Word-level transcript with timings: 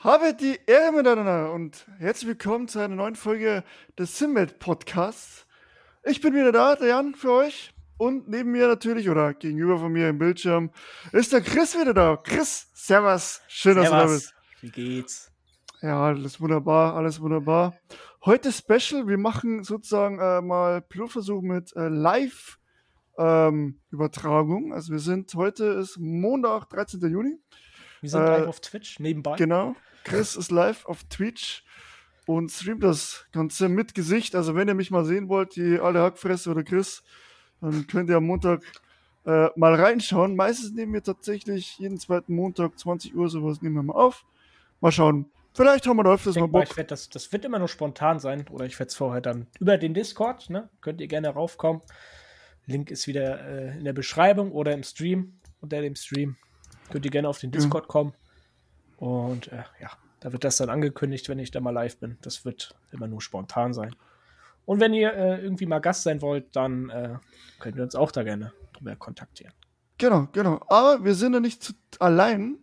Habe 0.00 0.32
die 0.32 0.60
Ehre 0.64 0.92
miteinander 0.92 1.52
und 1.52 1.84
herzlich 1.98 2.28
willkommen 2.28 2.68
zu 2.68 2.78
einer 2.78 2.94
neuen 2.94 3.16
Folge 3.16 3.64
des 3.98 4.16
Simwelt 4.16 4.60
Podcasts. 4.60 5.44
Ich 6.04 6.20
bin 6.20 6.34
wieder 6.34 6.52
da, 6.52 6.76
der 6.76 6.86
Jan, 6.86 7.16
für 7.16 7.32
euch. 7.32 7.74
Und 7.96 8.28
neben 8.28 8.52
mir 8.52 8.68
natürlich, 8.68 9.10
oder 9.10 9.34
gegenüber 9.34 9.76
von 9.76 9.90
mir 9.90 10.08
im 10.08 10.18
Bildschirm, 10.18 10.70
ist 11.10 11.32
der 11.32 11.40
Chris 11.40 11.74
wieder 11.74 11.94
da. 11.94 12.16
Chris, 12.16 12.68
servus. 12.74 13.40
Schön, 13.48 13.74
dass 13.74 13.88
servus. 13.88 14.04
du 14.04 14.06
da 14.06 14.14
bist. 14.14 14.36
Wie 14.60 14.70
geht's? 14.70 15.32
Ja, 15.82 16.00
alles 16.00 16.40
wunderbar, 16.40 16.94
alles 16.94 17.20
wunderbar. 17.20 17.76
Heute 18.24 18.52
Special, 18.52 19.08
wir 19.08 19.18
machen 19.18 19.64
sozusagen 19.64 20.20
äh, 20.20 20.40
mal 20.40 20.80
Pilotversuch 20.80 21.42
mit 21.42 21.74
äh, 21.74 21.88
Live-Übertragung. 21.88 24.66
Ähm, 24.66 24.72
also 24.72 24.92
wir 24.92 25.00
sind, 25.00 25.34
heute 25.34 25.64
ist 25.64 25.98
Montag, 25.98 26.70
13. 26.70 27.00
Juni. 27.00 27.40
Wir 28.00 28.10
sind 28.10 28.22
äh, 28.22 28.38
live 28.38 28.46
auf 28.46 28.60
Twitch 28.60 29.00
nebenbei. 29.00 29.34
Genau. 29.36 29.74
Chris 30.08 30.36
ist 30.36 30.50
live 30.50 30.86
auf 30.86 31.04
Twitch 31.04 31.64
und 32.26 32.50
streamt 32.50 32.82
das 32.82 33.26
Ganze 33.32 33.68
mit 33.68 33.94
Gesicht. 33.94 34.34
Also 34.34 34.54
wenn 34.54 34.68
ihr 34.68 34.74
mich 34.74 34.90
mal 34.90 35.04
sehen 35.04 35.28
wollt, 35.28 35.56
die 35.56 35.78
alte 35.78 36.00
Hackfresse 36.00 36.50
oder 36.50 36.62
Chris, 36.62 37.02
dann 37.60 37.86
könnt 37.86 38.08
ihr 38.08 38.16
am 38.16 38.24
Montag 38.24 38.62
äh, 39.26 39.48
mal 39.56 39.74
reinschauen. 39.74 40.34
Meistens 40.34 40.72
nehmen 40.72 40.94
wir 40.94 41.02
tatsächlich 41.02 41.78
jeden 41.78 41.98
zweiten 41.98 42.34
Montag 42.34 42.78
20 42.78 43.14
Uhr 43.14 43.28
sowas 43.28 43.60
nehmen 43.60 43.74
wir 43.74 43.82
mal 43.82 43.94
auf. 43.96 44.24
Mal 44.80 44.92
schauen. 44.92 45.26
Vielleicht 45.54 45.86
haben 45.86 45.96
wir 45.96 46.04
da 46.04 46.12
öfters 46.12 46.36
mal 46.36 46.48
Bock. 46.48 46.76
Mal, 46.76 46.84
das, 46.84 47.08
das 47.08 47.32
wird 47.32 47.44
immer 47.44 47.58
nur 47.58 47.68
spontan 47.68 48.18
sein 48.18 48.46
oder 48.48 48.64
ich 48.64 48.78
werde 48.78 48.88
es 48.88 48.94
vorher 48.94 49.20
dann 49.20 49.46
über 49.58 49.76
den 49.76 49.92
Discord, 49.92 50.50
ne? 50.50 50.68
Könnt 50.80 51.00
ihr 51.00 51.08
gerne 51.08 51.28
raufkommen. 51.30 51.82
Link 52.66 52.90
ist 52.90 53.06
wieder 53.06 53.46
äh, 53.46 53.76
in 53.76 53.84
der 53.84 53.92
Beschreibung 53.92 54.52
oder 54.52 54.72
im 54.72 54.82
Stream, 54.82 55.38
unter 55.60 55.80
dem 55.80 55.96
Stream. 55.96 56.36
Könnt 56.90 57.04
ihr 57.04 57.10
gerne 57.10 57.28
auf 57.28 57.40
den 57.40 57.50
Discord 57.50 57.84
ja. 57.84 57.88
kommen. 57.88 58.14
Und 58.98 59.52
äh, 59.52 59.62
ja, 59.80 59.90
da 60.20 60.32
wird 60.32 60.44
das 60.44 60.56
dann 60.56 60.68
angekündigt, 60.68 61.28
wenn 61.28 61.38
ich 61.38 61.50
da 61.50 61.60
mal 61.60 61.70
live 61.70 61.98
bin. 61.98 62.18
Das 62.22 62.44
wird 62.44 62.74
immer 62.92 63.06
nur 63.06 63.22
spontan 63.22 63.72
sein. 63.72 63.94
Und 64.64 64.80
wenn 64.80 64.92
ihr 64.92 65.14
äh, 65.14 65.40
irgendwie 65.40 65.66
mal 65.66 65.78
Gast 65.78 66.02
sein 66.02 66.20
wollt, 66.20 66.54
dann 66.54 66.90
äh, 66.90 67.16
könnt 67.58 67.76
ihr 67.76 67.82
uns 67.82 67.94
auch 67.94 68.10
da 68.10 68.22
gerne 68.22 68.52
drüber 68.74 68.96
kontaktieren. 68.96 69.54
Genau, 69.96 70.28
genau. 70.32 70.60
Aber 70.68 71.04
wir 71.04 71.14
sind 71.14 71.32
ja 71.32 71.40
nicht 71.40 71.62
zu, 71.62 71.72
allein. 71.98 72.58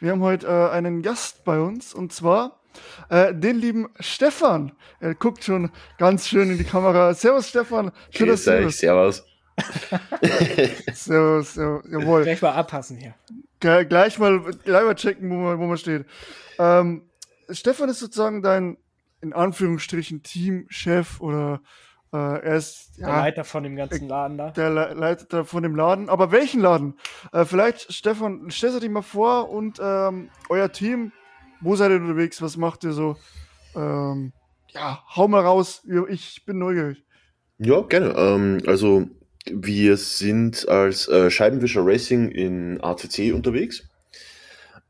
Wir 0.00 0.12
haben 0.12 0.22
heute 0.22 0.46
äh, 0.46 0.70
einen 0.70 1.02
Gast 1.02 1.44
bei 1.44 1.60
uns 1.60 1.94
und 1.94 2.12
zwar 2.12 2.60
äh, 3.08 3.34
den 3.34 3.56
lieben 3.56 3.88
Stefan. 4.00 4.72
Er 5.00 5.14
guckt 5.14 5.44
schon 5.44 5.70
ganz 5.98 6.26
schön 6.26 6.50
in 6.50 6.58
die 6.58 6.64
Kamera. 6.64 7.14
Servus, 7.14 7.48
Stefan. 7.48 7.92
Schön, 8.10 8.28
dass 8.28 8.44
du 8.44 8.64
bist. 8.64 8.78
Servus. 8.78 9.24
servus, 10.92 11.54
servus, 11.54 11.84
jawohl. 11.90 12.24
Gleich 12.24 12.42
mal 12.42 12.52
abpassen 12.52 12.96
hier. 12.96 13.14
Gleich, 13.64 14.18
mal, 14.18 14.40
gleich 14.64 14.84
mal 14.84 14.94
checken, 14.94 15.30
wo 15.30 15.36
man, 15.36 15.58
wo 15.58 15.64
man 15.64 15.78
steht. 15.78 16.04
Ähm, 16.58 17.08
Stefan 17.50 17.88
ist 17.88 18.00
sozusagen 18.00 18.42
dein, 18.42 18.76
in 19.22 19.32
Anführungsstrichen, 19.32 20.22
Teamchef 20.22 21.20
oder 21.20 21.60
äh, 22.12 22.16
er 22.16 22.56
ist 22.56 22.98
ja, 22.98 23.06
der 23.06 23.16
Leiter 23.16 23.44
von 23.44 23.62
dem 23.62 23.74
ganzen 23.74 24.06
Laden 24.06 24.38
da. 24.38 24.50
Der 24.50 24.70
Le 24.70 24.94
Leiter 24.94 25.44
von 25.44 25.62
dem 25.62 25.74
Laden. 25.74 26.08
Aber 26.08 26.30
welchen 26.30 26.60
Laden? 26.60 26.98
Äh, 27.32 27.44
vielleicht, 27.44 27.92
Stefan, 27.92 28.50
stellst 28.50 28.76
du 28.76 28.80
dich 28.80 28.90
mal 28.90 29.02
vor 29.02 29.50
und 29.50 29.80
ähm, 29.82 30.28
euer 30.48 30.70
Team, 30.70 31.12
wo 31.60 31.74
seid 31.74 31.90
ihr 31.90 31.96
unterwegs? 31.96 32.42
Was 32.42 32.56
macht 32.56 32.84
ihr 32.84 32.92
so? 32.92 33.16
Ähm, 33.74 34.32
ja, 34.68 35.02
hau 35.16 35.26
mal 35.26 35.40
raus. 35.40 35.82
Ich 36.08 36.44
bin 36.44 36.58
neugierig. 36.58 37.04
Ja, 37.58 37.80
gerne. 37.80 38.14
Ähm, 38.16 38.62
also, 38.66 39.08
wir 39.46 39.96
sind 39.96 40.68
als 40.68 41.08
äh, 41.08 41.30
Scheibenwischer 41.30 41.84
Racing 41.84 42.30
in 42.30 42.80
ACC 42.80 43.32
unterwegs. 43.34 43.88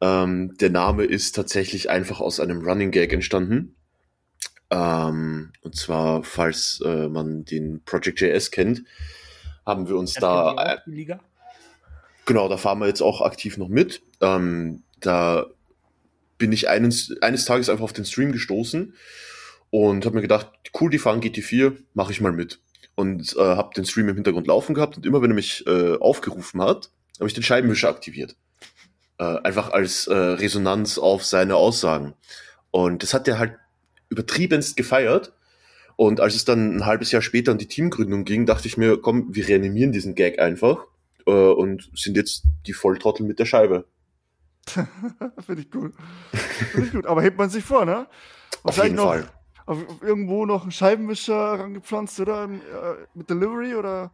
Ähm, 0.01 0.57
der 0.59 0.71
Name 0.71 1.05
ist 1.05 1.35
tatsächlich 1.35 1.91
einfach 1.91 2.21
aus 2.21 2.41
einem 2.41 2.63
Running 2.63 2.91
Gag 2.91 3.13
entstanden. 3.13 3.75
Ähm, 4.71 5.53
und 5.63 5.77
zwar, 5.77 6.25
falls 6.25 6.83
äh, 6.85 7.09
man 7.09 7.45
den 7.45 7.83
Project 7.85 8.21
JS 8.21 8.51
kennt, 8.51 8.85
haben 9.67 9.89
wir 9.89 9.97
uns 9.97 10.15
da. 10.15 10.55
Äh, 10.55 10.79
Liga? 10.87 11.21
Genau, 12.27 12.49
da 12.49 12.57
fahren 12.57 12.79
wir 12.79 12.87
jetzt 12.87 13.03
auch 13.03 13.21
aktiv 13.21 13.57
noch 13.57 13.69
mit. 13.69 14.03
Ähm, 14.21 14.83
da 15.01 15.47
bin 16.39 16.53
ich 16.53 16.69
eines, 16.69 17.15
eines 17.21 17.45
Tages 17.45 17.69
einfach 17.69 17.85
auf 17.85 17.93
den 17.93 18.05
Stream 18.05 18.33
gestoßen 18.33 18.95
und 19.71 20.05
habe 20.05 20.17
mir 20.17 20.23
gedacht, 20.23 20.51
cool, 20.81 20.91
die 20.91 20.99
fahren 20.99 21.21
GT4, 21.21 21.77
mache 21.93 22.13
ich 22.13 22.21
mal 22.21 22.33
mit. 22.33 22.61
Und 22.97 23.35
äh, 23.37 23.41
habe 23.41 23.75
den 23.75 23.85
Stream 23.85 24.09
im 24.09 24.15
Hintergrund 24.15 24.47
laufen 24.47 24.75
gehabt 24.75 24.97
und 24.97 25.05
immer 25.05 25.21
wenn 25.21 25.31
er 25.31 25.35
mich 25.35 25.67
äh, 25.67 25.97
aufgerufen 25.97 26.63
hat, 26.63 26.91
habe 27.19 27.29
ich 27.29 27.35
den 27.35 27.43
Scheibenwischer 27.43 27.89
aktiviert. 27.89 28.37
Äh, 29.19 29.25
einfach 29.25 29.73
als 29.73 30.07
äh, 30.07 30.15
Resonanz 30.15 30.99
auf 30.99 31.25
seine 31.25 31.57
Aussagen. 31.57 32.15
Und 32.71 33.03
das 33.03 33.15
hat 33.15 33.29
er 33.29 33.39
halt 33.39 33.57
übertriebenst 34.09 34.77
gefeiert. 34.77 35.33
Und 35.97 36.21
als 36.21 36.35
es 36.35 36.45
dann 36.45 36.77
ein 36.77 36.87
halbes 36.87 37.13
Jahr 37.13 37.23
später 37.23 37.53
an 37.53 37.59
die 37.59 37.69
Teamgründung 37.69 38.25
ging, 38.25 38.47
dachte 38.47 38.67
ich 38.67 38.77
mir, 38.77 39.01
komm, 39.01 39.35
wir 39.35 39.47
reanimieren 39.47 39.93
diesen 39.93 40.15
Gag 40.15 40.41
einfach 40.41 40.85
äh, 41.27 41.31
und 41.31 41.91
sind 41.95 42.17
jetzt 42.17 42.43
die 42.67 42.73
Volltrottel 42.73 43.25
mit 43.25 43.39
der 43.39 43.47
Scheibe. 43.47 43.87
Finde 44.67 45.63
ich 45.63 45.71
gut. 45.71 45.95
Finde 46.73 46.87
ich 46.87 46.93
gut. 46.93 47.07
Aber 47.07 47.23
hebt 47.23 47.39
man 47.39 47.51
sich 47.51 47.65
vor, 47.65 47.85
ne? 47.85 48.09
Auf 48.63 48.83
jeden 48.83 48.97
noch, 48.97 49.05
Fall. 49.05 49.29
Auf, 49.67 49.89
auf 49.89 50.03
irgendwo 50.03 50.47
noch 50.47 50.63
einen 50.63 50.73
Scheibenwischer 50.73 51.35
rangepflanzt, 51.35 52.21
oder? 52.21 52.45
Äh, 52.45 53.07
mit 53.15 53.31
Delivery 53.31 53.75
oder? 53.75 54.13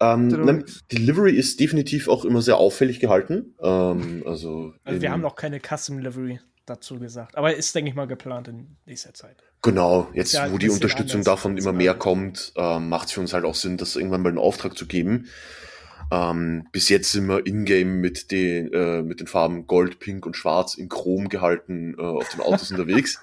Ähm, 0.00 0.28
nein, 0.28 0.64
Delivery 0.90 1.32
ist 1.32 1.60
definitiv 1.60 2.08
auch 2.08 2.24
immer 2.24 2.40
sehr 2.40 2.56
auffällig 2.56 3.00
gehalten. 3.00 3.54
Ähm, 3.60 4.22
also, 4.26 4.72
also 4.84 5.02
wir 5.02 5.10
haben 5.10 5.20
noch 5.20 5.36
keine 5.36 5.60
Custom 5.60 5.98
Delivery 5.98 6.40
dazu 6.64 6.98
gesagt. 6.98 7.36
Aber 7.36 7.54
ist, 7.54 7.74
denke 7.74 7.90
ich 7.90 7.94
mal, 7.94 8.06
geplant 8.06 8.48
in 8.48 8.76
nächster 8.86 9.12
Zeit. 9.12 9.42
Genau, 9.62 10.08
jetzt 10.14 10.32
ja, 10.32 10.50
wo 10.50 10.56
die 10.56 10.70
Unterstützung 10.70 11.22
davon 11.22 11.58
immer 11.58 11.72
mehr 11.72 11.94
kommt, 11.94 12.54
ähm, 12.56 12.88
macht 12.88 13.08
es 13.08 13.12
für 13.12 13.20
uns 13.20 13.34
halt 13.34 13.44
auch 13.44 13.54
Sinn, 13.54 13.76
das 13.76 13.96
irgendwann 13.96 14.22
mal 14.22 14.30
einen 14.30 14.38
Auftrag 14.38 14.76
zu 14.76 14.86
geben. 14.86 15.26
Ähm, 16.10 16.66
bis 16.72 16.88
jetzt 16.88 17.12
sind 17.12 17.26
wir 17.26 17.46
in-game 17.46 18.00
mit, 18.00 18.30
den, 18.30 18.72
äh, 18.72 19.02
mit 19.02 19.20
den 19.20 19.26
Farben 19.26 19.66
Gold, 19.66 20.00
Pink 20.00 20.24
und 20.24 20.36
Schwarz 20.36 20.74
in 20.74 20.88
Chrom 20.88 21.28
gehalten 21.28 21.94
äh, 21.98 22.02
auf 22.02 22.28
den 22.30 22.40
Autos 22.40 22.70
unterwegs. 22.70 23.20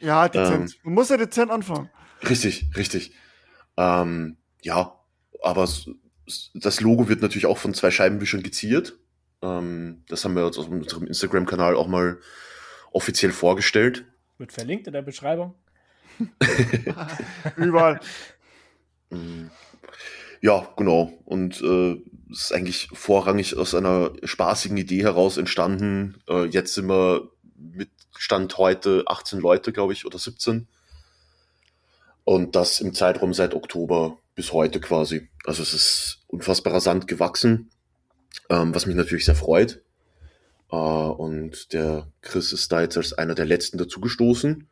Ja, 0.00 0.28
dezent. 0.28 0.74
Ähm, 0.74 0.80
Man 0.84 0.94
muss 0.94 1.08
ja 1.08 1.16
dezent 1.16 1.50
anfangen. 1.50 1.90
Richtig, 2.28 2.70
richtig. 2.76 3.12
Ähm, 3.76 4.36
ja, 4.62 4.98
aber 5.42 5.68
das 6.54 6.80
Logo 6.80 7.08
wird 7.08 7.22
natürlich 7.22 7.46
auch 7.46 7.58
von 7.58 7.74
zwei 7.74 7.90
Scheibenwischern 7.90 8.42
geziert. 8.42 8.98
Ähm, 9.42 10.04
das 10.08 10.24
haben 10.24 10.34
wir 10.34 10.46
uns 10.46 10.58
auf 10.58 10.68
unserem 10.68 11.06
Instagram-Kanal 11.06 11.76
auch 11.76 11.86
mal 11.86 12.18
offiziell 12.92 13.32
vorgestellt. 13.32 14.04
Wird 14.38 14.52
verlinkt 14.52 14.86
in 14.86 14.92
der 14.92 15.02
Beschreibung. 15.02 15.54
Überall. 17.56 18.00
Mm. 19.10 19.46
Ja, 20.40 20.72
genau. 20.76 21.12
Und 21.24 21.60
äh, 21.62 21.96
es 22.30 22.42
ist 22.42 22.52
eigentlich 22.52 22.88
vorrangig 22.92 23.56
aus 23.56 23.74
einer 23.74 24.12
spaßigen 24.22 24.76
Idee 24.76 25.02
heraus 25.02 25.36
entstanden. 25.36 26.20
Äh, 26.28 26.44
jetzt 26.46 26.74
sind 26.74 26.88
wir 26.88 27.30
mit 27.56 27.90
Stand 28.18 28.58
heute 28.58 29.04
18 29.06 29.38
Leute, 29.38 29.72
glaube 29.72 29.92
ich, 29.92 30.04
oder 30.04 30.18
17. 30.18 30.66
Und 32.24 32.56
das 32.56 32.80
im 32.80 32.92
Zeitraum 32.92 33.32
seit 33.32 33.54
Oktober 33.54 34.18
bis 34.34 34.52
heute 34.52 34.80
quasi. 34.80 35.28
Also 35.44 35.62
es 35.62 35.72
ist 35.72 36.18
unfassbar 36.26 36.74
rasant 36.74 37.08
gewachsen, 37.08 37.70
ähm, 38.50 38.74
was 38.74 38.86
mich 38.86 38.96
natürlich 38.96 39.24
sehr 39.24 39.34
freut. 39.34 39.80
Äh, 40.70 40.76
und 40.76 41.72
der 41.72 42.08
Chris 42.20 42.52
ist 42.52 42.70
da 42.70 42.82
jetzt 42.82 42.96
als 42.96 43.12
einer 43.12 43.34
der 43.34 43.46
letzten 43.46 43.78
dazugestoßen 43.78 44.68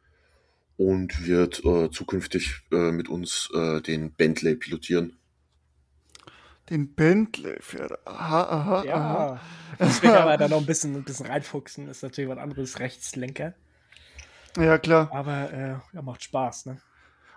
und 0.77 1.27
wird 1.27 1.65
äh, 1.65 1.91
zukünftig 1.91 2.63
äh, 2.73 2.91
mit 2.91 3.09
uns 3.09 3.49
äh, 3.55 3.81
den 3.81 4.13
Bentley 4.13 4.57
pilotieren. 4.57 5.17
Den 6.71 6.95
Bentley 6.95 7.57
fährt. 7.61 7.93
Aha, 8.07 8.43
aha, 8.43 8.85
ja, 8.85 8.95
aha. 8.95 9.41
Das 9.79 10.03
will 10.03 10.11
aber 10.11 10.37
da 10.37 10.49
noch 10.49 10.59
ein 10.59 10.67
bisschen, 10.67 10.97
ein 10.97 11.05
bisschen 11.05 11.27
reinfuchsen. 11.27 11.89
Ist 11.89 12.03
natürlich 12.03 12.29
was 12.29 12.39
anderes, 12.39 12.81
Rechtslenker. 12.81 13.55
Ja, 14.57 14.79
klar. 14.79 15.11
Aber 15.13 15.53
äh, 15.53 15.77
ja, 15.95 16.03
macht 16.03 16.23
Spaß, 16.23 16.67
ne? 16.67 16.81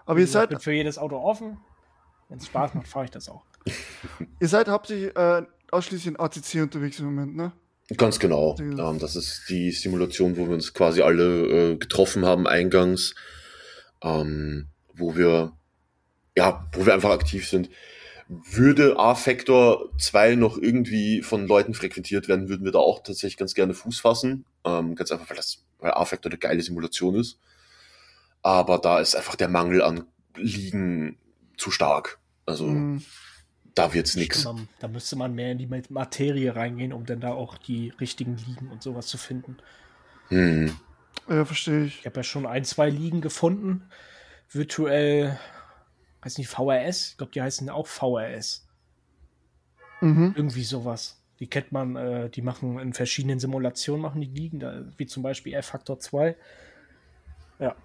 Aber 0.06 0.20
ihr 0.20 0.28
seid. 0.28 0.46
Ich 0.46 0.58
bin 0.58 0.60
für 0.60 0.72
jedes 0.72 0.98
Auto 0.98 1.18
offen. 1.18 1.58
Wenn 2.30 2.40
es 2.40 2.48
Spaß 2.48 2.74
macht, 2.74 2.88
fahre 2.88 3.06
ich 3.06 3.12
das 3.12 3.30
auch. 3.30 3.44
ihr 4.40 4.48
seid 4.48 4.68
hauptsächlich 4.68 5.16
äh, 5.16 5.44
ausschließlich 5.72 6.08
in 6.08 6.20
ACC 6.20 6.64
unterwegs 6.64 7.00
im 7.00 7.06
Moment, 7.06 7.36
ne? 7.36 7.52
Ganz 7.98 8.20
genau. 8.20 8.56
Ähm, 8.60 9.00
das 9.00 9.16
ist 9.16 9.46
die 9.50 9.72
Simulation, 9.72 10.38
wo 10.38 10.48
wir 10.48 10.54
uns 10.54 10.74
quasi 10.74 11.02
alle 11.02 11.72
äh, 11.72 11.76
getroffen 11.76 12.24
haben 12.24 12.48
eingangs, 12.48 13.16
ähm, 14.04 14.68
wo 14.94 15.16
wir 15.16 15.54
ja, 16.38 16.68
wo 16.74 16.86
wir 16.86 16.94
einfach 16.94 17.10
aktiv 17.10 17.48
sind. 17.48 17.70
Würde 18.30 18.98
A-Factor 18.98 19.90
2 19.98 20.36
noch 20.36 20.58
irgendwie 20.58 21.24
von 21.24 21.48
Leuten 21.48 21.74
frequentiert 21.74 22.28
werden, 22.28 22.48
würden 22.48 22.64
wir 22.64 22.72
da 22.72 22.80
auch 22.80 23.02
tatsächlich 23.02 23.38
ganz 23.38 23.56
gerne 23.56 23.74
Fuß 23.74 24.00
fassen. 24.00 24.46
Ähm, 24.64 24.96
ganz 24.96 25.12
einfach, 25.12 25.30
weil 25.30 25.38
das, 25.38 25.64
weil 25.80 25.92
A-Factor 25.92 26.32
eine 26.32 26.40
geile 26.40 26.62
Simulation 26.62 27.16
ist. 27.16 27.40
Aber 28.42 28.78
da 28.78 29.00
ist 29.00 29.16
einfach 29.16 29.36
der 29.36 29.50
Mangel 29.50 29.82
an 29.82 30.06
Liegen 30.36 31.18
zu 31.58 31.72
stark. 31.72 32.20
Also 32.46 32.68
mm 32.68 33.02
da 33.80 33.94
wird's 33.94 34.16
nichts. 34.16 34.48
Da 34.80 34.88
müsste 34.88 35.16
man 35.16 35.34
mehr 35.34 35.54
in 35.54 35.58
die 35.58 35.70
Materie 35.90 36.56
reingehen, 36.56 36.94
um 36.94 37.06
dann 37.06 37.22
da 37.22 37.32
auch 37.32 37.58
die 37.58 37.94
richtigen 38.00 38.38
Ligen 38.38 38.70
und 38.70 38.84
sowas 38.84 39.08
zu 39.08 39.18
finden. 39.18 39.58
Hm. 40.28 40.76
Ja, 41.30 41.46
verstehe 41.46 41.86
ich. 41.86 42.00
Ich 42.00 42.06
habe 42.06 42.18
ja 42.18 42.24
schon 42.24 42.46
ein, 42.46 42.66
zwei 42.66 42.90
Ligen 42.90 43.22
gefunden. 43.22 43.84
Virtuell, 44.52 45.40
weiß 46.22 46.38
nicht, 46.38 46.50
VRS. 46.50 47.12
Ich 47.12 47.18
glaube, 47.18 47.32
die 47.32 47.42
heißen 47.42 47.70
auch 47.70 47.88
VRS. 47.88 48.68
Mhm. 50.02 50.34
Irgendwie 50.36 50.64
sowas. 50.64 51.18
Die 51.40 51.48
kennt 51.48 51.72
man, 51.72 51.96
äh, 51.96 52.30
die 52.30 52.42
machen 52.42 52.80
in 52.80 52.94
verschiedenen 52.94 53.40
Simulationen, 53.40 54.02
machen 54.02 54.22
die 54.22 54.28
Ligen, 54.28 54.60
da, 54.60 54.84
wie 54.98 55.06
zum 55.06 55.24
Beispiel 55.24 55.54
F-Factor 55.54 56.00
2. 56.00 56.36
Ja. 57.60 57.76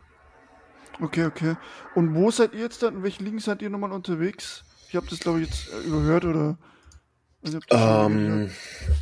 Okay, 1.00 1.24
okay. 1.24 1.56
Und 1.94 2.14
wo 2.14 2.30
seid 2.30 2.54
ihr 2.54 2.60
jetzt 2.60 2.82
dann? 2.82 2.96
In 2.96 3.02
welchen 3.02 3.24
Ligen 3.24 3.38
seid 3.38 3.62
ihr 3.62 3.70
nochmal 3.70 3.92
unterwegs? 3.92 4.64
Ich 4.88 4.96
habe 4.96 5.06
das, 5.08 5.20
glaube 5.20 5.40
ich, 5.40 5.48
jetzt 5.48 5.72
äh, 5.72 5.86
überhört 5.86 6.24
oder. 6.24 6.56
das 7.42 7.56
Ähm, 7.70 8.50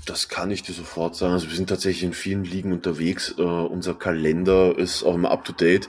das 0.06 0.28
kann 0.28 0.50
ich 0.50 0.62
dir 0.62 0.72
sofort 0.72 1.16
sagen. 1.16 1.34
Also 1.34 1.48
wir 1.48 1.56
sind 1.56 1.68
tatsächlich 1.68 2.04
in 2.04 2.14
vielen 2.14 2.44
Ligen 2.44 2.72
unterwegs. 2.72 3.34
Äh, 3.38 3.42
unser 3.42 3.94
Kalender 3.94 4.76
ist 4.76 5.02
auch 5.02 5.14
immer 5.14 5.30
up 5.30 5.44
to 5.44 5.52
date. 5.52 5.88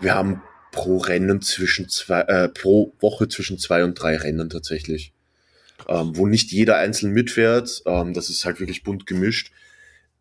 Wir 0.00 0.14
haben 0.14 0.42
pro 0.72 0.96
Rennen 0.96 1.40
zwischen 1.40 1.88
zwei, 1.88 2.22
äh, 2.22 2.48
pro 2.48 2.94
Woche 2.98 3.28
zwischen 3.28 3.58
zwei 3.58 3.84
und 3.84 3.94
drei 3.94 4.16
Rennen 4.16 4.50
tatsächlich. 4.50 5.12
Ähm, 5.88 6.16
wo 6.16 6.26
nicht 6.26 6.50
jeder 6.50 6.76
einzeln 6.76 7.12
mitfährt. 7.12 7.82
Ähm, 7.86 8.14
das 8.14 8.30
ist 8.30 8.44
halt 8.44 8.58
wirklich 8.58 8.82
bunt 8.82 9.06
gemischt. 9.06 9.52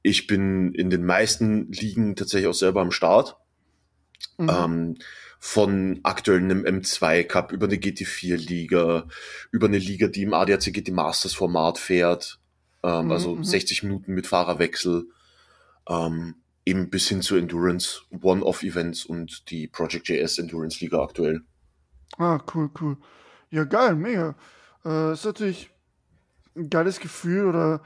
Ich 0.03 0.27
bin 0.27 0.74
in 0.74 0.89
den 0.89 1.06
meisten 1.06 1.71
Ligen 1.71 2.15
tatsächlich 2.15 2.48
auch 2.48 2.53
selber 2.53 2.81
am 2.81 2.92
Start. 2.92 3.38
Mhm. 4.38 4.50
Ähm, 4.50 4.98
von 5.44 6.00
aktuell 6.03 6.39
einem 6.39 6.65
M2 6.65 7.24
Cup 7.24 7.51
über 7.51 7.65
eine 7.65 7.77
GT4 7.77 8.36
Liga, 8.36 9.07
über 9.51 9.65
eine 9.65 9.80
Liga, 9.80 10.07
die 10.07 10.21
im 10.21 10.36
ADAC 10.36 10.71
GT 10.71 10.92
Masters 10.92 11.33
Format 11.33 11.80
fährt, 11.80 12.39
ähm, 12.83 13.06
Mhm, 13.06 13.12
also 13.12 13.36
mhm. 13.36 13.44
60 13.44 13.81
Minuten 13.81 14.13
mit 14.13 14.27
Fahrerwechsel, 14.27 15.07
ähm, 15.89 16.36
eben 16.66 16.90
bis 16.90 17.08
hin 17.08 17.22
zu 17.22 17.36
Endurance, 17.36 18.02
One-Off-Events 18.22 19.06
und 19.06 19.50
die 19.50 19.68
Project 19.68 20.08
JS 20.08 20.38
Endurance 20.38 20.80
Liga 20.80 21.02
aktuell. 21.02 21.42
Ah, 22.18 22.40
cool, 22.54 22.69
cool. 22.80 22.98
Ja, 23.50 23.63
geil, 23.63 23.96
mega. 23.96 24.36
Äh, 24.86 25.13
ist 25.13 25.25
natürlich 25.25 25.69
ein 26.56 26.69
geiles 26.69 27.00
Gefühl 27.00 27.46
oder 27.48 27.81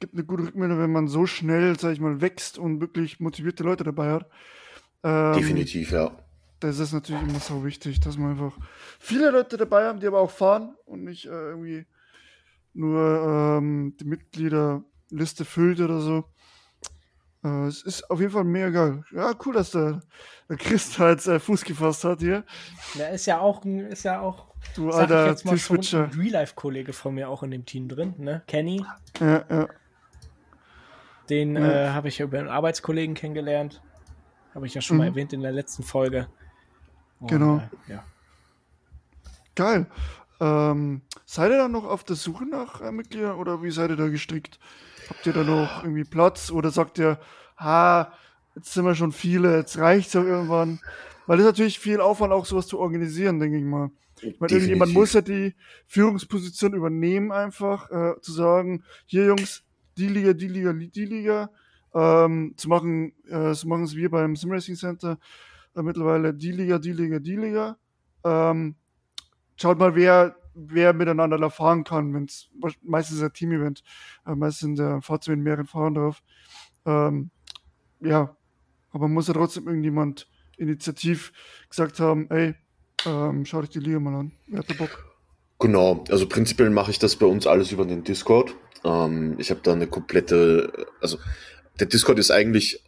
gibt 0.00 0.14
eine 0.14 0.24
gute 0.24 0.44
Rückmeldung, 0.44 0.78
wenn 0.78 0.92
man 0.92 1.08
so 1.08 1.26
schnell, 1.26 1.78
sag 1.78 1.92
ich 1.92 2.00
mal, 2.00 2.20
wächst 2.20 2.58
und 2.58 2.80
wirklich 2.80 3.20
motivierte 3.20 3.64
Leute 3.64 3.84
dabei 3.84 4.12
hat. 4.12 4.30
Ähm, 5.02 5.34
Definitiv, 5.34 5.92
ja. 5.92 6.12
Das 6.60 6.78
ist 6.78 6.92
natürlich 6.92 7.22
immer 7.22 7.40
so 7.40 7.64
wichtig, 7.64 8.00
dass 8.00 8.16
man 8.16 8.32
einfach 8.32 8.56
viele 8.98 9.30
Leute 9.30 9.56
dabei 9.56 9.86
haben, 9.86 10.00
die 10.00 10.06
aber 10.06 10.20
auch 10.20 10.30
fahren 10.30 10.74
und 10.86 11.04
nicht 11.04 11.26
äh, 11.26 11.50
irgendwie 11.50 11.86
nur 12.74 13.58
ähm, 13.58 13.96
die 13.98 14.04
Mitgliederliste 14.04 15.44
füllt 15.44 15.80
oder 15.80 16.00
so. 16.00 16.24
Äh, 17.44 17.66
es 17.66 17.82
ist 17.82 18.10
auf 18.10 18.20
jeden 18.20 18.32
Fall 18.32 18.44
mega 18.44 18.70
geil. 18.70 19.04
Ja, 19.12 19.32
cool, 19.46 19.54
dass 19.54 19.70
der, 19.70 20.00
der 20.48 20.56
Chris 20.56 20.96
da 20.96 21.10
jetzt 21.10 21.26
äh, 21.28 21.38
Fuß 21.38 21.64
gefasst 21.64 22.04
hat 22.04 22.20
hier. 22.20 22.44
Der 22.96 23.10
ist 23.10 23.26
ja 23.26 23.38
auch, 23.40 23.64
ein- 23.64 23.86
ist 23.86 24.02
ja 24.04 24.20
auch, 24.20 24.48
Du 24.74 24.90
alter 24.90 25.26
jetzt 25.28 25.44
mal 25.44 25.56
schon, 25.56 25.80
T-Switcher. 25.80 26.10
Real-Life-Kollege 26.16 26.92
von 26.92 27.14
mir 27.14 27.28
auch 27.28 27.42
in 27.44 27.50
dem 27.52 27.64
Team 27.64 27.88
drin, 27.88 28.14
ne? 28.18 28.42
Kenny. 28.48 28.84
Ja, 29.20 29.44
ja. 29.48 29.68
Den 31.30 31.56
Ja. 31.56 31.68
äh, 31.70 31.88
habe 31.90 32.08
ich 32.08 32.18
ja 32.18 32.24
über 32.24 32.38
einen 32.38 32.48
Arbeitskollegen 32.48 33.14
kennengelernt. 33.14 33.82
Habe 34.54 34.66
ich 34.66 34.74
ja 34.74 34.80
schon 34.80 34.96
mal 34.96 35.04
Mhm. 35.04 35.10
erwähnt 35.12 35.32
in 35.32 35.42
der 35.42 35.52
letzten 35.52 35.82
Folge. 35.84 36.26
Und, 37.20 37.28
Genau. 37.30 37.58
Äh, 37.58 37.92
ja. 37.92 38.04
Geil. 39.54 39.86
Ähm, 40.40 41.02
seid 41.24 41.50
ihr 41.50 41.58
dann 41.58 41.72
noch 41.72 41.84
auf 41.84 42.04
der 42.04 42.16
Suche 42.16 42.44
nach 42.46 42.80
äh, 42.80 42.92
Mitgliedern 42.92 43.36
oder 43.36 43.62
wie 43.62 43.70
seid 43.70 43.90
ihr 43.90 43.96
da 43.96 44.08
gestrickt? 44.08 44.58
Habt 45.08 45.26
ihr 45.26 45.32
da 45.32 45.44
noch 45.44 45.82
irgendwie 45.82 46.04
Platz 46.04 46.50
oder 46.50 46.70
sagt 46.70 46.98
ihr, 46.98 47.18
ha, 47.56 48.12
jetzt 48.54 48.72
sind 48.72 48.84
wir 48.84 48.94
schon 48.94 49.12
viele, 49.12 49.56
jetzt 49.56 49.78
reicht's 49.78 50.14
auch 50.16 50.24
irgendwann? 50.24 50.80
Weil 51.26 51.38
das 51.38 51.46
ist 51.46 51.52
natürlich 51.52 51.78
viel 51.78 52.00
Aufwand, 52.00 52.32
auch 52.32 52.46
sowas 52.46 52.66
zu 52.66 52.78
organisieren, 52.78 53.38
denke 53.38 53.58
ich 53.58 53.64
mal. 53.64 53.90
Weil 54.38 54.50
irgendjemand 54.50 54.90
Definitiv. 54.90 54.94
muss 54.94 55.12
ja 55.12 55.20
die 55.20 55.54
Führungsposition 55.86 56.74
übernehmen, 56.74 57.30
einfach 57.30 57.90
äh, 57.90 58.20
zu 58.20 58.32
sagen, 58.32 58.82
hier 59.06 59.26
Jungs, 59.26 59.62
die 59.96 60.08
Liga, 60.08 60.32
die 60.32 60.48
Liga, 60.48 60.72
die 60.72 61.04
Liga. 61.04 61.50
Ähm, 61.94 62.54
zu 62.56 62.68
machen, 62.68 63.12
äh, 63.28 63.54
so 63.54 63.66
machen 63.66 63.84
es 63.84 63.96
wir 63.96 64.10
beim 64.10 64.36
Sim 64.36 64.52
Racing 64.52 64.76
Center 64.76 65.18
äh, 65.74 65.82
mittlerweile 65.82 66.34
die 66.34 66.52
Liga, 66.52 66.78
die 66.78 66.92
Liga, 66.92 67.18
die 67.18 67.36
Liga. 67.36 67.78
Ähm, 68.24 68.74
schaut 69.56 69.78
mal, 69.78 69.94
wer, 69.94 70.36
wer 70.66 70.92
miteinander 70.92 71.50
fahren 71.50 71.84
kann, 71.84 72.12
wenn 72.14 72.24
es 72.24 72.48
meistens 72.82 73.22
ein 73.22 73.32
Team-Event, 73.32 73.82
äh, 74.26 74.34
meistens 74.34 74.60
sind 74.60 74.78
der 74.78 75.00
Fahrzeuge 75.02 75.36
mit 75.36 75.44
mehreren 75.44 75.66
Fahrern 75.66 75.94
drauf. 75.94 76.22
Ähm, 76.84 77.30
ja, 78.00 78.36
aber 78.90 79.08
muss 79.08 79.28
ja 79.28 79.34
trotzdem 79.34 79.66
irgendjemand 79.66 80.28
initiativ 80.56 81.32
gesagt 81.68 82.00
haben, 82.00 82.28
ey, 82.30 82.54
ähm, 83.06 83.44
schau 83.44 83.60
dich 83.60 83.70
die 83.70 83.80
Liga 83.80 84.00
mal 84.00 84.14
an. 84.14 84.32
Wer 84.46 84.60
hat 84.60 84.78
Bock? 84.78 85.04
Genau, 85.60 86.04
also 86.08 86.28
prinzipiell 86.28 86.70
mache 86.70 86.90
ich 86.90 86.98
das 86.98 87.16
bei 87.16 87.26
uns 87.26 87.46
alles 87.46 87.72
über 87.72 87.84
den 87.84 88.04
Discord. 88.04 88.54
Ähm, 88.84 89.36
ich 89.38 89.50
habe 89.50 89.60
da 89.62 89.72
eine 89.72 89.86
komplette, 89.86 90.86
also 91.00 91.18
der 91.78 91.86
Discord 91.86 92.18
ist 92.18 92.30
eigentlich 92.30 92.82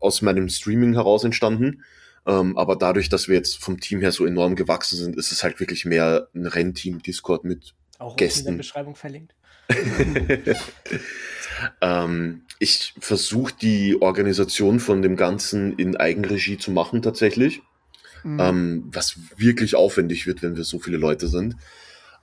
aus 0.00 0.22
meinem 0.22 0.48
Streaming 0.48 0.94
heraus 0.94 1.24
entstanden, 1.24 1.82
ähm, 2.28 2.56
aber 2.56 2.76
dadurch, 2.76 3.08
dass 3.08 3.26
wir 3.28 3.34
jetzt 3.36 3.56
vom 3.58 3.80
Team 3.80 4.00
her 4.00 4.12
so 4.12 4.24
enorm 4.26 4.54
gewachsen 4.54 4.96
sind, 4.98 5.16
ist 5.16 5.32
es 5.32 5.42
halt 5.42 5.58
wirklich 5.58 5.84
mehr 5.84 6.28
ein 6.34 6.46
Rennteam-Discord 6.46 7.44
mit 7.44 7.74
Auch 7.98 8.10
unten 8.12 8.12
in 8.12 8.16
Gästen. 8.28 8.44
der 8.52 8.52
Beschreibung 8.58 8.94
verlinkt. 8.94 9.34
ähm, 11.80 12.42
ich 12.58 12.94
versuche 12.98 13.54
die 13.60 14.00
Organisation 14.00 14.80
von 14.80 15.02
dem 15.02 15.16
Ganzen 15.16 15.74
in 15.74 15.96
Eigenregie 15.96 16.58
zu 16.58 16.70
machen 16.70 17.02
tatsächlich, 17.02 17.62
Mhm. 18.24 18.40
ähm, 18.40 18.84
was 18.92 19.16
wirklich 19.36 19.76
aufwendig 19.76 20.26
wird, 20.26 20.42
wenn 20.42 20.56
wir 20.56 20.64
so 20.64 20.78
viele 20.80 20.96
Leute 20.96 21.28
sind. 21.28 21.54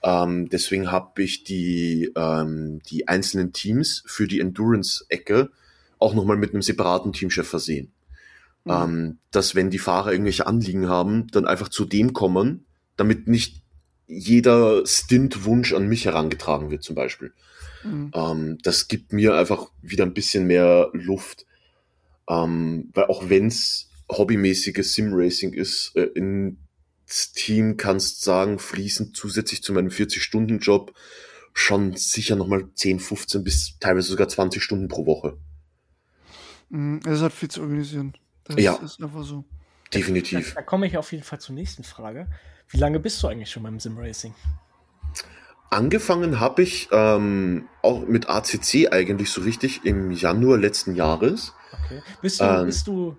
Ähm, 0.03 0.49
deswegen 0.49 0.91
habe 0.91 1.23
ich 1.23 1.45
die, 1.45 2.11
ähm, 2.17 2.81
die 2.89 3.07
einzelnen 3.07 3.53
Teams 3.53 4.03
für 4.05 4.27
die 4.27 4.41
Endurance-Ecke 4.41 5.49
auch 5.97 6.13
nochmal 6.13 6.35
mit 6.35 6.51
einem 6.51 6.61
separaten 6.61 7.13
Teamchef 7.13 7.47
versehen. 7.47 7.93
Mhm. 8.65 8.71
Ähm, 8.71 9.17
dass 9.31 9.55
wenn 9.55 9.69
die 9.69 9.79
Fahrer 9.79 10.11
irgendwelche 10.11 10.47
Anliegen 10.47 10.89
haben, 10.89 11.27
dann 11.27 11.45
einfach 11.45 11.69
zu 11.69 11.85
dem 11.85 12.13
kommen, 12.13 12.65
damit 12.97 13.27
nicht 13.27 13.61
jeder 14.07 14.85
Stint-Wunsch 14.85 15.73
an 15.73 15.87
mich 15.87 16.05
herangetragen 16.05 16.69
wird 16.69 16.83
zum 16.83 16.95
Beispiel. 16.95 17.33
Mhm. 17.83 18.11
Ähm, 18.13 18.57
das 18.63 18.87
gibt 18.87 19.13
mir 19.13 19.35
einfach 19.35 19.71
wieder 19.81 20.05
ein 20.05 20.13
bisschen 20.13 20.47
mehr 20.47 20.89
Luft. 20.93 21.45
Ähm, 22.27 22.89
weil 22.93 23.05
auch 23.05 23.29
wenn's 23.29 23.89
hobbymäßiges 24.11 24.93
Sim-Racing 24.93 25.53
ist, 25.53 25.95
äh, 25.95 26.05
ins 26.15 27.33
Team 27.33 27.77
kannst 27.77 28.23
sagen, 28.23 28.57
fließend 28.57 29.15
zusätzlich 29.15 29.63
zu 29.63 29.73
meinem 29.73 29.89
40-Stunden-Job 29.89 30.93
schon 31.53 31.95
sicher 31.95 32.35
nochmal 32.35 32.67
10, 32.73 32.99
15 32.99 33.43
bis 33.43 33.77
teilweise 33.79 34.09
sogar 34.09 34.27
20 34.27 34.61
Stunden 34.61 34.87
pro 34.87 35.05
Woche. 35.05 35.37
Mhm. 36.69 36.99
Es 37.05 37.17
ist 37.17 37.21
halt 37.21 37.33
viel 37.33 37.49
zu 37.49 37.61
organisieren. 37.61 38.13
Das 38.45 38.55
Ja. 38.57 38.75
ist 38.75 39.01
einfach 39.01 39.23
so. 39.23 39.43
Da, 39.91 39.99
Definitiv. 39.99 40.53
da 40.55 40.61
komme 40.61 40.87
ich 40.87 40.97
auf 40.97 41.11
jeden 41.11 41.23
Fall 41.23 41.39
zur 41.39 41.55
nächsten 41.55 41.83
Frage. 41.83 42.27
Wie 42.69 42.77
lange 42.77 42.99
bist 42.99 43.21
du 43.21 43.27
eigentlich 43.27 43.51
schon 43.51 43.63
beim 43.63 43.79
Sim-Racing? 43.79 44.33
Angefangen 45.69 46.39
habe 46.39 46.61
ich 46.63 46.87
ähm, 46.91 47.67
auch 47.81 48.05
mit 48.07 48.29
ACC 48.29 48.91
eigentlich 48.91 49.29
so 49.31 49.41
richtig 49.41 49.83
im 49.85 50.11
Januar 50.11 50.57
letzten 50.57 50.95
Jahres. 50.95 51.53
Okay. 51.85 52.01
Bist 52.21 52.39
du, 52.39 52.43
Ähm. 52.45 52.65
bist 52.65 52.87
du, 52.87 53.17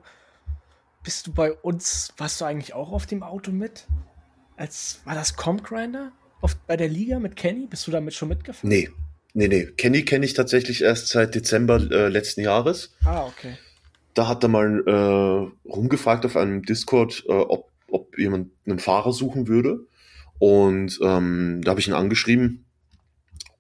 bist 1.02 1.26
du 1.26 1.33
bei 1.33 1.52
uns, 1.52 2.12
warst 2.16 2.40
du 2.40 2.45
eigentlich 2.45 2.73
auch 2.75 2.92
auf 2.92 3.06
dem 3.06 3.23
Auto 3.23 3.50
mit? 3.50 3.87
Als, 4.56 5.00
war 5.04 5.14
das 5.14 5.37
Comp 5.37 5.64
Grinder? 5.64 6.12
Auf, 6.40 6.56
bei 6.66 6.76
der 6.76 6.88
Liga 6.88 7.18
mit 7.18 7.37
Kenny? 7.37 7.66
Bist 7.66 7.87
du 7.87 7.90
damit 7.90 8.14
schon 8.14 8.28
mitgefahren? 8.28 8.68
Nee, 8.68 8.90
nee, 9.35 9.49
nee. 9.49 9.66
Kenny 9.66 10.04
kenne 10.04 10.25
ich 10.25 10.35
tatsächlich 10.35 10.83
erst 10.83 11.09
seit 11.09 11.35
Dezember 11.35 11.76
äh, 11.90 12.09
letzten 12.09 12.40
Jahres. 12.42 12.95
Ah, 13.04 13.25
okay. 13.25 13.56
Da 14.17 14.29
hat 14.29 14.43
er 14.43 14.49
mal 14.49 14.83
äh, 14.87 15.69
rumgefragt 15.69 16.25
auf 16.25 16.39
einem 16.39 16.63
Discord, 16.63 17.25
äh, 17.29 17.33
ob, 17.33 17.71
ob 17.91 18.19
jemand 18.19 18.51
einen 18.67 18.79
Fahrer 18.79 19.13
suchen 19.13 19.47
würde. 19.47 19.87
Und 20.39 20.99
ähm, 21.03 21.61
da 21.63 21.71
habe 21.71 21.81
ich 21.81 21.89
ihn 21.89 21.93
angeschrieben. 21.93 22.65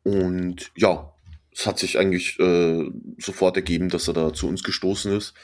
Und 0.02 0.72
ja, 0.74 1.12
es 1.52 1.66
hat 1.66 1.78
sich 1.78 1.98
eigentlich 1.98 2.40
äh, 2.40 2.90
sofort 3.18 3.56
ergeben, 3.56 3.90
dass 3.90 4.08
er 4.08 4.14
da 4.14 4.32
zu 4.32 4.48
uns 4.48 4.62
gestoßen 4.62 5.12
ist. 5.12 5.34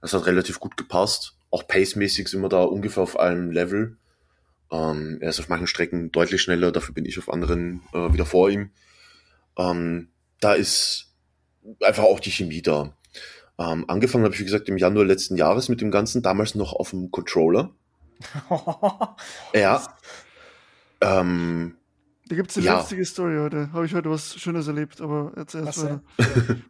Das 0.00 0.14
hat 0.14 0.24
relativ 0.24 0.58
gut 0.58 0.78
gepasst. 0.78 1.36
Auch 1.50 1.68
pacemäßig 1.68 2.28
sind 2.28 2.40
wir 2.40 2.48
da 2.48 2.62
ungefähr 2.62 3.02
auf 3.02 3.18
einem 3.18 3.50
Level. 3.50 3.98
Ähm, 4.72 5.18
er 5.20 5.28
ist 5.28 5.40
auf 5.40 5.50
manchen 5.50 5.66
Strecken 5.66 6.12
deutlich 6.12 6.40
schneller, 6.40 6.72
dafür 6.72 6.94
bin 6.94 7.04
ich 7.04 7.18
auf 7.18 7.30
anderen 7.30 7.82
äh, 7.92 8.10
wieder 8.12 8.24
vor 8.24 8.48
ihm. 8.48 8.70
Ähm, 9.58 10.08
da 10.40 10.54
ist 10.54 11.12
einfach 11.82 12.04
auch 12.04 12.20
die 12.20 12.30
Chemie 12.32 12.62
da. 12.62 12.96
Ähm, 13.58 13.84
angefangen 13.88 14.24
habe 14.24 14.34
ich, 14.34 14.40
wie 14.40 14.44
gesagt, 14.44 14.68
im 14.68 14.76
Januar 14.76 15.04
letzten 15.06 15.36
Jahres 15.36 15.68
mit 15.68 15.80
dem 15.80 15.90
Ganzen, 15.90 16.22
damals 16.22 16.54
noch 16.54 16.72
auf 16.74 16.90
dem 16.90 17.10
Controller. 17.10 17.70
Ja. 19.54 19.86
Ähm, 21.00 21.76
Da 22.28 22.36
gibt 22.36 22.50
es 22.50 22.56
eine 22.56 22.66
Ja. 22.66 22.78
lustige 22.78 23.04
Story 23.04 23.36
heute. 23.38 23.72
Habe 23.72 23.86
ich 23.86 23.94
heute 23.94 24.10
was 24.10 24.34
Schönes 24.38 24.66
erlebt, 24.66 25.00
aber 25.00 25.32
jetzt 25.36 25.54
erst 25.54 25.82
weiter. 25.84 26.00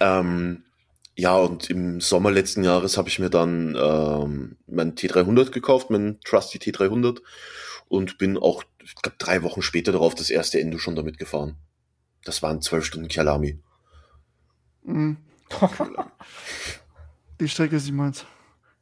ähm, 0.00 0.62
Ja, 1.16 1.36
und 1.36 1.70
im 1.70 2.00
Sommer 2.00 2.30
letzten 2.32 2.64
Jahres 2.64 2.96
habe 2.98 3.08
ich 3.08 3.18
mir 3.20 3.30
dann 3.30 3.76
ähm, 3.80 4.56
mein 4.66 4.94
T300 4.96 5.50
gekauft, 5.52 5.90
mein 5.90 6.18
Trusty 6.24 6.58
T300 6.58 7.20
und 7.88 8.18
bin 8.18 8.36
auch, 8.36 8.64
ich 8.82 8.94
glaube, 8.96 9.16
drei 9.18 9.42
Wochen 9.44 9.62
später 9.62 9.92
darauf 9.92 10.14
das 10.16 10.30
erste 10.30 10.60
Endo 10.60 10.78
schon 10.78 10.96
damit 10.96 11.18
gefahren. 11.18 11.56
Das 12.24 12.42
waren 12.42 12.60
zwölf 12.62 12.84
Stunden 12.84 13.08
Kyalami. 13.08 13.60
Mhm. 14.82 15.18
die 17.40 17.48
Strecke 17.48 17.76
ist 17.76 17.90
meins. 17.90 18.24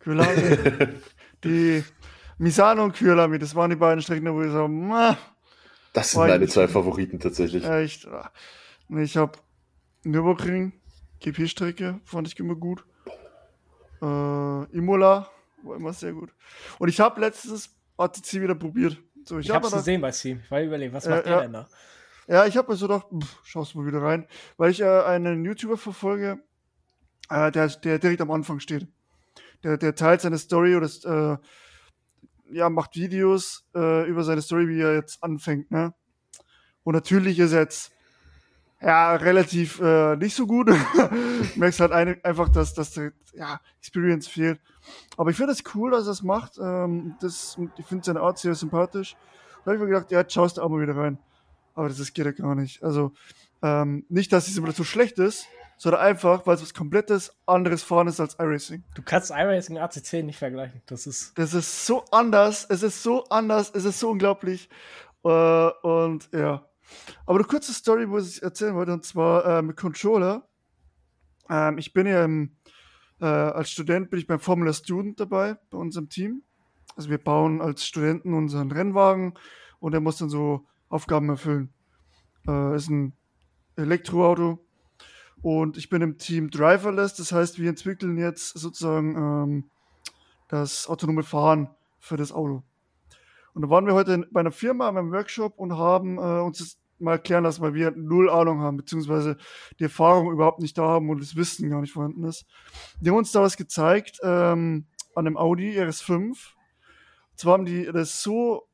Kyalami. 0.01 0.59
die 1.45 1.85
Misano 2.39 2.85
und 2.85 2.93
Kyalami, 2.95 3.39
das 3.39 3.55
waren 3.55 3.71
die 3.71 3.77
beiden 3.77 4.03
Strecken, 4.03 4.33
wo 4.35 4.43
ich 4.43 4.51
so, 4.51 4.67
Mah, 4.69 5.17
Das 5.93 6.13
sind 6.13 6.21
meine 6.21 6.49
zwei 6.49 6.67
Favoriten 6.69 7.21
tatsächlich. 7.21 7.65
echt. 7.65 8.09
Nee, 8.89 9.05
Ich 9.05 9.17
habe 9.17 9.39
Nürburgring, 10.05 10.73
GP-Strecke, 11.21 12.01
fand 12.05 12.29
ich 12.29 12.39
immer 12.39 12.57
gut. 12.57 12.85
Äh, 14.01 14.65
Imola 14.77 15.31
war 15.63 15.77
immer 15.77 15.93
sehr 15.93 16.13
gut. 16.13 16.31
Und 16.79 16.89
ich 16.89 16.99
habe 16.99 17.21
letztes 17.21 17.71
ATC 17.97 18.35
wieder 18.41 18.57
probiert. 18.57 18.99
So, 19.25 19.39
Ich, 19.39 19.49
hab 19.51 19.63
hab's 19.63 19.71
mir 19.71 19.79
gesehen 19.79 20.01
bei 20.01 20.11
Steam. 20.11 20.41
Ich 20.45 20.51
war 20.51 20.61
überlegt, 20.61 20.93
was 20.93 21.07
macht 21.07 21.25
der 21.27 21.33
ja. 21.33 21.41
denn 21.43 21.53
da? 21.53 21.69
Ja, 22.27 22.47
ich 22.47 22.57
habe 22.57 22.71
mir 22.71 22.77
so 22.77 22.89
gedacht, 22.89 23.07
pff, 23.17 23.39
schaust 23.45 23.75
mal 23.77 23.87
wieder 23.87 24.03
rein, 24.03 24.27
weil 24.57 24.71
ich 24.71 24.81
äh, 24.81 25.03
einen 25.03 25.45
YouTuber 25.45 25.77
verfolge, 25.77 26.39
äh, 27.31 27.51
der, 27.51 27.69
der 27.69 27.99
direkt 27.99 28.21
am 28.21 28.31
Anfang 28.31 28.61
steht. 28.61 28.87
Der, 29.65 29.77
der 29.79 29.95
teilt 29.95 30.21
seine 30.21 30.39
Story 30.39 30.77
oder 30.77 30.89
äh, 30.89 32.57
ja, 32.57 32.69
macht 32.69 32.97
Videos 32.97 33.65
äh, 33.75 34.09
über 34.09 34.25
seine 34.25 34.43
Story, 34.43 34.69
wie 34.69 34.81
er 34.81 34.95
jetzt 34.95 35.23
anfängt, 35.23 35.71
ne? 35.71 35.95
Und 36.85 36.95
natürlich 36.95 37.39
ist 37.39 37.53
er 37.53 37.61
jetzt 37.61 37.93
ja 38.81 39.15
relativ 39.15 39.81
äh, 39.81 40.17
nicht 40.17 40.35
so 40.35 40.47
gut. 40.47 40.69
du 40.69 40.77
merkst 41.55 41.81
halt 41.81 41.93
eine, 41.93 42.19
einfach, 42.25 42.49
dass, 42.49 42.75
dass 42.75 42.93
der, 42.93 43.13
ja, 43.35 43.61
Experience 43.79 44.27
fehlt. 44.27 44.61
Aber 45.17 45.31
ich 45.31 45.37
finde 45.37 45.53
es 45.53 45.63
cool, 45.75 45.93
dass 45.93 46.07
er 46.07 46.13
es 46.13 46.23
macht. 46.23 46.59
Ähm, 46.61 47.15
das, 47.21 47.57
ich 47.79 47.87
finde 47.87 48.05
seine 48.05 48.21
Art 48.21 48.39
sehr 48.39 48.55
sympathisch. 48.55 49.17
Da 49.65 49.71
habe 49.71 49.77
ich 49.77 49.81
mir 49.81 49.89
gedacht, 49.89 50.11
ja, 50.11 50.29
schaust 50.29 50.57
du 50.57 50.63
auch 50.63 50.69
mal 50.69 50.83
wieder 50.83 50.97
rein. 50.97 51.19
Aber 51.75 51.89
das 51.89 52.01
ist, 52.01 52.15
geht 52.15 52.27
ja 52.27 52.33
gar 52.33 52.55
nicht. 52.55 52.83
Also, 52.83 53.13
ähm, 53.63 54.05
nicht, 54.09 54.33
dass 54.33 54.47
die 54.47 54.51
Simulation 54.51 54.85
schlecht 54.85 55.19
ist, 55.19 55.47
sondern 55.77 56.01
einfach, 56.01 56.47
weil 56.47 56.55
es 56.55 56.63
was 56.63 56.75
komplettes 56.75 57.35
anderes 57.47 57.83
fahren 57.83 58.07
ist 58.07 58.21
als 58.21 58.39
iRacing. 58.39 58.85
Du 58.95 59.03
kannst 59.03 59.31
iRacing 59.31 59.77
und 59.77 59.83
ACC 59.83 60.25
nicht 60.25 60.39
vergleichen. 60.39 60.83
Das 60.87 61.07
ist. 61.07 61.37
Das 61.39 61.55
ist 61.55 61.87
so 61.87 62.05
anders, 62.11 62.67
es 62.69 62.83
ist 62.83 63.03
so 63.03 63.25
anders, 63.25 63.71
es 63.75 63.85
ist 63.85 63.99
so 63.99 64.11
unglaublich. 64.11 64.69
Äh, 65.25 65.29
und 65.29 66.29
ja. 66.33 66.67
Aber 67.27 67.39
eine 67.39 67.49
kurze 67.49 67.73
Story, 67.73 68.09
wo 68.09 68.19
ich 68.19 68.43
erzählen 68.43 68.75
wollte, 68.75 68.93
und 68.93 69.05
zwar 69.05 69.45
äh, 69.45 69.63
mit 69.63 69.77
Controller. 69.77 70.47
Ähm, 71.49 71.79
ich 71.79 71.93
bin 71.93 72.07
ja 72.07 72.25
im, 72.25 72.57
äh, 73.21 73.25
als 73.25 73.71
Student 73.71 74.11
bin 74.11 74.19
ich 74.19 74.27
beim 74.27 74.41
Formula 74.41 74.73
Student 74.73 75.21
dabei, 75.21 75.57
bei 75.71 75.79
unserem 75.79 76.09
Team. 76.09 76.43
Also 76.97 77.09
wir 77.11 77.19
bauen 77.19 77.61
als 77.61 77.87
Studenten 77.87 78.35
unseren 78.35 78.71
Rennwagen 78.71 79.35
und 79.81 79.95
er 79.95 80.01
muss 80.01 80.19
dann 80.19 80.29
so 80.29 80.67
Aufgaben 80.89 81.29
erfüllen. 81.31 81.73
Äh, 82.47 82.77
ist 82.77 82.91
ein 82.91 83.17
Elektroauto 83.77 84.59
und 85.43 85.77
ich 85.77 85.89
bin 85.89 86.03
im 86.03 86.19
Team 86.19 86.51
Driverless, 86.51 87.15
das 87.15 87.33
heißt, 87.33 87.59
wir 87.59 87.69
entwickeln 87.69 88.17
jetzt 88.17 88.57
sozusagen 88.59 89.17
ähm, 89.17 89.71
das 90.49 90.89
autonome 90.89 91.25
Fahren 91.25 91.69
für 91.99 92.17
das 92.17 92.33
Auto. 92.33 92.63
Und 93.55 93.63
da 93.63 93.69
waren 93.69 93.87
wir 93.87 93.95
heute 93.95 94.27
bei 94.31 94.41
einer 94.41 94.53
Firma, 94.53 94.89
einem 94.89 95.13
Workshop 95.13 95.59
und 95.59 95.77
haben 95.77 96.19
äh, 96.19 96.41
uns 96.41 96.59
das 96.59 96.79
mal 96.99 97.13
erklären 97.13 97.43
lassen, 97.45 97.61
weil 97.61 97.75
wir 97.75 97.91
null 97.91 98.31
Ahnung 98.31 98.61
haben, 98.61 98.77
beziehungsweise 98.77 99.37
die 99.79 99.85
Erfahrung 99.85 100.31
überhaupt 100.33 100.61
nicht 100.61 100.79
da 100.79 100.85
haben 100.85 101.11
und 101.11 101.21
das 101.21 101.37
Wissen 101.37 101.69
gar 101.69 101.81
nicht 101.81 101.93
vorhanden 101.93 102.25
ist. 102.25 102.47
Die 103.01 103.11
haben 103.11 103.17
uns 103.17 103.33
da 103.33 103.43
was 103.43 103.57
gezeigt 103.57 104.21
ähm, 104.23 104.87
an 105.15 105.25
dem 105.25 105.37
Audi 105.37 105.79
RS5. 105.79 106.19
Und 106.21 106.39
zwar 107.35 107.55
haben 107.55 107.65
die 107.65 107.91
das 107.93 108.23
so 108.23 108.69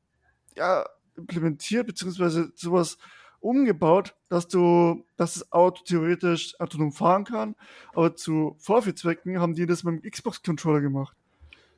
ja, 0.55 0.85
implementiert, 1.17 1.87
beziehungsweise 1.87 2.53
sowas 2.55 2.99
umgebaut, 3.41 4.15
dass 4.29 4.49
du, 4.49 5.05
dass 5.17 5.35
das 5.35 5.53
Auto 5.53 5.83
theoretisch 5.85 6.59
autonom 6.61 6.93
fahren 6.93 7.25
kann, 7.25 7.55
aber 7.95 8.17
zu 8.17 8.57
Vorführzwecken 8.59 9.41
haben 9.41 9.55
die 9.55 9.67
das 9.67 9.85
mit 9.85 10.03
dem 10.03 10.11
Xbox-Controller 10.11 10.81
gemacht. 10.81 11.17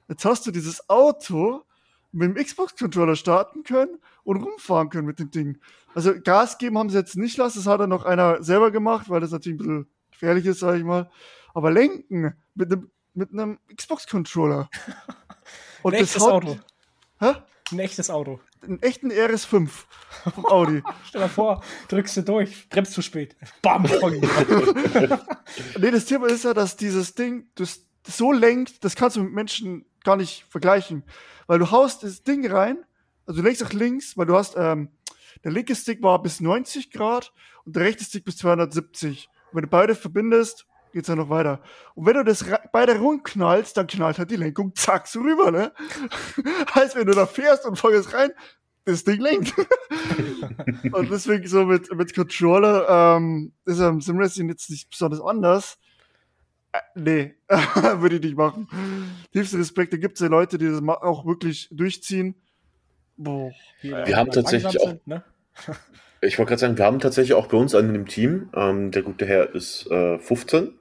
Jetzt 0.09 0.25
hast 0.25 0.47
du 0.47 0.51
dieses 0.51 0.89
Auto 0.89 1.63
mit 2.13 2.37
dem 2.37 2.43
Xbox-Controller 2.43 3.17
starten 3.17 3.63
können 3.63 3.99
und 4.25 4.43
rumfahren 4.43 4.91
können 4.91 5.07
mit 5.07 5.19
dem 5.19 5.31
Ding. 5.31 5.59
Also 5.95 6.13
Gas 6.21 6.59
geben 6.59 6.79
haben 6.79 6.91
sie 6.91 6.99
jetzt 6.99 7.17
nicht 7.17 7.37
lassen, 7.37 7.59
das 7.59 7.67
hat 7.67 7.81
dann 7.81 7.91
noch 7.91 8.05
einer 8.05 8.43
selber 8.43 8.71
gemacht, 8.71 9.09
weil 9.09 9.21
das 9.21 9.31
natürlich 9.31 9.61
ein 9.61 9.65
bisschen 9.65 9.87
gefährlich 10.11 10.47
ist, 10.47 10.61
sage 10.61 10.79
ich 10.79 10.85
mal. 10.85 11.11
Aber 11.55 11.71
lenken 11.71 12.35
mit 12.55 12.73
einem, 12.73 12.91
mit 13.15 13.33
einem 13.33 13.59
Xbox-Controller. 13.75 14.69
Ein 15.85 15.93
echtes 15.95 16.23
Auto. 16.23 16.59
Hä? 17.21 17.35
Ein 17.73 17.79
echtes 17.79 18.11
Auto. 18.11 18.41
Einen 18.63 18.83
echten 18.83 19.11
RS5 19.11 19.69
vom 20.35 20.47
Audi. 20.47 20.83
Stell 21.09 21.23
dir 21.23 21.29
vor, 21.29 21.63
drückst 21.89 22.19
du 22.19 22.23
durch, 22.23 22.69
bremst 22.69 22.93
zu 22.93 23.03
spät. 23.03 23.37
Bam! 23.63 23.85
nee, 25.79 25.91
das 25.91 26.05
Thema 26.05 26.27
ist 26.27 26.45
ja, 26.45 26.53
dass 26.53 26.77
dieses 26.77 27.15
Ding 27.15 27.49
das 27.55 27.87
so 28.07 28.33
lenkt, 28.33 28.85
das 28.85 28.97
kannst 28.97 29.17
du 29.17 29.23
mit 29.23 29.33
Menschen 29.33 29.87
gar 30.05 30.17
nicht 30.17 30.45
vergleichen. 30.49 31.05
Weil 31.47 31.59
du 31.59 31.71
haust 31.71 32.03
das 32.03 32.23
Ding 32.23 32.47
rein, 32.51 32.79
also 33.27 33.41
du 33.41 33.45
lenkst 33.45 33.63
nach 33.63 33.73
links, 33.73 34.17
weil 34.17 34.27
du 34.27 34.37
hast, 34.37 34.57
ähm, 34.57 34.91
der 35.45 35.53
linke 35.53 35.75
Stick 35.75 36.03
war 36.03 36.21
bis 36.23 36.41
90 36.41 36.91
Grad 36.91 37.33
und 37.65 37.77
der 37.77 37.85
rechte 37.85 38.05
Stick 38.05 38.25
bis 38.25 38.37
270. 38.39 39.29
Und 39.51 39.57
wenn 39.57 39.63
du 39.63 39.69
beide 39.69 39.95
verbindest, 39.95 40.67
geht's 40.93 41.09
ja 41.09 41.17
noch 41.17 41.31
weiter. 41.31 41.61
Und 41.95 42.07
wenn 42.07 42.15
du 42.15 42.25
das 42.25 42.45
beide 42.73 42.99
rumknallst, 42.99 43.77
dann 43.77 43.87
knallt 43.87 44.19
halt 44.19 44.31
die 44.31 44.37
Lenkung 44.37 44.75
zack 44.75 45.07
so 45.07 45.21
rüber, 45.21 45.51
ne? 45.51 45.73
heißt, 46.75 46.97
wenn 46.97 47.07
du 47.07 47.15
da 47.15 47.27
fährst 47.27 47.67
und 47.67 47.77
feuerst 47.77 48.15
rein, 48.15 48.31
das 48.85 49.05
Ding 49.05 49.21
lenkt. 49.21 49.55
und 50.93 51.11
deswegen 51.11 51.47
so 51.47 51.65
mit, 51.65 51.95
mit 51.95 52.15
Controller, 52.15 53.17
ähm, 53.17 53.53
ist 53.65 53.81
ja 53.81 53.89
im 53.89 54.01
Simracing 54.01 54.49
jetzt 54.49 54.71
nicht 54.71 54.91
besonders 54.91 55.21
anders. 55.21 55.79
Äh, 56.73 56.79
nee, 56.95 57.35
würde 57.97 58.17
ich 58.17 58.23
nicht 58.23 58.37
machen. 58.37 58.69
Tiefste 59.33 59.59
Respekt, 59.59 59.93
da 59.93 59.97
gibt 59.97 60.15
es 60.15 60.21
ja 60.21 60.29
Leute, 60.29 60.59
die 60.59 60.69
das 60.69 60.83
auch 60.83 61.27
wirklich 61.27 61.69
durchziehen. 61.71 62.35
Boah. 63.17 63.53
Wir 63.83 63.97
haben 63.97 64.11
langsam 64.11 64.31
tatsächlich 64.31 64.81
auch- 64.81 64.89
sind, 64.89 65.07
ne? 65.07 65.25
Ich 66.23 66.39
wollte 66.39 66.51
gerade 66.51 66.61
sagen, 66.61 66.79
wir 66.79 66.85
haben 66.85 67.01
tatsächlich 67.01 67.35
auch 67.35 67.47
bei 67.47 67.57
uns 67.57 67.75
einen 67.75 67.95
im 67.95 68.07
Team. 68.07 68.51
Ähm, 68.55 68.91
der 68.91 69.03
gute 69.03 69.27
Herr 69.27 69.55
ist 69.55 69.91
äh, 69.91 70.19
15 70.19 70.75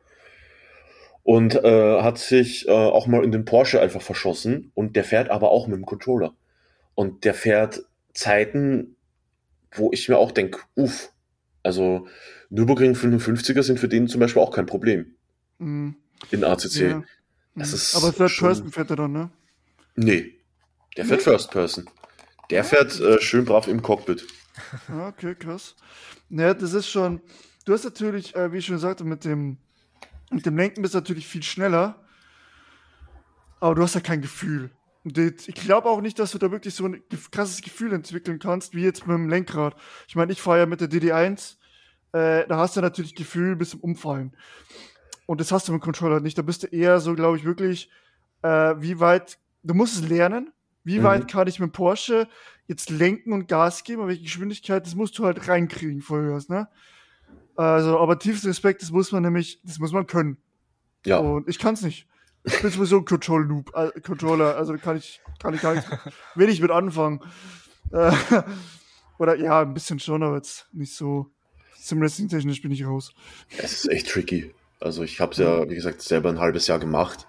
und 1.30 1.54
äh, 1.64 2.02
hat 2.02 2.18
sich 2.18 2.68
äh, 2.68 2.72
auch 2.72 3.06
mal 3.06 3.24
in 3.24 3.32
den 3.32 3.46
Porsche 3.46 3.80
einfach 3.80 4.02
verschossen 4.02 4.72
und 4.74 4.96
der 4.96 5.04
fährt 5.04 5.30
aber 5.30 5.52
auch 5.52 5.68
mit 5.68 5.78
dem 5.78 5.86
Controller. 5.86 6.34
Und 6.96 7.24
der 7.24 7.36
fährt 7.36 7.84
Zeiten, 8.16 8.96
wo 9.72 9.92
ich 9.94 10.10
mir 10.10 10.18
auch 10.18 10.32
denke, 10.32 10.62
uff, 10.76 11.12
also 11.62 12.08
Nürburgring 12.50 12.94
55er 12.96 13.62
sind 13.62 13.80
für 13.80 13.88
den 13.88 14.08
zum 14.08 14.20
Beispiel 14.20 14.42
auch 14.42 14.50
kein 14.50 14.66
Problem 14.66 15.14
Mhm. 15.60 15.96
in 16.32 16.44
ACC. 16.44 16.76
Ja. 16.90 17.04
Das 17.54 17.70
Mhm. 17.70 17.76
ist 17.76 17.96
Aber 17.96 18.12
Third 18.12 18.32
schon- 18.32 18.48
Person 18.48 18.72
fährt 18.72 18.90
er 18.90 18.96
dann, 18.96 19.12
ne? 19.12 19.30
Nee, 19.96 20.34
der 20.98 21.06
fährt 21.06 21.22
First 21.22 21.52
Person. 21.52 21.88
Der 22.50 22.64
fährt 22.64 23.00
äh, 23.00 23.22
schön 23.22 23.46
brav 23.46 23.68
im 23.68 23.84
Cockpit. 23.84 24.26
Ah, 24.88 25.10
okay, 25.10 25.36
krass. 25.36 25.76
Naja, 26.30 26.56
das 26.56 26.74
ist 26.74 26.90
schon. 26.90 27.22
Du 27.66 27.74
hast 27.74 27.84
natürlich, 27.84 28.36
äh, 28.36 28.52
wie 28.52 28.58
ich 28.58 28.66
schon 28.66 28.80
sagte, 28.80 29.04
mit 29.04 29.26
dem, 29.26 29.58
mit 30.30 30.46
dem 30.46 30.58
Lenken 30.58 30.82
bist 30.82 30.94
du 30.94 31.00
natürlich 31.00 31.28
viel 31.28 31.44
schneller. 31.44 32.04
Aber 33.60 33.76
du 33.76 33.82
hast 33.84 33.96
ja 33.96 34.02
kein 34.02 34.22
Gefühl. 34.22 34.72
Und 35.04 35.18
Ich 35.18 35.56
glaube 35.56 35.90
auch 35.90 36.02
nicht, 36.02 36.20
dass 36.20 36.32
du 36.32 36.38
da 36.38 36.52
wirklich 36.52 36.76
so 36.76 36.86
ein 36.86 37.02
krasses 37.32 37.62
Gefühl 37.62 37.94
entwickeln 37.94 38.40
kannst, 38.40 38.74
wie 38.74 38.84
jetzt 38.84 39.08
mit 39.08 39.16
dem 39.16 39.30
Lenkrad. 39.30 39.76
Ich 40.08 40.16
meine, 40.16 40.32
ich 40.32 40.42
fahre 40.42 40.60
ja 40.60 40.66
mit 40.66 40.82
der 40.82 40.90
DD1. 40.90 41.58
Äh, 42.12 42.48
da 42.48 42.58
hast 42.58 42.76
du 42.76 42.82
natürlich 42.82 43.16
Gefühl 43.16 43.56
bis 43.56 43.72
zum 43.72 43.82
Umfallen. 43.82 44.36
Und 45.26 45.42
das 45.42 45.52
hast 45.52 45.68
du 45.68 45.72
mit 45.74 45.82
dem 45.82 45.84
Controller 45.84 46.20
nicht. 46.22 46.38
Da 46.38 46.42
bist 46.42 46.64
du 46.64 46.68
eher 46.68 47.00
so, 47.00 47.14
glaube 47.16 47.38
ich, 47.38 47.46
wirklich, 47.46 47.90
äh, 48.42 48.76
wie 48.80 49.00
weit. 49.00 49.40
Du 49.64 49.74
musst 49.74 49.96
es 49.96 50.08
lernen. 50.10 50.52
Wie 50.84 51.00
Mhm. 51.00 51.04
weit 51.04 51.28
kann 51.28 51.48
ich 51.48 51.60
mit 51.60 51.70
dem 51.70 51.72
Porsche 51.74 52.28
jetzt 52.68 52.90
lenken 52.90 53.34
und 53.34 53.48
Gas 53.48 53.84
geben, 53.84 54.02
aber 54.02 54.10
welche 54.10 54.24
Geschwindigkeit, 54.24 54.86
das 54.86 54.96
musst 54.96 55.18
du 55.20 55.26
halt 55.26 55.48
reinkriegen 55.48 56.02
vorher, 56.02 56.40
ne? 56.48 56.68
Also, 57.60 58.00
aber 58.00 58.18
tiefsten 58.18 58.48
Respekt, 58.48 58.82
das 58.82 58.90
muss 58.90 59.12
man 59.12 59.22
nämlich, 59.22 59.60
das 59.66 59.80
muss 59.80 59.92
man 59.92 60.08
können. 60.08 60.38
Ja, 61.06 61.18
Und 61.18 61.50
ich 61.50 61.60
kann's 61.60 61.82
nicht. 61.82 62.08
Ich 62.46 62.62
bin 62.62 62.72
sowieso 62.72 63.00
ein 63.00 63.06
Control 63.06 63.46
Noob, 63.46 63.76
äh, 63.76 64.00
Controller, 64.00 64.56
also 64.56 64.72
da 64.72 64.78
kann 64.78 64.96
ich, 64.96 65.20
kann 65.42 65.54
ich 65.54 65.60
gar 65.60 65.76
nicht, 65.76 65.86
wenig 66.36 66.62
mit 66.62 66.72
anfangen. 66.72 67.20
Äh, 67.92 68.14
oder 69.20 69.36
ja, 69.36 69.60
ein 69.60 69.74
bisschen 69.74 70.00
schon, 70.00 70.24
aber 70.24 70.38
jetzt 70.38 70.70
nicht 70.72 70.96
so. 70.96 71.32
Sim-Wrestling-technisch 71.76 72.62
bin 72.62 72.72
ich 72.72 72.86
raus. 72.86 73.14
Es 73.58 73.74
ist 73.74 73.92
echt 73.92 74.08
tricky. 74.08 74.54
Also 74.80 75.04
ich 75.04 75.20
habe 75.20 75.34
es 75.34 75.40
ja, 75.40 75.70
wie 75.70 75.76
gesagt, 75.76 76.02
selber 76.02 76.30
ein 76.30 76.40
halbes 76.40 76.66
Jahr 76.68 76.80
gemacht. 76.80 77.28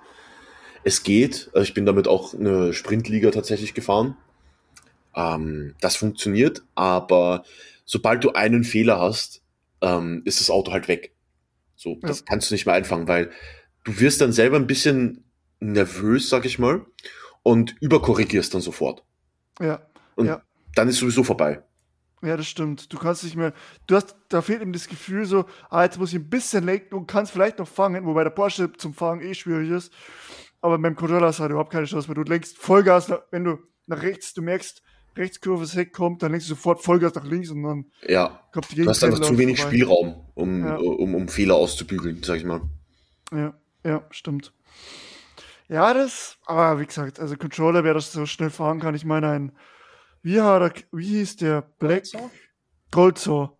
Es 0.84 1.02
geht. 1.02 1.50
Also 1.54 1.62
ich 1.62 1.74
bin 1.74 1.86
damit 1.86 2.06
auch 2.06 2.34
eine 2.34 2.72
Sprintliga 2.72 3.32
tatsächlich 3.32 3.74
gefahren. 3.74 4.16
Ähm, 5.12 5.74
das 5.80 5.96
funktioniert, 5.96 6.62
aber 6.76 7.42
sobald 7.84 8.22
du 8.22 8.30
einen 8.30 8.62
Fehler 8.62 9.00
hast, 9.00 9.40
ähm, 9.82 10.22
ist 10.24 10.40
das 10.40 10.50
Auto 10.50 10.72
halt 10.72 10.88
weg. 10.88 11.14
So, 11.76 11.96
das 12.02 12.20
Ja. 12.20 12.24
kannst 12.28 12.50
du 12.50 12.54
nicht 12.54 12.66
mehr 12.66 12.74
einfangen, 12.74 13.08
weil 13.08 13.30
du 13.84 13.98
wirst 14.00 14.20
dann 14.20 14.32
selber 14.32 14.56
ein 14.56 14.66
bisschen 14.66 15.24
nervös, 15.60 16.28
sag 16.28 16.44
ich 16.44 16.58
mal, 16.58 16.84
und 17.42 17.74
überkorrigierst 17.80 18.52
dann 18.54 18.60
sofort. 18.60 19.04
Ja. 19.60 19.86
Und 20.16 20.26
ja. 20.26 20.42
dann 20.74 20.88
ist 20.88 20.98
sowieso 20.98 21.24
vorbei. 21.24 21.62
Ja, 22.22 22.36
das 22.36 22.48
stimmt. 22.48 22.92
Du 22.92 22.98
kannst 22.98 23.24
nicht 23.24 23.36
mehr. 23.36 23.54
Du 23.86 23.96
hast, 23.96 24.14
da 24.28 24.42
fehlt 24.42 24.60
ihm 24.60 24.74
das 24.74 24.88
Gefühl 24.88 25.24
so, 25.24 25.46
ah, 25.70 25.84
jetzt 25.84 25.98
muss 25.98 26.10
ich 26.12 26.18
ein 26.18 26.28
bisschen 26.28 26.64
lenken 26.64 26.94
und 26.94 27.06
kannst 27.06 27.32
vielleicht 27.32 27.58
noch 27.58 27.68
fangen, 27.68 28.04
wobei 28.04 28.24
der 28.24 28.30
Porsche 28.30 28.70
zum 28.74 28.92
Fangen 28.92 29.22
eh 29.22 29.32
schwierig 29.32 29.70
ist. 29.70 29.90
Aber 30.60 30.78
beim 30.78 30.94
Controller 30.96 31.28
hast 31.28 31.38
du 31.38 31.42
halt 31.42 31.52
überhaupt 31.52 31.72
keine 31.72 31.86
Chance 31.86 32.08
mehr. 32.08 32.22
Du 32.22 32.30
lenkst 32.30 32.58
Vollgas, 32.58 33.10
wenn 33.30 33.44
du 33.44 33.58
nach 33.86 34.02
rechts, 34.02 34.34
du 34.34 34.42
merkst, 34.42 34.82
Rechtskurve, 35.16 35.62
das 35.62 35.74
Heck 35.74 35.92
kommt, 35.92 36.22
dann 36.22 36.32
lenkst 36.32 36.48
du 36.48 36.54
sofort 36.54 36.82
Vollgas 36.82 37.14
nach 37.14 37.24
links 37.24 37.50
und 37.50 37.62
dann 37.62 37.86
ja. 38.06 38.40
kommt 38.52 38.70
die 38.70 38.82
Du 38.82 38.88
hast 38.88 39.02
einfach 39.04 39.20
zu 39.20 39.36
wenig 39.38 39.60
vorbei. 39.60 39.76
Spielraum, 39.76 40.26
um, 40.34 40.64
Ja. 40.64 40.76
um, 40.76 41.14
um 41.14 41.28
Fehler 41.28 41.56
auszubügeln, 41.56 42.22
sag 42.22 42.36
ich 42.36 42.44
mal. 42.44 42.62
Ja, 43.32 43.54
ja, 43.84 44.04
stimmt. 44.10 44.52
Ja, 45.68 45.94
das, 45.94 46.36
aber 46.46 46.80
wie 46.80 46.86
gesagt, 46.86 47.20
also 47.20 47.36
Controller, 47.36 47.84
wer 47.84 47.94
das 47.94 48.12
so 48.12 48.26
schnell 48.26 48.50
fahren 48.50 48.80
kann, 48.80 48.94
ich 48.94 49.04
meine, 49.04 49.28
ein, 49.28 49.52
wie, 50.22 50.40
hat 50.40 50.62
er, 50.62 50.72
wie 50.90 51.06
hieß 51.06 51.36
der 51.36 51.62
Black? 51.78 52.04
Goldsaw, 52.90 53.50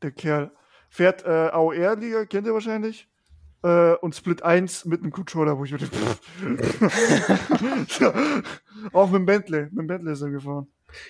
der 0.00 0.12
Kerl, 0.12 0.52
fährt 0.88 1.24
äh, 1.24 1.48
AOR-Liga, 1.50 2.24
kennt 2.26 2.46
ihr 2.46 2.54
wahrscheinlich, 2.54 3.08
äh, 3.64 3.94
und 3.94 4.14
Split 4.14 4.44
1 4.44 4.84
mit 4.84 5.02
einem 5.02 5.10
Controller, 5.10 5.58
wo 5.58 5.64
ich 5.64 5.72
mir 5.72 5.78
so, 7.88 8.12
auch 8.92 9.10
mit 9.10 9.18
dem 9.18 9.26
Bentley, 9.26 9.62
mit 9.62 9.78
dem 9.78 9.86
Bentley 9.88 10.12
ist 10.12 10.22
er 10.22 10.30
gefahren. 10.30 10.68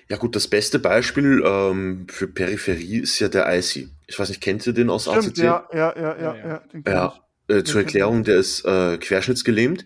Ja 0.08 0.16
gut, 0.16 0.34
das 0.36 0.48
beste 0.48 0.78
Beispiel 0.78 1.42
ähm, 1.44 2.06
für 2.10 2.28
Peripherie 2.28 2.98
ist 2.98 3.18
ja 3.18 3.28
der 3.28 3.52
IC. 3.56 3.88
Ich 4.06 4.18
weiß 4.18 4.28
nicht, 4.28 4.40
kennt 4.40 4.66
ihr 4.66 4.72
den 4.72 4.90
aus 4.90 5.04
Stimmt, 5.04 5.38
ACC? 5.38 5.38
ja, 5.38 5.68
ja, 5.72 5.94
ja, 5.96 6.18
ja, 6.18 6.34
Ja, 6.36 6.62
ja, 6.74 6.82
ja. 6.86 7.20
äh, 7.48 7.64
zur 7.64 7.80
Erklärung, 7.82 8.24
der 8.24 8.36
ist 8.36 8.64
äh, 8.64 8.98
querschnittsgelähmt 8.98 9.84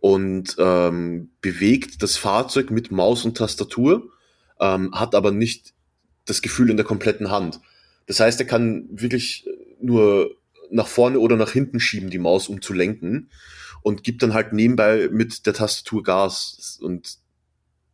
und 0.00 0.56
ähm, 0.58 1.30
bewegt 1.40 2.02
das 2.02 2.16
Fahrzeug 2.16 2.70
mit 2.70 2.90
Maus 2.90 3.24
und 3.24 3.36
Tastatur, 3.36 4.10
ähm, 4.60 4.92
hat 4.94 5.14
aber 5.14 5.30
nicht 5.32 5.74
das 6.24 6.42
Gefühl 6.42 6.70
in 6.70 6.76
der 6.76 6.86
kompletten 6.86 7.30
Hand. 7.30 7.60
Das 8.06 8.20
heißt, 8.20 8.40
er 8.40 8.46
kann 8.46 8.88
wirklich 8.90 9.46
nur 9.80 10.36
nach 10.70 10.86
vorne 10.88 11.18
oder 11.18 11.36
nach 11.36 11.52
hinten 11.52 11.80
schieben, 11.80 12.10
die 12.10 12.18
Maus, 12.18 12.48
um 12.48 12.62
zu 12.62 12.72
lenken 12.72 13.30
und 13.82 14.02
gibt 14.02 14.22
dann 14.22 14.34
halt 14.34 14.52
nebenbei 14.52 15.08
mit 15.10 15.46
der 15.46 15.54
Tastatur 15.54 16.02
Gas. 16.02 16.78
Und 16.82 17.18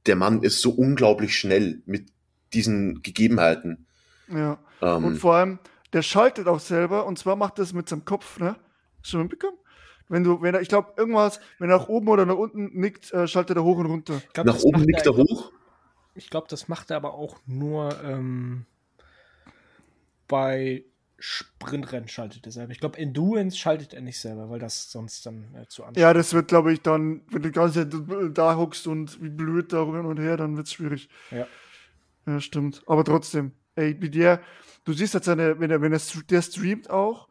der 0.07 0.17
Mann 0.17 0.43
ist 0.43 0.61
so 0.61 0.71
unglaublich 0.71 1.37
schnell 1.37 1.83
mit 1.87 2.09
diesen 2.53 3.03
Gegebenheiten. 3.03 3.87
Ja. 4.29 4.59
Ähm, 4.81 5.05
Und 5.05 5.17
vor 5.17 5.35
allem, 5.35 5.59
der 5.93 6.03
schaltet 6.03 6.49
auch 6.49 6.61
selber 6.61 7.07
und 7.07 7.19
zwar 7.19 7.37
macht 7.37 7.59
er 7.59 7.65
es 7.65 7.73
mit 7.73 7.89
seinem 7.89 8.05
Kopf, 8.05 8.39
ne? 8.39 8.57
Schon 9.03 9.23
mitbekommen? 9.23 9.59
Wenn 10.09 10.25
du, 10.25 10.43
wenn 10.43 10.55
er, 10.55 10.61
ich 10.61 10.69
glaube, 10.69 10.93
irgendwas, 10.97 11.41
wenn 11.59 11.71
er 11.71 11.79
nach 11.79 11.89
oben 11.89 12.09
oder 12.09 12.27
nach 12.27 12.37
unten 12.37 12.79
nickt, 12.79 13.13
äh, 13.13 13.27
schaltet 13.27 13.57
er 13.57 13.65
hoch 13.65 13.79
und 13.79 13.87
runter. 13.87 14.21
Glaub, 14.33 14.47
nach 14.47 14.55
das 14.55 14.65
oben 14.65 14.83
nickt 14.83 15.07
er 15.07 15.17
hoch. 15.17 15.53
Ich 16.15 16.29
glaube, 16.29 16.47
das 16.51 16.69
macht 16.69 16.91
er 16.91 16.99
aber 16.99 17.15
auch 17.15 17.39
nur 17.47 17.99
ähm, 18.05 18.67
bei 20.29 20.85
Sprintrennen 21.25 22.09
schaltet 22.09 22.45
er 22.47 22.51
selber. 22.53 22.73
Ich 22.73 22.81
glaube, 22.81 22.99
Endurance 22.99 23.57
schaltet 23.57 23.95
er 23.95 24.01
nicht 24.01 24.19
selber, 24.19 24.51
weil 24.51 24.59
das 24.59 24.91
sonst 24.91 25.25
dann 25.25 25.55
äh, 25.55 25.69
zu 25.69 25.85
anstrengend 25.85 25.97
Ja, 25.99 26.13
das 26.13 26.35
wird, 26.35 26.49
glaube 26.49 26.73
ich, 26.73 26.81
dann, 26.83 27.23
wenn 27.29 27.43
du 27.43 27.49
die 27.49 27.53
ganze 27.53 27.89
Zeit 27.89 28.37
da 28.37 28.57
hockst 28.57 28.89
und 28.89 29.23
wie 29.23 29.29
blöd 29.29 29.73
da 29.73 29.85
hin 29.85 30.05
und 30.05 30.19
her, 30.19 30.37
dann 30.37 30.57
wird's 30.57 30.73
schwierig. 30.73 31.09
Ja. 31.31 31.47
Ja, 32.27 32.41
stimmt. 32.41 32.83
Aber 32.89 33.05
trotzdem, 33.05 33.53
ey, 33.77 33.97
wie 34.01 34.11
der, 34.11 34.41
du 34.85 34.93
siehst 34.93 35.15
halt 35.15 35.23
seine, 35.23 35.61
wenn 35.61 35.71
er, 35.71 35.81
wenn 35.81 35.93
er, 35.93 36.01
der 36.29 36.43
streamt 36.43 36.91
auch, 36.91 37.29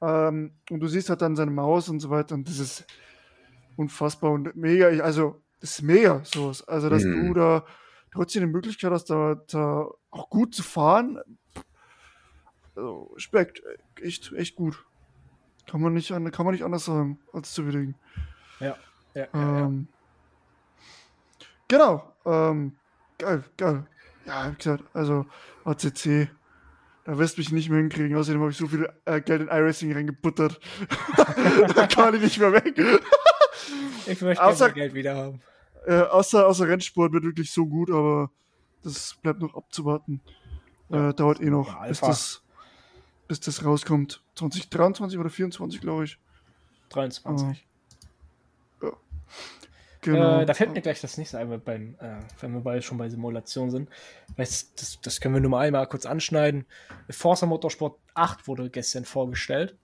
ähm, 0.00 0.54
und 0.70 0.80
du 0.80 0.88
siehst 0.88 1.08
halt 1.08 1.22
dann 1.22 1.36
seine 1.36 1.52
Maus 1.52 1.88
und 1.88 2.00
so 2.00 2.10
weiter, 2.10 2.34
und 2.34 2.48
das 2.48 2.58
ist 2.58 2.84
unfassbar 3.76 4.32
und 4.32 4.56
mega, 4.56 4.90
ich- 4.90 5.02
also, 5.02 5.42
das 5.60 5.74
ist 5.74 5.82
mega, 5.82 6.24
sowas. 6.24 6.66
Also, 6.66 6.88
dass 6.88 7.04
Mhm. 7.04 7.28
du 7.28 7.34
da 7.34 7.64
trotzdem 8.12 8.42
die 8.46 8.52
Möglichkeit 8.52 8.90
hast, 8.90 9.10
da, 9.10 9.36
da 9.48 9.86
auch 10.10 10.28
gut 10.28 10.54
zu 10.56 10.64
fahren, 10.64 11.20
also, 12.76 13.12
Respekt, 13.14 13.62
echt, 14.00 14.32
echt 14.32 14.56
gut. 14.56 14.84
Kann 15.66 15.80
man 15.80 15.92
nicht, 15.94 16.10
an- 16.12 16.30
kann 16.32 16.44
man 16.46 16.54
nicht 16.54 16.64
anders 16.64 16.84
sagen, 16.84 17.18
als 17.32 17.52
zu 17.52 17.64
würdigen. 17.64 17.94
Ja, 18.60 18.76
ja, 19.14 19.22
ja, 19.22 19.28
ja. 19.32 19.58
Ähm, 19.66 19.88
Genau. 21.68 22.12
Ähm, 22.26 22.76
geil, 23.18 23.44
geil. 23.56 23.86
Ja, 24.26 24.50
wie 24.52 24.56
gesagt, 24.56 24.84
also 24.92 25.26
ACC, 25.64 26.28
da 27.04 27.18
wirst 27.18 27.36
du 27.36 27.40
mich 27.40 27.50
nicht 27.50 27.70
mehr 27.70 27.78
hinkriegen. 27.80 28.16
Außerdem 28.16 28.40
habe 28.40 28.50
ich 28.50 28.56
so 28.56 28.66
viel 28.68 28.88
äh, 29.04 29.20
Geld 29.20 29.42
in 29.42 29.48
iRacing 29.48 29.92
reingebuttert. 29.92 30.60
da 31.74 31.86
kann 31.86 32.14
ich 32.14 32.20
nicht 32.22 32.38
mehr 32.38 32.52
weg. 32.52 32.78
Ich 34.06 34.20
möchte 34.20 34.42
Außer- 34.44 34.70
Geld 34.70 34.94
wieder 34.94 35.16
haben. 35.16 35.40
äh, 35.86 36.00
außer, 36.02 36.46
außer 36.46 36.68
Rennsport 36.68 37.12
wird 37.12 37.24
wirklich 37.24 37.50
so 37.50 37.66
gut, 37.66 37.90
aber 37.90 38.30
das 38.82 39.16
bleibt 39.22 39.40
noch 39.40 39.54
abzuwarten. 39.56 40.20
Äh, 40.90 41.14
dauert 41.14 41.40
eh 41.40 41.48
noch, 41.50 41.82
bis 41.88 42.00
das, 42.00 42.42
bis 43.32 43.40
das 43.40 43.64
rauskommt. 43.64 44.20
2023 44.34 45.18
oder 45.18 45.30
24, 45.30 45.80
glaube 45.80 46.04
ich. 46.04 46.18
23. 46.90 47.66
Genau. 50.02 50.40
Äh, 50.40 50.46
da 50.46 50.52
fällt 50.54 50.72
mir 50.72 50.82
gleich 50.82 51.00
das 51.00 51.16
nächste 51.16 51.38
ein, 51.38 51.60
beim, 51.62 51.94
äh, 52.00 52.16
wenn 52.40 52.52
wir 52.52 52.60
bei, 52.60 52.80
schon 52.80 52.98
bei 52.98 53.08
Simulation 53.08 53.70
sind. 53.70 53.88
Weil 54.36 54.44
es- 54.44 54.74
das, 54.74 55.00
das 55.00 55.20
können 55.20 55.34
wir 55.34 55.40
nur 55.40 55.50
mal 55.52 55.60
einmal 55.60 55.86
kurz 55.86 56.06
anschneiden. 56.06 56.66
Forza 57.08 57.46
Motorsport 57.46 57.98
8 58.14 58.48
wurde 58.48 58.68
gestern 58.68 59.04
vorgestellt. 59.04 59.76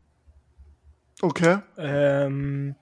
okay. 1.23 1.59
Ähm, 1.79 2.75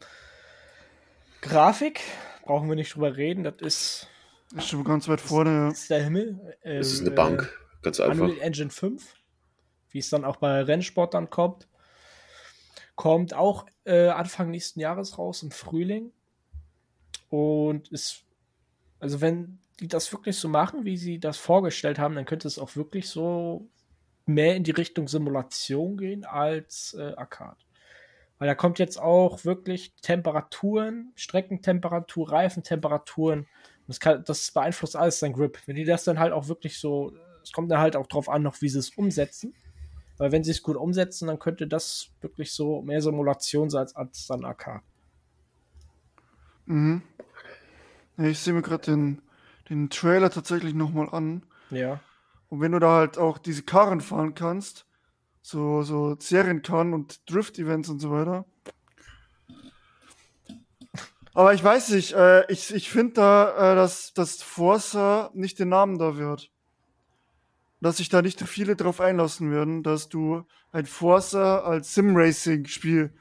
Grafik, 1.42 2.00
brauchen 2.44 2.68
wir 2.70 2.74
nicht 2.74 2.94
drüber 2.94 3.16
reden, 3.16 3.44
das 3.44 3.56
ist, 3.58 4.08
Ist 4.56 4.68
schon 4.68 4.82
ganz 4.82 5.06
weit 5.06 5.20
vorne. 5.20 5.68
ist 5.70 5.90
der 5.90 6.02
Himmel. 6.04 6.56
Äh, 6.62 6.78
Das 6.78 6.90
ist 6.90 7.02
eine 7.02 7.10
äh, 7.10 7.14
Bank, 7.14 7.52
ganz 7.82 8.00
einfach. 8.00 8.24
Unreal 8.24 8.40
Engine 8.40 8.70
5, 8.70 9.14
wie 9.90 9.98
es 9.98 10.10
dann 10.10 10.24
auch 10.24 10.36
bei 10.36 10.62
Rennsport 10.62 11.14
dann 11.14 11.30
kommt. 11.30 11.68
Kommt 12.94 13.34
auch 13.34 13.66
äh, 13.84 14.08
Anfang 14.08 14.50
nächsten 14.50 14.80
Jahres 14.80 15.18
raus, 15.18 15.42
im 15.42 15.50
Frühling. 15.50 16.12
Und 17.28 17.88
ist, 17.88 18.24
also 19.00 19.20
wenn 19.20 19.58
die 19.80 19.88
das 19.88 20.12
wirklich 20.12 20.36
so 20.36 20.48
machen, 20.48 20.84
wie 20.84 20.96
sie 20.96 21.18
das 21.18 21.36
vorgestellt 21.36 21.98
haben, 21.98 22.14
dann 22.14 22.24
könnte 22.24 22.48
es 22.48 22.58
auch 22.58 22.76
wirklich 22.76 23.08
so 23.08 23.68
mehr 24.24 24.56
in 24.56 24.64
die 24.64 24.72
Richtung 24.72 25.08
Simulation 25.08 25.96
gehen 25.96 26.24
als 26.24 26.96
äh, 26.98 27.12
Arcade. 27.16 27.56
Weil 28.38 28.48
da 28.48 28.54
kommt 28.54 28.78
jetzt 28.78 29.00
auch 29.00 29.44
wirklich 29.44 29.94
Temperaturen, 30.02 31.12
Streckentemperatur, 31.14 32.30
Reifentemperaturen. 32.30 33.46
Das, 33.86 34.00
kann, 34.00 34.24
das 34.24 34.50
beeinflusst 34.50 34.96
alles 34.96 35.20
dein 35.20 35.32
Grip. 35.32 35.58
Wenn 35.66 35.76
die 35.76 35.84
das 35.84 36.04
dann 36.04 36.18
halt 36.18 36.32
auch 36.32 36.48
wirklich 36.48 36.78
so, 36.78 37.14
es 37.42 37.52
kommt 37.52 37.70
dann 37.70 37.80
halt 37.80 37.96
auch 37.96 38.06
drauf 38.06 38.28
an, 38.28 38.42
noch 38.42 38.60
wie 38.60 38.68
sie 38.68 38.80
es 38.80 38.90
umsetzen. 38.90 39.54
Weil 40.18 40.32
wenn 40.32 40.44
sie 40.44 40.50
es 40.50 40.62
gut 40.62 40.76
umsetzen, 40.76 41.26
dann 41.26 41.38
könnte 41.38 41.66
das 41.66 42.08
wirklich 42.20 42.52
so 42.52 42.82
mehr 42.82 43.02
Simulation 43.02 43.70
sein 43.70 43.80
als, 43.80 43.96
als 43.96 44.26
dann 44.26 44.44
Arcade. 44.44 44.82
Mhm. 46.66 47.02
Ich 48.18 48.38
sehe 48.38 48.54
mir 48.54 48.62
gerade 48.62 48.84
den, 48.84 49.22
den 49.68 49.90
Trailer 49.90 50.30
tatsächlich 50.30 50.74
nochmal 50.74 51.10
an. 51.10 51.44
Ja. 51.70 52.00
Und 52.48 52.60
wenn 52.60 52.72
du 52.72 52.78
da 52.78 52.96
halt 52.96 53.18
auch 53.18 53.38
diese 53.38 53.62
Karren 53.62 54.00
fahren 54.00 54.34
kannst, 54.34 54.86
so, 55.42 55.82
so 55.82 56.16
Serienkarren 56.18 56.94
und 56.94 57.30
Drift-Events 57.30 57.88
und 57.88 58.00
so 58.00 58.10
weiter. 58.10 58.46
Aber 61.34 61.52
ich 61.52 61.62
weiß 61.62 61.90
nicht, 61.90 62.14
äh, 62.14 62.50
ich, 62.50 62.74
ich 62.74 62.88
finde 62.90 63.14
da, 63.14 63.72
äh, 63.72 63.76
dass, 63.76 64.14
dass 64.14 64.42
Forza 64.42 65.30
nicht 65.34 65.58
den 65.58 65.68
Namen 65.68 65.98
dafür 65.98 66.30
hat. 66.30 66.50
Dass 67.80 67.98
sich 67.98 68.08
da 68.08 68.22
nicht 68.22 68.40
viele 68.42 68.74
drauf 68.74 69.00
einlassen 69.00 69.50
werden, 69.50 69.82
dass 69.82 70.08
du 70.08 70.44
ein 70.72 70.86
Forza 70.86 71.60
als 71.60 71.94
Sim-Racing-Spiel 71.94 73.12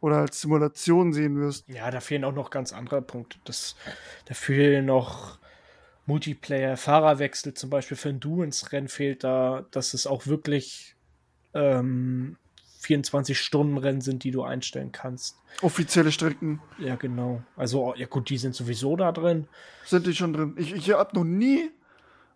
oder 0.00 0.18
als 0.18 0.40
Simulation 0.40 1.12
sehen 1.12 1.38
wirst. 1.40 1.66
Ja, 1.68 1.90
da 1.90 2.00
fehlen 2.00 2.24
auch 2.24 2.34
noch 2.34 2.50
ganz 2.50 2.72
andere 2.72 3.00
Punkte. 3.02 3.38
Das, 3.44 3.76
da 4.26 4.34
fehlen 4.34 4.86
noch 4.86 5.38
Multiplayer, 6.06 6.76
Fahrerwechsel 6.76 7.54
zum 7.54 7.70
Beispiel 7.70 7.96
für 7.96 8.10
Endurance-Rennen 8.10 8.88
fehlt 8.88 9.24
da, 9.24 9.64
dass 9.70 9.94
es 9.94 10.06
auch 10.06 10.26
wirklich 10.26 10.96
ähm, 11.54 12.36
24-Stunden-Rennen 12.82 14.00
sind, 14.00 14.24
die 14.24 14.32
du 14.32 14.42
einstellen 14.42 14.90
kannst. 14.92 15.36
Offizielle 15.62 16.10
Strecken 16.10 16.60
Ja, 16.78 16.96
genau. 16.96 17.42
Also, 17.56 17.94
ja 17.94 18.06
gut, 18.06 18.28
die 18.30 18.38
sind 18.38 18.54
sowieso 18.54 18.96
da 18.96 19.12
drin. 19.12 19.46
sind 19.84 20.06
die 20.06 20.14
schon 20.14 20.32
drin. 20.32 20.54
Ich, 20.58 20.72
ich 20.72 20.90
habe 20.90 21.14
noch 21.14 21.24
nie, 21.24 21.70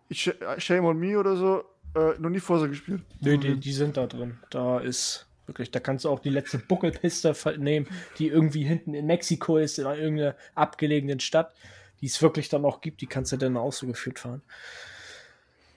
ich, 0.09 0.21
sh- 0.23 0.59
Shame 0.59 0.85
on 0.85 0.97
Me 0.99 1.17
oder 1.17 1.35
so, 1.35 1.63
äh, 1.95 2.17
noch 2.19 2.29
nie 2.29 2.39
Forza 2.39 2.67
gespielt. 2.67 3.01
Nee, 3.21 3.37
die, 3.37 3.55
die 3.59 3.73
sind 3.73 3.97
da 3.97 4.07
drin. 4.07 4.37
Da 4.49 4.79
ist 4.79 5.27
wirklich, 5.45 5.71
da 5.71 5.79
kannst 5.79 6.05
du 6.05 6.09
auch 6.09 6.19
die 6.19 6.29
letzte 6.29 6.57
Buckelpiste 6.59 7.33
nehmen, 7.57 7.87
die 8.19 8.27
irgendwie 8.27 8.63
hinten 8.63 8.93
in 8.93 9.05
Mexiko 9.05 9.57
ist, 9.57 9.79
in 9.79 9.85
irgendeiner 9.85 10.35
abgelegenen 10.55 11.19
Stadt, 11.19 11.53
die 12.01 12.07
es 12.07 12.21
wirklich 12.21 12.49
dann 12.49 12.65
auch 12.65 12.81
gibt, 12.81 13.01
die 13.01 13.07
kannst 13.07 13.31
du 13.31 13.37
dann 13.37 13.57
auch 13.57 13.73
so 13.73 13.87
geführt 13.87 14.19
fahren. 14.19 14.41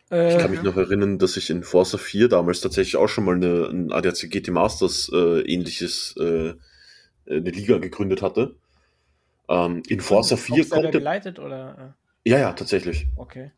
Ich 0.06 0.10
Äh, 0.16 0.38
kann 0.38 0.50
mich 0.50 0.62
noch 0.62 0.76
erinnern, 0.76 1.18
dass 1.18 1.36
ich 1.36 1.50
in 1.50 1.62
Forza 1.62 1.96
4 1.98 2.28
damals 2.28 2.60
tatsächlich 2.60 2.96
auch 2.96 3.08
schon 3.08 3.24
mal 3.24 3.36
eine, 3.36 3.68
ein 3.68 3.92
ADAC 3.92 4.28
GT 4.30 4.48
Masters 4.50 5.10
äh, 5.12 5.40
ähnliches 5.42 6.16
äh, 6.18 6.54
eine 7.28 7.50
Liga 7.50 7.78
gegründet 7.78 8.22
hatte. 8.22 8.54
Ähm, 9.48 9.82
in 9.88 10.00
Forza 10.00 10.36
4 10.36 10.68
kommt 10.68 10.92
geleitet 10.92 11.38
oder? 11.38 11.94
Ja, 12.24 12.38
ja, 12.38 12.52
tatsächlich. 12.52 13.06
Okay. 13.16 13.50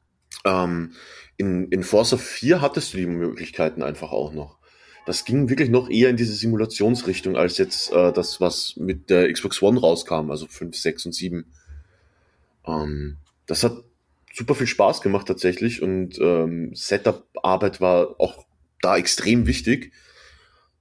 Ähm, 0.45 0.93
in, 1.37 1.69
in 1.69 1.83
Forza 1.83 2.17
4 2.17 2.61
hattest 2.61 2.93
du 2.93 2.99
die 2.99 3.07
Möglichkeiten 3.07 3.83
einfach 3.83 4.13
auch 4.13 4.33
noch. 4.33 4.59
Das 5.07 5.25
ging 5.25 5.49
wirklich 5.49 5.69
noch 5.69 5.91
eher 5.91 6.11
in 6.11 6.17
diese 6.17 6.35
Simulationsrichtung 6.35 7.37
als 7.37 7.59
jetzt 7.59 7.93
äh, 7.93 8.13
das, 8.13 8.41
was 8.41 8.77
mit 8.77 9.11
der 9.11 9.33
Xbox 9.33 9.61
One 9.61 9.81
rauskam, 9.81 10.31
also 10.31 10.47
5, 10.47 10.77
6 10.77 11.07
und 11.07 11.13
7. 11.13 11.53
Ähm, 12.67 13.17
das 13.47 13.65
hat 13.65 13.83
super 14.33 14.55
viel 14.55 14.69
Spaß 14.69 15.01
gemacht 15.01 15.27
tatsächlich 15.27 15.83
und 15.83 16.19
ähm, 16.21 16.75
Setup-Arbeit 16.75 17.81
war 17.81 18.21
auch 18.21 18.47
da 18.81 18.97
extrem 18.97 19.47
wichtig. 19.47 19.93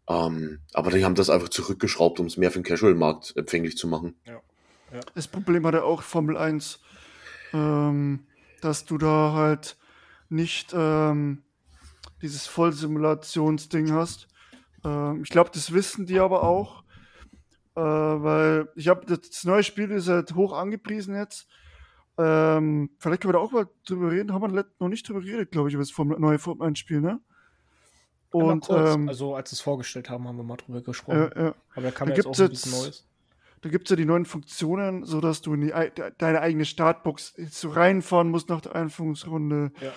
Ähm, 0.07 0.59
aber 0.73 0.91
die 0.91 1.03
haben 1.03 1.15
das 1.15 1.29
einfach 1.29 1.49
zurückgeschraubt, 1.49 2.19
um 2.19 2.27
es 2.27 2.37
mehr 2.37 2.51
für 2.51 2.59
den 2.59 2.65
Casual-Markt 2.65 3.33
empfänglich 3.35 3.77
zu 3.77 3.87
machen. 3.87 4.15
Ja. 4.25 4.41
Ja. 4.93 4.99
Das 5.15 5.27
Problem 5.27 5.65
hatte 5.65 5.83
auch 5.83 6.01
Formel 6.01 6.37
1, 6.37 6.79
ähm, 7.53 8.19
dass 8.61 8.85
du 8.85 8.97
da 8.97 9.33
halt 9.33 9.77
nicht 10.29 10.73
ähm, 10.73 11.43
dieses 12.21 12.47
Vollsimulationsding 12.47 13.91
hast. 13.91 14.27
Ähm, 14.83 15.23
ich 15.23 15.29
glaube, 15.29 15.51
das 15.53 15.73
wissen 15.73 16.05
die 16.05 16.19
aber 16.19 16.43
auch, 16.43 16.83
äh, 17.75 17.81
weil 17.81 18.69
ich 18.75 18.87
habe 18.87 19.05
das 19.05 19.43
neue 19.43 19.63
Spiel 19.63 19.91
ist 19.91 20.07
halt 20.07 20.35
hoch 20.35 20.53
angepriesen 20.53 21.15
jetzt. 21.15 21.47
Ähm, 22.17 22.91
vielleicht 22.99 23.21
können 23.21 23.33
wir 23.33 23.39
da 23.39 23.43
auch 23.43 23.51
mal 23.51 23.67
drüber 23.85 24.11
reden. 24.11 24.33
Haben 24.33 24.53
wir 24.53 24.65
noch 24.79 24.87
nicht 24.89 25.07
drüber 25.07 25.21
geredet, 25.21 25.51
glaube 25.51 25.69
ich, 25.69 25.75
über 25.75 25.83
das 25.83 25.97
neue 26.19 26.39
Formel 26.39 26.67
1 26.67 26.79
Spiel, 26.79 27.01
ne? 27.01 27.19
Und, 28.31 28.69
ähm, 28.69 29.09
also 29.09 29.35
als 29.35 29.51
es 29.51 29.59
vorgestellt 29.59 30.09
haben, 30.09 30.27
haben 30.27 30.37
wir 30.37 30.43
mal 30.43 30.55
drüber 30.55 30.81
gesprochen. 30.81 31.31
Ja, 31.35 31.43
ja. 31.43 31.55
Aber 31.73 31.81
da 31.81 31.91
kam 31.91 32.07
da 32.07 32.15
jetzt 32.15 32.25
auch 32.25 32.39
ein 32.39 32.49
bisschen 32.49 32.71
Neues. 32.71 33.07
Da 33.61 33.69
gibt 33.69 33.87
es 33.87 33.91
ja 33.91 33.95
die 33.95 34.05
neuen 34.05 34.25
Funktionen, 34.25 35.05
sodass 35.05 35.41
du 35.41 35.53
in 35.53 35.61
die, 35.61 35.73
deine 36.17 36.41
eigene 36.41 36.65
Startbox 36.65 37.35
so 37.51 37.69
reinfahren 37.69 38.29
musst 38.29 38.49
nach 38.49 38.61
der 38.61 38.75
Einführungsrunde. 38.75 39.71
Ja. 39.79 39.93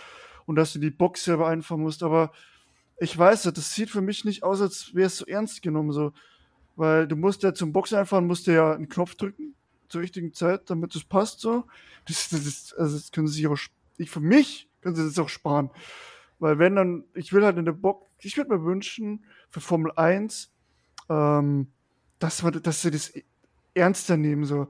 Und 0.46 0.56
dass 0.56 0.74
du 0.74 0.78
die 0.78 0.90
Box 0.90 1.24
selber 1.24 1.48
einfahren 1.48 1.80
musst. 1.80 2.02
Aber 2.02 2.32
ich 2.98 3.16
weiß, 3.16 3.44
das 3.44 3.74
sieht 3.74 3.90
für 3.90 4.02
mich 4.02 4.26
nicht 4.26 4.42
aus, 4.42 4.60
als 4.60 4.94
wäre 4.94 5.06
es 5.06 5.16
so 5.16 5.24
ernst 5.24 5.62
genommen. 5.62 5.92
So. 5.92 6.12
Weil 6.76 7.08
du 7.08 7.16
musst 7.16 7.42
ja 7.42 7.54
zum 7.54 7.72
Box 7.72 7.94
einfahren, 7.94 8.26
musst 8.26 8.46
du 8.46 8.52
ja 8.52 8.74
einen 8.74 8.90
Knopf 8.90 9.14
drücken 9.14 9.54
zur 9.88 10.02
richtigen 10.02 10.34
Zeit, 10.34 10.68
damit 10.68 10.94
es 10.94 11.04
passt 11.04 11.40
so. 11.40 11.64
Das, 12.06 12.28
das, 12.28 12.46
ist, 12.46 12.76
also 12.76 12.96
das 12.96 13.12
können 13.12 13.28
sie 13.28 13.36
sich 13.36 13.46
auch, 13.46 13.58
ich 13.96 14.10
für 14.10 14.20
mich 14.20 14.68
können 14.82 14.94
sie 14.94 15.04
das 15.04 15.18
auch 15.18 15.30
sparen. 15.30 15.70
Weil 16.38 16.58
wenn 16.58 16.76
dann, 16.76 17.04
ich 17.14 17.32
will 17.32 17.44
halt 17.44 17.56
in 17.56 17.64
der 17.64 17.72
Box, 17.72 18.06
ich 18.18 18.36
würde 18.36 18.54
mir 18.54 18.64
wünschen, 18.64 19.24
für 19.48 19.60
Formel 19.60 19.92
1, 19.92 20.52
ähm, 21.08 21.68
dass, 22.18 22.44
wir, 22.44 22.50
dass 22.50 22.82
sie 22.82 22.90
das 22.90 23.12
ernster 23.74 24.16
nehmen, 24.16 24.44
so. 24.44 24.68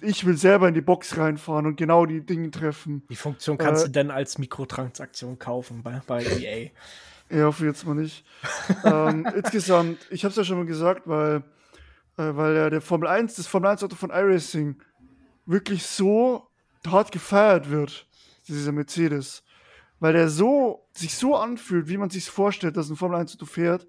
Ich 0.00 0.24
will 0.24 0.36
selber 0.36 0.68
in 0.68 0.74
die 0.74 0.80
Box 0.80 1.16
reinfahren 1.16 1.66
und 1.66 1.76
genau 1.76 2.06
die 2.06 2.24
Dinge 2.24 2.52
treffen. 2.52 3.02
Die 3.08 3.16
Funktion 3.16 3.58
kannst 3.58 3.82
äh, 3.82 3.86
du 3.86 3.92
denn 3.92 4.10
als 4.12 4.38
Mikrotransaktion 4.38 5.40
kaufen 5.40 5.82
bei, 5.82 6.00
bei 6.06 6.24
EA. 6.24 6.70
Ja, 7.30 7.46
hoffe 7.46 7.64
jetzt 7.64 7.86
mal 7.86 7.94
nicht. 7.94 8.26
ähm, 8.84 9.26
insgesamt, 9.34 10.06
ich 10.10 10.22
habe 10.22 10.30
es 10.32 10.36
ja 10.36 10.44
schon 10.44 10.58
mal 10.58 10.66
gesagt, 10.66 11.02
weil, 11.06 11.36
äh, 12.18 12.36
weil 12.36 12.54
ja 12.54 12.68
der 12.68 12.82
Formel 12.82 13.08
1, 13.08 13.36
das 13.36 13.46
Formel 13.46 13.70
1 13.70 13.82
Auto 13.82 13.96
von 13.96 14.10
iRacing 14.10 14.76
wirklich 15.46 15.86
so 15.86 16.46
hart 16.86 17.10
gefeiert 17.10 17.70
wird, 17.70 18.06
dieser 18.48 18.72
Mercedes. 18.72 19.42
Weil 19.98 20.12
der 20.12 20.28
so, 20.28 20.86
sich 20.92 21.14
so 21.14 21.34
anfühlt, 21.36 21.88
wie 21.88 21.96
man 21.96 22.10
sich 22.10 22.28
vorstellt, 22.28 22.76
dass 22.76 22.90
ein 22.90 22.96
Formel 22.96 23.18
1 23.18 23.34
Auto 23.34 23.46
fährt. 23.46 23.86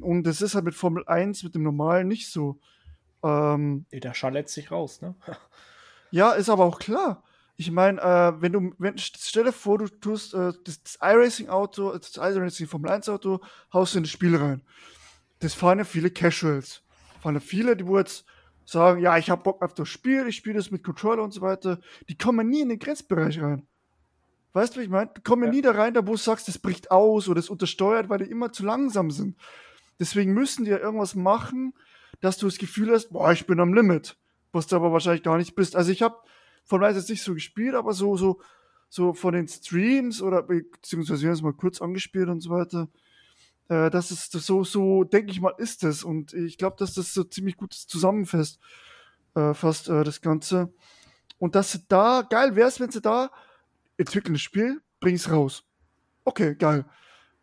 Und 0.00 0.24
das 0.24 0.42
ist 0.42 0.56
halt 0.56 0.64
mit 0.64 0.74
Formel 0.74 1.04
1, 1.06 1.44
mit 1.44 1.54
dem 1.54 1.62
normalen 1.62 2.08
nicht 2.08 2.30
so. 2.30 2.58
Ähm, 3.22 3.86
der 3.92 4.14
schallert 4.14 4.48
sich 4.48 4.70
raus, 4.70 5.00
ne? 5.00 5.14
ja, 6.10 6.32
ist 6.32 6.48
aber 6.48 6.64
auch 6.64 6.78
klar. 6.78 7.22
Ich 7.56 7.70
meine, 7.70 8.00
äh, 8.00 8.40
wenn 8.40 8.52
du, 8.52 8.74
wenn, 8.78 8.98
stell 8.98 9.44
dir 9.44 9.52
vor, 9.52 9.78
du 9.78 9.88
tust 9.88 10.34
äh, 10.34 10.52
das, 10.64 10.82
das 10.82 10.98
iRacing-Auto, 11.00 11.96
das 11.96 12.16
iRacing 12.16 12.66
Formel 12.66 12.90
1-Auto, 12.90 13.40
haust 13.72 13.94
du 13.94 13.98
in 13.98 14.04
das 14.04 14.10
Spiel 14.10 14.36
rein. 14.36 14.62
Das 15.38 15.54
fahren 15.54 15.78
ja 15.78 15.84
viele 15.84 16.10
Casuals. 16.10 16.82
Fahren 17.20 17.34
ja 17.34 17.40
viele, 17.40 17.76
die 17.76 17.86
wo 17.86 17.98
jetzt 17.98 18.24
sagen, 18.64 19.00
ja, 19.00 19.18
ich 19.18 19.30
hab 19.30 19.44
Bock 19.44 19.62
auf 19.62 19.74
das 19.74 19.88
Spiel, 19.88 20.26
ich 20.26 20.36
spiele 20.36 20.56
das 20.56 20.70
mit 20.70 20.82
Controller 20.82 21.22
und 21.22 21.32
so 21.32 21.40
weiter. 21.40 21.78
Die 22.08 22.16
kommen 22.16 22.48
nie 22.48 22.62
in 22.62 22.70
den 22.70 22.78
Grenzbereich 22.78 23.40
rein. 23.40 23.66
Weißt 24.52 24.74
du, 24.74 24.78
was 24.78 24.84
ich 24.84 24.90
meine? 24.90 25.10
Die 25.16 25.22
kommen 25.22 25.44
ja. 25.44 25.50
nie 25.50 25.62
da 25.62 25.72
rein, 25.72 25.94
da 25.94 26.06
wo 26.06 26.12
du 26.12 26.18
sagst, 26.18 26.48
das 26.48 26.58
bricht 26.58 26.90
aus 26.90 27.28
oder 27.28 27.36
das 27.40 27.48
untersteuert, 27.48 28.08
weil 28.08 28.18
die 28.18 28.30
immer 28.30 28.52
zu 28.52 28.64
langsam 28.64 29.10
sind. 29.10 29.36
Deswegen 29.98 30.34
müssen 30.34 30.64
die 30.64 30.70
ja 30.70 30.78
irgendwas 30.78 31.14
machen, 31.14 31.74
dass 32.22 32.38
du 32.38 32.46
das 32.46 32.56
Gefühl 32.56 32.90
hast, 32.92 33.10
boah, 33.10 33.32
ich 33.32 33.46
bin 33.46 33.60
am 33.60 33.74
Limit, 33.74 34.16
was 34.52 34.68
du 34.68 34.76
aber 34.76 34.92
wahrscheinlich 34.92 35.24
gar 35.24 35.36
nicht 35.36 35.54
bist. 35.54 35.76
Also 35.76 35.92
ich 35.92 36.00
habe 36.00 36.16
von 36.64 36.80
weiß 36.80 36.96
jetzt 36.96 37.10
nicht 37.10 37.22
so 37.22 37.34
gespielt, 37.34 37.74
aber 37.74 37.92
so, 37.92 38.16
so, 38.16 38.40
so 38.88 39.12
von 39.12 39.34
den 39.34 39.48
Streams 39.48 40.22
oder 40.22 40.42
beziehungsweise 40.42 41.22
wir 41.22 41.28
haben 41.28 41.34
es 41.34 41.42
mal 41.42 41.52
kurz 41.52 41.82
angespielt 41.82 42.28
und 42.28 42.40
so 42.40 42.50
weiter. 42.50 42.88
Äh, 43.68 43.90
das 43.90 44.12
ist 44.12 44.34
das 44.34 44.46
so, 44.46 44.62
so 44.62 45.02
denke 45.02 45.32
ich 45.32 45.40
mal, 45.40 45.54
ist 45.58 45.82
es. 45.82 46.04
Und 46.04 46.32
ich 46.32 46.58
glaube, 46.58 46.76
dass 46.78 46.94
das 46.94 47.12
so 47.12 47.24
ziemlich 47.24 47.56
gut 47.56 47.74
zusammenfasst, 47.74 48.60
äh, 49.34 49.52
fast 49.52 49.88
äh, 49.88 50.04
das 50.04 50.20
Ganze. 50.20 50.72
Und 51.38 51.56
dass 51.56 51.72
sie 51.72 51.84
da, 51.88 52.22
geil 52.22 52.54
wäre 52.54 52.68
es, 52.68 52.78
wenn 52.78 52.92
sie 52.92 53.00
da 53.00 53.32
entwickeln 53.96 54.34
das 54.34 54.42
Spiel, 54.42 54.80
bring 55.00 55.16
es 55.16 55.28
raus. 55.28 55.64
Okay, 56.24 56.54
geil. 56.54 56.84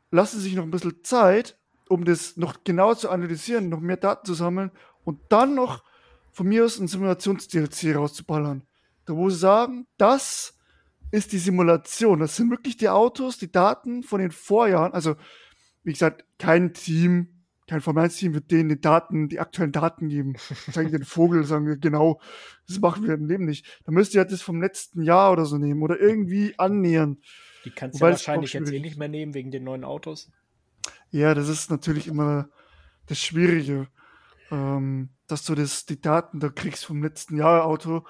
Lassen 0.09 0.39
sich 0.39 0.55
noch 0.55 0.63
ein 0.63 0.71
bisschen 0.71 1.03
Zeit, 1.03 1.58
um 1.89 2.05
das 2.05 2.37
noch 2.37 2.63
genau 2.63 2.93
zu 2.93 3.09
analysieren, 3.09 3.67
noch 3.67 3.81
mehr 3.81 3.97
Daten 3.97 4.25
zu 4.25 4.33
sammeln 4.33 4.71
und 5.03 5.19
dann 5.29 5.55
noch 5.55 5.83
von 6.31 6.47
mir 6.47 6.63
aus 6.63 6.79
ein 6.79 6.87
Simulations-DLC 6.87 7.95
rauszuballern. 7.95 8.63
Da 9.05 9.15
wo 9.15 9.29
sie 9.29 9.37
sagen, 9.37 9.87
das 9.97 10.57
ist 11.11 11.31
die 11.31 11.39
Simulation. 11.39 12.19
Das 12.19 12.35
sind 12.35 12.51
wirklich 12.51 12.77
die 12.77 12.89
Autos, 12.89 13.39
die 13.39 13.51
Daten 13.51 14.03
von 14.03 14.21
den 14.21 14.31
Vorjahren. 14.31 14.93
Also, 14.93 15.15
wie 15.83 15.91
gesagt, 15.91 16.25
kein 16.37 16.73
Team, 16.73 17.43
kein 17.67 17.81
Formel 17.81 18.09
Team 18.09 18.35
wird 18.35 18.51
denen 18.51 18.69
die 18.69 18.79
Daten, 18.79 19.27
die 19.27 19.39
aktuellen 19.39 19.71
Daten 19.71 20.09
geben. 20.09 20.35
Sagen 20.71 20.91
den 20.91 21.03
Vogel, 21.03 21.43
sagen 21.43 21.79
genau, 21.79 22.21
das 22.67 22.79
machen 22.79 23.07
wir 23.07 23.15
im 23.15 23.25
Leben 23.25 23.45
nicht. 23.45 23.65
Da 23.85 23.91
müsst 23.91 24.13
ihr 24.13 24.21
halt 24.21 24.31
das 24.31 24.43
vom 24.43 24.61
letzten 24.61 25.01
Jahr 25.01 25.31
oder 25.31 25.45
so 25.45 25.57
nehmen 25.57 25.81
oder 25.81 25.99
irgendwie 25.99 26.53
annähern. 26.59 27.17
Die 27.65 27.71
kannst 27.71 27.99
du 27.99 28.05
ja 28.05 28.11
wahrscheinlich 28.11 28.53
jetzt 28.53 28.71
eh 28.71 28.79
nicht 28.79 28.97
mehr 28.97 29.09
nehmen 29.09 29.33
wegen 29.33 29.51
den 29.51 29.63
neuen 29.63 29.83
Autos. 29.83 30.29
Ja, 31.11 31.33
das 31.33 31.49
ist 31.49 31.71
natürlich 31.71 32.07
immer 32.07 32.49
das 33.07 33.19
Schwierige, 33.19 33.87
ähm, 34.51 35.09
dass 35.27 35.43
du 35.43 35.55
das, 35.55 35.85
die 35.85 35.99
Daten 35.99 36.39
da 36.39 36.49
kriegst 36.49 36.85
vom 36.85 37.01
letzten 37.01 37.37
Jahr 37.37 37.65
Auto, 37.65 38.05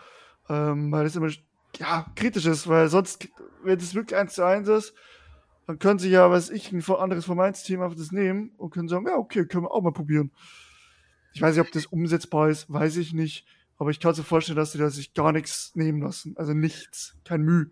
ähm, 0.50 0.92
weil 0.92 1.06
das 1.06 1.16
immer 1.16 1.32
ja, 1.78 2.06
kritisch 2.16 2.46
ist, 2.46 2.68
weil 2.68 2.90
sonst, 2.90 3.30
wenn 3.64 3.78
das 3.78 3.96
wirklich 3.96 4.20
eins 4.20 4.34
zu 4.34 4.44
eins 4.44 4.68
ist, 4.68 4.94
dann 5.68 5.80
können 5.80 6.00
sie 6.00 6.10
ja, 6.10 6.32
was 6.32 6.50
ich, 6.50 6.72
ein 6.72 6.84
anderes 6.84 7.26
von 7.26 7.38
meins 7.38 7.64
Team 7.64 7.82
einfach 7.82 7.96
das 7.96 8.12
nehmen 8.12 8.52
und 8.58 8.72
können 8.72 8.88
sagen, 8.88 9.06
ja, 9.08 9.16
okay, 9.16 9.46
können 9.46 9.66
wir 9.66 9.72
auch 9.72 9.84
mal 9.84 9.94
probieren. 9.94 10.32
Ich 11.34 11.42
weiß 11.42 11.56
nicht, 11.56 11.66
ob 11.66 11.72
das 11.72 11.86
umsetzbar 11.86 12.50
ist, 12.50 12.72
weiß 12.72 12.98
ich 12.98 13.14
nicht, 13.14 13.46
aber 13.78 13.92
ich 13.92 14.00
kann 14.00 14.16
mir 14.18 14.24
vorstellen, 14.24 14.58
dass 14.58 14.72
sie 14.72 14.80
da 14.80 14.90
sich 14.90 15.14
gar 15.14 15.32
nichts 15.32 15.76
nehmen 15.76 16.02
lassen. 16.02 16.36
Also 16.38 16.54
nichts, 16.54 17.16
kein 17.24 17.44
Mühe. 17.44 17.70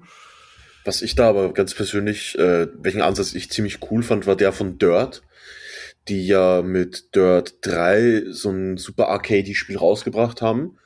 Was 0.88 1.02
ich 1.02 1.16
da 1.16 1.28
aber 1.28 1.52
ganz 1.52 1.74
persönlich, 1.74 2.40
äh, 2.40 2.70
welchen 2.82 3.02
Ansatz 3.02 3.36
ich 3.36 3.52
ziemlich 3.52 3.80
cool 3.92 4.04
fand, 4.04 4.26
war 4.26 4.38
der 4.38 4.54
von 4.54 4.78
Dirt, 4.78 5.22
die 6.08 6.26
ja 6.26 6.62
mit 6.62 7.14
Dirt 7.14 7.56
3 7.64 8.28
so 8.30 8.52
ein 8.52 8.78
super 8.78 9.10
Arcade-Spiel 9.10 9.76
rausgebracht 9.76 10.42
haben, 10.42 10.78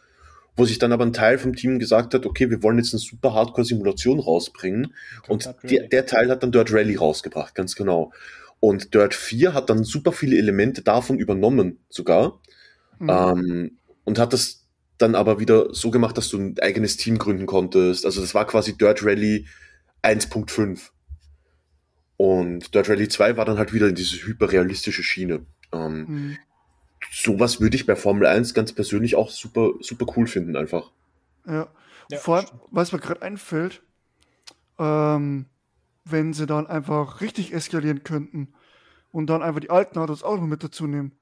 wo 0.55 0.65
sich 0.65 0.79
dann 0.79 0.91
aber 0.91 1.05
ein 1.05 1.13
Teil 1.13 1.37
vom 1.37 1.55
Team 1.55 1.77
gesagt 1.77 2.15
hat, 2.15 2.25
okay, 2.25 2.49
wir 2.49 2.63
wollen 2.63 2.79
jetzt 2.79 2.95
eine 2.95 2.99
super 2.99 3.35
Hardcore-Simulation 3.35 4.19
rausbringen. 4.19 4.95
Und 5.27 5.47
der, 5.61 5.87
der 5.87 6.07
Teil 6.07 6.31
hat 6.31 6.41
dann 6.41 6.51
Dirt 6.51 6.73
Rally 6.73 6.95
rausgebracht, 6.95 7.53
ganz 7.53 7.75
genau. 7.75 8.11
Und 8.59 8.95
Dirt 8.95 9.13
4 9.13 9.53
hat 9.53 9.69
dann 9.69 9.83
super 9.83 10.13
viele 10.13 10.35
Elemente 10.35 10.81
davon 10.81 11.19
übernommen, 11.19 11.77
sogar. 11.89 12.41
Mhm. 12.97 13.09
Ähm, 13.11 13.77
und 14.03 14.17
hat 14.17 14.33
das 14.33 14.65
dann 14.97 15.13
aber 15.13 15.39
wieder 15.39 15.71
so 15.75 15.91
gemacht, 15.91 16.17
dass 16.17 16.29
du 16.29 16.39
ein 16.39 16.55
eigenes 16.59 16.97
Team 16.97 17.19
gründen 17.19 17.45
konntest. 17.45 18.03
Also 18.03 18.19
das 18.19 18.33
war 18.33 18.47
quasi 18.47 18.75
Dirt 18.75 19.05
Rally 19.05 19.45
1.5. 20.03 20.89
Und 22.17 22.75
Dirt 22.75 22.89
Rally 22.89 23.07
2 23.07 23.37
war 23.37 23.45
dann 23.45 23.57
halt 23.57 23.73
wieder 23.73 23.87
in 23.87 23.95
diese 23.95 24.17
hyperrealistische 24.17 25.03
Schiene. 25.03 25.45
Ähm, 25.71 26.05
mhm. 26.07 26.37
Sowas 27.11 27.59
würde 27.59 27.75
ich 27.75 27.85
bei 27.85 27.95
Formel 27.95 28.27
1 28.27 28.53
ganz 28.53 28.73
persönlich 28.73 29.15
auch 29.15 29.29
super, 29.29 29.71
super 29.79 30.05
cool 30.15 30.27
finden, 30.27 30.55
einfach. 30.55 30.91
Ja. 31.47 31.67
ja 32.09 32.19
Vor 32.19 32.37
allem, 32.37 32.47
was 32.69 32.91
mir 32.91 32.99
gerade 32.99 33.23
einfällt, 33.23 33.81
ähm, 34.77 35.47
wenn 36.05 36.33
sie 36.33 36.45
dann 36.45 36.67
einfach 36.67 37.21
richtig 37.21 37.53
eskalieren 37.53 38.03
könnten 38.03 38.53
und 39.11 39.27
dann 39.27 39.41
einfach 39.41 39.59
die 39.59 39.69
alten 39.69 39.97
Autos 39.97 40.23
auch 40.23 40.37
noch 40.37 40.47
mit 40.47 40.63
dazu 40.63 40.87
nehmen. 40.87 41.13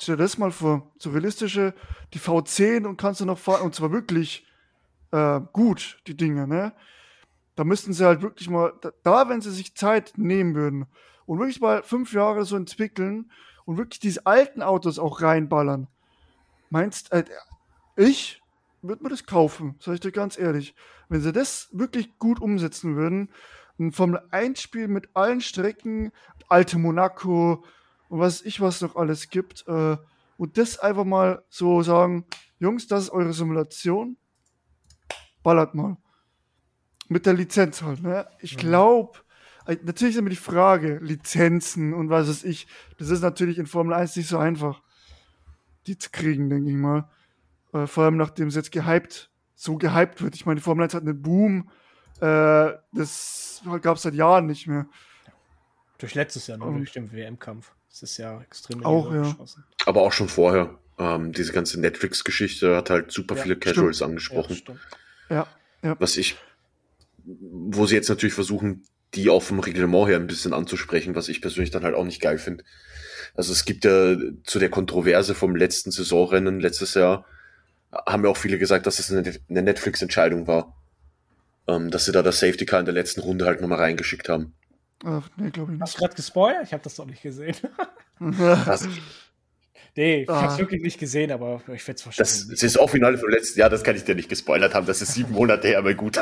Stell 0.00 0.16
dir 0.16 0.24
das 0.24 0.38
mal 0.38 0.50
vor, 0.50 0.92
so 0.98 1.10
realistische, 1.10 1.74
die 2.12 2.20
V10 2.20 2.84
und 2.86 2.96
kannst 2.96 3.20
du 3.20 3.24
noch 3.24 3.38
fahren, 3.38 3.62
und 3.62 3.74
zwar 3.74 3.92
wirklich 3.92 4.46
äh, 5.10 5.40
gut, 5.52 6.00
die 6.06 6.16
Dinge, 6.16 6.46
ne? 6.46 6.74
Da 7.56 7.64
müssten 7.64 7.92
sie 7.92 8.04
halt 8.04 8.22
wirklich 8.22 8.48
mal, 8.48 8.72
da, 9.02 9.28
wenn 9.28 9.40
sie 9.40 9.50
sich 9.50 9.74
Zeit 9.74 10.12
nehmen 10.16 10.54
würden 10.54 10.86
und 11.24 11.38
wirklich 11.38 11.60
mal 11.60 11.82
fünf 11.82 12.12
Jahre 12.12 12.44
so 12.44 12.56
entwickeln 12.56 13.30
und 13.64 13.78
wirklich 13.78 13.98
diese 13.98 14.26
alten 14.26 14.62
Autos 14.62 14.98
auch 14.98 15.22
reinballern, 15.22 15.88
meinst, 16.70 17.12
äh, 17.12 17.24
ich 17.96 18.42
würde 18.82 19.02
mir 19.02 19.08
das 19.08 19.26
kaufen, 19.26 19.76
sag 19.80 19.94
ich 19.94 20.00
dir 20.00 20.12
ganz 20.12 20.38
ehrlich. 20.38 20.74
Wenn 21.08 21.20
sie 21.20 21.32
das 21.32 21.68
wirklich 21.72 22.18
gut 22.18 22.40
umsetzen 22.40 22.94
würden, 22.96 23.30
ein 23.78 23.92
Formel 23.92 24.22
1 24.30 24.60
Spiel 24.60 24.88
mit 24.88 25.08
allen 25.14 25.40
Strecken, 25.40 26.12
alte 26.48 26.78
Monaco 26.78 27.64
und 28.08 28.20
was 28.20 28.42
ich 28.42 28.60
was 28.60 28.80
noch 28.80 28.96
alles 28.96 29.28
gibt, 29.30 29.66
äh, 29.66 29.96
und 30.38 30.58
das 30.58 30.78
einfach 30.78 31.04
mal 31.04 31.42
so 31.48 31.82
sagen, 31.82 32.26
Jungs, 32.58 32.86
das 32.86 33.04
ist 33.04 33.10
eure 33.10 33.32
Simulation, 33.32 34.16
ballert 35.42 35.74
mal. 35.74 35.96
Mit 37.08 37.26
der 37.26 37.34
Lizenz 37.34 37.82
halt, 37.82 38.02
ne? 38.02 38.26
Ich 38.40 38.56
glaube, 38.56 39.18
natürlich 39.66 40.14
ist 40.14 40.20
immer 40.20 40.30
die 40.30 40.36
Frage, 40.36 40.98
Lizenzen 40.98 41.94
und 41.94 42.10
was 42.10 42.28
weiß 42.28 42.44
ich, 42.44 42.66
das 42.98 43.10
ist 43.10 43.20
natürlich 43.22 43.58
in 43.58 43.66
Formel 43.66 43.94
1 43.94 44.16
nicht 44.16 44.28
so 44.28 44.38
einfach, 44.38 44.82
die 45.86 45.98
zu 45.98 46.10
kriegen, 46.10 46.50
denke 46.50 46.70
ich 46.70 46.76
mal. 46.76 47.08
Äh, 47.72 47.86
vor 47.86 48.04
allem 48.04 48.16
nachdem 48.16 48.48
es 48.48 48.54
jetzt 48.56 48.72
gehypt, 48.72 49.30
so 49.54 49.76
gehypt 49.76 50.22
wird. 50.22 50.34
Ich 50.34 50.46
meine, 50.46 50.56
die 50.56 50.62
Formel 50.64 50.82
1 50.84 50.94
hat 50.94 51.02
einen 51.02 51.22
Boom, 51.22 51.70
äh, 52.20 52.72
das 52.92 53.62
gab 53.82 53.96
es 53.96 54.02
seit 54.02 54.14
Jahren 54.14 54.46
nicht 54.46 54.66
mehr. 54.66 54.86
Durch 55.98 56.14
letztes 56.14 56.46
Jahr 56.46 56.58
nur, 56.58 56.72
durch 56.72 56.92
den 56.92 57.10
WM-Kampf. 57.12 57.72
Das 57.88 58.02
ist 58.02 58.18
ja 58.18 58.40
extrem 58.42 58.84
Auch, 58.84 59.12
ja. 59.12 59.34
Aber 59.86 60.02
auch 60.02 60.12
schon 60.12 60.28
vorher. 60.28 60.78
Ähm, 60.98 61.32
diese 61.32 61.52
ganze 61.52 61.80
Netflix-Geschichte 61.80 62.76
hat 62.76 62.90
halt 62.90 63.12
super 63.12 63.36
Ja, 63.36 63.42
viele 63.42 63.56
Casuals 63.56 64.00
Ja, 64.00 64.06
angesprochen. 64.06 64.56
stimmt. 64.56 64.80
Ja, 65.28 65.46
was 65.98 66.16
ich, 66.16 66.36
wo 67.26 67.86
sie 67.86 67.94
jetzt 67.94 68.08
natürlich 68.08 68.34
versuchen, 68.34 68.84
die 69.14 69.28
auch 69.30 69.42
vom 69.42 69.60
Reglement 69.60 70.08
her 70.08 70.16
ein 70.16 70.26
bisschen 70.26 70.52
anzusprechen, 70.52 71.14
was 71.14 71.28
ich 71.28 71.40
persönlich 71.40 71.70
dann 71.70 71.84
halt 71.84 71.94
auch 71.94 72.04
nicht 72.04 72.20
geil 72.20 72.38
finde. 72.38 72.64
Also 73.34 73.52
es 73.52 73.64
gibt 73.64 73.84
ja 73.84 74.16
zu 74.44 74.58
der 74.58 74.70
Kontroverse 74.70 75.34
vom 75.34 75.56
letzten 75.56 75.90
Saisonrennen 75.90 76.60
letztes 76.60 76.94
Jahr, 76.94 77.24
haben 78.06 78.24
ja 78.24 78.30
auch 78.30 78.36
viele 78.36 78.58
gesagt, 78.58 78.86
dass 78.86 78.98
es 78.98 79.10
eine, 79.12 79.62
Netflix-Entscheidung 79.62 80.46
war. 80.46 80.74
Ähm, 81.68 81.90
dass 81.90 82.04
sie 82.04 82.12
da 82.12 82.22
das 82.22 82.38
Safety 82.38 82.64
Car 82.64 82.78
in 82.80 82.84
der 82.86 82.94
letzten 82.94 83.20
Runde 83.20 83.44
halt 83.44 83.60
nochmal 83.60 83.80
reingeschickt 83.80 84.28
haben. 84.28 84.54
äh, 85.04 85.20
nee, 85.36 85.50
glaube 85.50 85.74
ich 85.74 85.80
Hast 85.80 85.94
du 85.94 85.96
nicht. 85.96 85.98
gerade 85.98 86.14
gespoilert? 86.14 86.62
Ich 86.64 86.72
habe 86.72 86.82
das 86.84 86.96
noch 86.98 87.06
nicht 87.06 87.22
gesehen. 87.22 87.56
Das, 88.18 88.88
nee, 89.96 90.22
ich 90.22 90.28
Ah. 90.30 90.42
habe 90.42 90.52
es 90.52 90.58
wirklich 90.58 90.82
nicht 90.82 90.98
gesehen, 91.00 91.32
aber 91.32 91.56
ich 91.72 91.86
werde 91.86 91.98
es 91.98 92.04
das, 92.04 92.06
wahrscheinlich. 92.06 92.48
das 92.50 92.62
ist 92.62 92.78
auch 92.78 92.90
Finale 92.90 93.18
vom 93.18 93.28
letzten 93.30 93.58
Jahr, 93.60 93.70
das 93.70 93.82
kann 93.82 93.96
ich 93.96 94.04
dir 94.04 94.14
nicht 94.14 94.28
gespoilert 94.28 94.74
haben, 94.74 94.86
das 94.86 95.02
ist 95.02 95.14
sieben 95.14 95.32
Monate 95.32 95.68
her, 95.68 95.78
aber 95.78 95.94
gut. 95.94 96.16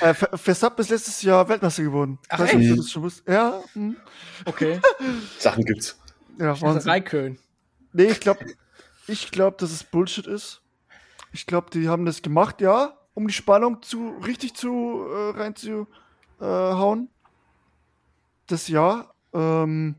äh, 0.00 0.14
Ver- 0.14 0.36
Verstappen 0.36 0.80
ist 0.82 0.90
letztes 0.90 1.22
Jahr 1.22 1.48
Weltmeister 1.48 1.82
geworden. 1.82 2.18
Ach, 2.28 2.40
ob 2.40 2.50
du 2.50 2.58
echt? 2.58 2.78
das 2.78 2.90
schon 2.90 3.02
wusstest. 3.02 3.28
Ja, 3.28 3.62
hm. 3.74 3.96
okay. 4.44 4.80
Sachen 5.38 5.64
gibt's. 5.64 5.98
ja, 6.38 6.52
Ich 6.52 6.60
dachte, 6.60 6.74
Wahnsinn. 6.74 6.90
Raikön. 6.90 7.38
Nee, 7.92 8.04
ich 8.04 8.20
glaube, 8.20 8.44
ich 9.06 9.30
glaub, 9.30 9.58
dass 9.58 9.72
es 9.72 9.82
Bullshit 9.84 10.26
ist. 10.26 10.62
Ich 11.32 11.46
glaube, 11.46 11.70
die 11.70 11.88
haben 11.88 12.04
das 12.04 12.22
gemacht, 12.22 12.60
ja, 12.60 12.96
um 13.14 13.26
die 13.26 13.32
Spannung 13.34 13.82
zu 13.82 14.10
richtig 14.26 14.54
zu 14.54 15.04
äh, 15.08 15.38
reinzuhauen. 15.38 15.86
Äh, 16.40 16.44
hauen. 16.44 17.08
das 18.46 18.68
ja. 18.68 19.10
Ähm, 19.32 19.94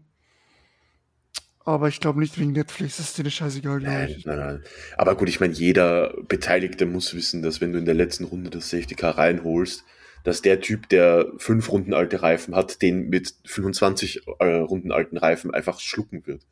aber 1.66 1.88
ich 1.88 2.00
glaube 2.00 2.20
nicht 2.20 2.40
wegen 2.40 2.52
Netflix. 2.52 2.98
Das 2.98 3.08
ist 3.10 3.18
dir 3.18 3.30
scheißegal, 3.30 3.80
glaube 3.80 3.94
Nein, 3.94 4.10
ich. 4.18 4.26
nein, 4.26 4.40
nein. 4.40 4.64
Aber 4.98 5.16
gut, 5.16 5.30
ich 5.30 5.40
meine, 5.40 5.54
jeder 5.54 6.14
Beteiligte 6.28 6.86
muss 6.86 7.14
wissen, 7.14 7.42
dass 7.42 7.62
wenn 7.62 7.74
du 7.74 7.80
in 7.80 7.86
der 7.86 7.94
letzten 7.96 8.26
Runde 8.26 8.50
das 8.50 8.70
Safety 8.70 8.96
Car 8.96 9.18
reinholst, 9.18 9.84
dass 10.24 10.42
der 10.42 10.62
Typ, 10.62 10.88
der 10.90 11.28
fünf 11.38 11.72
Runden 11.72 11.94
alte 11.94 12.22
Reifen 12.22 12.56
hat, 12.56 12.82
den 12.82 13.10
mit 13.10 13.34
25 13.46 14.28
äh, 14.40 14.46
Runden 14.58 14.92
alten 14.92 15.18
Reifen 15.18 15.52
einfach 15.54 15.80
schlucken 15.80 16.26
wird. 16.28 16.46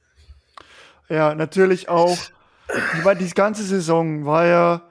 Ja, 1.10 1.36
natürlich 1.36 1.89
auch. 1.89 2.32
Ich 2.93 3.04
meine, 3.04 3.19
die 3.19 3.30
ganze 3.30 3.63
Saison 3.63 4.26
war 4.26 4.45
ja 4.45 4.89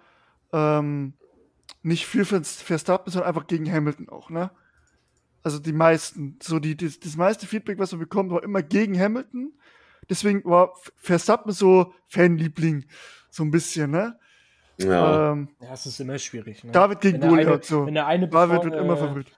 ähm, 0.53 1.15
nicht 1.83 2.07
für 2.07 2.25
Vers- 2.25 2.63
Verstappen, 2.63 3.11
sondern 3.13 3.29
einfach 3.29 3.47
gegen 3.47 3.71
Hamilton 3.71 4.09
auch, 4.09 4.31
ne? 4.31 4.51
Also 5.43 5.59
die 5.59 5.73
meisten, 5.73 6.39
so 6.43 6.59
die, 6.59 6.77
das, 6.77 6.99
das 7.01 7.17
meiste 7.17 7.47
Feedback, 7.47 7.79
was 7.79 7.93
man 7.93 8.01
bekommt, 8.01 8.31
war 8.31 8.43
immer 8.43 8.63
gegen 8.63 8.99
Hamilton. 8.99 9.53
Deswegen 10.11 10.45
war 10.45 10.73
Verstappen 10.97 11.53
so 11.53 11.93
Fanliebling, 12.09 12.87
so 13.31 13.43
ein 13.43 13.51
bisschen, 13.51 13.91
ne? 13.91 14.19
Ja. 14.79 15.33
Ähm, 15.33 15.49
Ja, 15.61 15.73
es 15.73 15.87
ist 15.87 16.01
immer 16.01 16.19
schwierig. 16.19 16.63
Ne? 16.65 16.73
David 16.73 17.01
gegen 17.01 17.15
Wenn 17.15 17.21
der 17.23 17.31
eine- 17.31 17.45
Goliath, 17.45 17.65
so. 17.65 17.87
Wenn 17.87 17.95
der 17.95 18.07
eine 18.07 18.29
David 18.29 18.63
bevor, 18.63 18.65
wird 18.73 18.83
immer 18.83 18.95
äh, 18.95 18.97
verwirrt. 18.97 19.33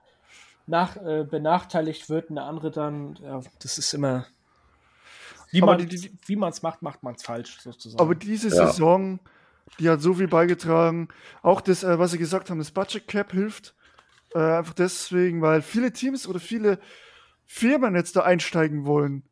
nach, 0.67 0.97
äh, 0.97 1.25
benachteiligt 1.29 2.09
wird 2.11 2.29
und 2.31 2.37
der 2.37 2.45
andere 2.45 2.71
dann, 2.71 3.19
ja, 3.23 3.41
das 3.63 3.79
ist 3.79 3.93
immer. 3.95 4.27
Wie 5.51 5.61
man 6.37 6.51
es 6.51 6.63
macht, 6.63 6.83
macht 6.83 7.03
man 7.03 7.15
es 7.15 7.23
falsch, 7.25 7.59
sozusagen. 7.61 8.01
Aber 8.01 8.15
diese 8.15 8.49
Ja. 8.49 8.67
Saison, 8.67 9.19
die 9.81 9.89
hat 9.89 10.01
so 10.01 10.15
viel 10.15 10.29
beigetragen. 10.29 11.09
Auch 11.43 11.61
das, 11.61 11.83
äh, 11.83 11.99
was 11.99 12.13
sie 12.13 12.19
gesagt 12.19 12.51
haben, 12.51 12.59
das 12.59 12.71
Budget 12.71 13.09
Cap 13.09 13.33
hilft. 13.33 13.75
Äh, 14.35 14.39
einfach 14.39 14.75
deswegen, 14.75 15.43
weil 15.43 15.61
viele 15.63 15.93
Teams 15.93 16.29
oder 16.29 16.39
viele 16.39 16.79
Firmen 17.47 17.97
jetzt 17.97 18.15
da 18.15 18.21
einsteigen 18.23 18.85
wollen. 18.85 19.25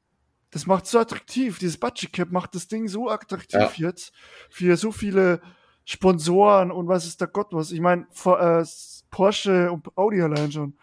Das 0.50 0.66
macht 0.66 0.86
so 0.86 0.98
attraktiv. 0.98 1.58
Dieses 1.58 1.78
Budget 1.78 2.12
Cap 2.12 2.30
macht 2.30 2.54
das 2.54 2.68
Ding 2.68 2.88
so 2.88 3.10
attraktiv 3.10 3.76
jetzt. 3.76 4.12
Für 4.50 4.76
so 4.76 4.92
viele 4.92 5.40
Sponsoren 5.84 6.70
und 6.70 6.88
was 6.88 7.06
ist 7.06 7.20
da 7.20 7.26
Gott 7.26 7.48
was. 7.50 7.70
Ich 7.72 7.80
meine, 7.80 8.06
äh, 8.24 8.64
Porsche 9.10 9.70
und 9.72 9.96
Audi 9.96 10.20
allein 10.22 10.52
schon 10.52 10.78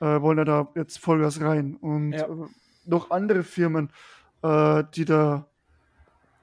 äh, 0.00 0.20
wollen 0.20 0.38
ja 0.38 0.44
da 0.44 0.68
jetzt 0.74 0.98
Vollgas 0.98 1.40
rein. 1.40 1.76
Und 1.76 2.12
Ja. 2.12 2.26
äh, 2.26 2.46
noch 2.84 3.10
andere 3.10 3.44
Firmen, 3.44 3.92
äh, 4.42 4.84
die 4.94 5.04
da 5.04 5.48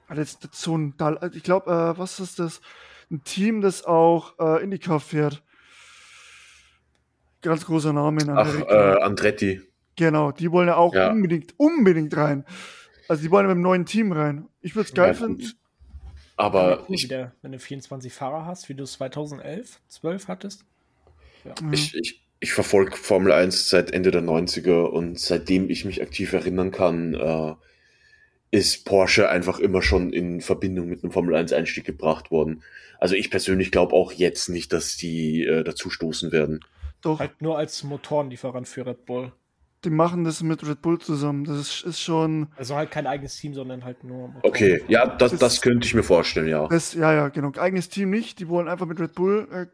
das 0.08 0.38
so 0.52 0.76
ein, 0.76 0.94
ich 1.34 1.42
glaube, 1.44 1.70
äh, 1.70 1.98
was 1.98 2.18
ist 2.18 2.38
das? 2.40 2.60
Ein 3.10 3.22
Team, 3.22 3.60
das 3.60 3.84
auch 3.84 4.38
äh, 4.40 4.62
IndyCar 4.62 4.98
fährt. 5.00 5.44
Ganz 7.42 7.64
großer 7.64 7.92
Name 7.92 8.22
in 8.22 8.30
Ach, 8.30 8.38
Amerika. 8.48 8.94
äh, 8.96 9.02
Andretti. 9.02 9.62
Genau, 10.00 10.32
die 10.32 10.50
wollen 10.50 10.68
ja 10.68 10.76
auch 10.76 10.94
Ja. 10.94 11.10
unbedingt, 11.10 11.54
unbedingt 11.58 12.16
rein. 12.16 12.44
Also 13.08 13.22
die 13.22 13.30
wollen 13.30 13.44
ja 13.46 13.54
mit 13.54 13.58
dem 13.58 13.62
neuen 13.62 13.86
Team 13.86 14.12
rein. 14.12 14.48
Ich 14.60 14.74
würde 14.74 14.88
es 14.88 14.94
geil 14.94 15.08
Ja, 15.08 15.14
finden. 15.14 15.38
gut. 15.42 15.56
Aber 16.36 16.84
ich, 16.88 17.04
wieder, 17.04 17.32
wenn 17.42 17.52
du 17.52 17.58
24 17.58 18.12
Fahrer 18.12 18.46
hast, 18.46 18.68
wie 18.68 18.74
du 18.74 18.84
es 18.84 18.92
2011, 18.94 19.80
12 19.88 20.28
hattest. 20.28 20.64
Mhm. 21.60 21.72
ich, 21.72 21.94
ich, 21.94 22.22
ich 22.40 22.52
verfolge 22.52 22.96
Formel 22.96 23.32
1 23.32 23.68
seit 23.68 23.90
Ende 23.92 24.10
der 24.10 24.22
90er 24.22 24.84
und 24.84 25.18
seitdem 25.20 25.68
ich 25.70 25.84
mich 25.84 26.00
aktiv 26.02 26.32
erinnern 26.32 26.70
kann, 26.70 27.14
äh, 27.14 27.54
ist 28.52 28.84
Porsche 28.84 29.28
einfach 29.28 29.58
immer 29.60 29.82
schon 29.82 30.12
in 30.12 30.40
Verbindung 30.40 30.88
mit 30.88 31.02
einem 31.04 31.12
Formel 31.12 31.34
1 31.34 31.52
Einstieg 31.52 31.84
gebracht 31.84 32.30
worden. 32.30 32.62
Also 32.98 33.14
ich 33.14 33.30
persönlich 33.30 33.70
glaube 33.70 33.94
auch 33.94 34.12
jetzt 34.12 34.48
nicht, 34.48 34.72
dass 34.72 34.96
die 34.96 35.44
äh, 35.44 35.62
dazu 35.62 35.90
stoßen 35.90 36.32
werden. 36.32 36.60
Doch, 37.02 37.18
Halt 37.20 37.40
nur 37.40 37.56
als 37.58 37.82
Motorenlieferant 37.84 38.68
für 38.68 38.84
Red 38.86 39.04
Bull. 39.06 39.32
Die 39.84 39.90
machen 39.90 40.24
das 40.24 40.42
mit 40.42 40.66
Red 40.66 40.82
Bull 40.82 40.98
zusammen. 40.98 41.44
Das 41.44 41.58
ist, 41.58 41.84
ist 41.84 42.00
schon. 42.00 42.48
Also 42.56 42.76
halt 42.76 42.90
kein 42.90 43.06
eigenes 43.06 43.36
Team, 43.36 43.54
sondern 43.54 43.84
halt 43.84 44.04
nur 44.04 44.28
Motoren. 44.28 44.42
Okay, 44.50 44.82
ja, 44.88 45.06
das, 45.06 45.30
Das- 45.32 45.40
das 45.40 45.60
könnte 45.62 45.86
ich 45.86 45.94
mir 45.94 46.02
vorstellen, 46.02 46.48
ja. 46.48 46.68
Das, 46.68 46.92
ja, 46.94 47.12
ja, 47.12 47.28
genau. 47.28 47.52
Eigenes 47.58 47.88
Team 47.88 48.10
nicht. 48.10 48.38
Die 48.40 48.48
wollen 48.48 48.68
einfach 48.68 48.86
mit 48.86 49.00
Red 49.00 49.14
Bull 49.14 49.48
äh, 49.50 49.66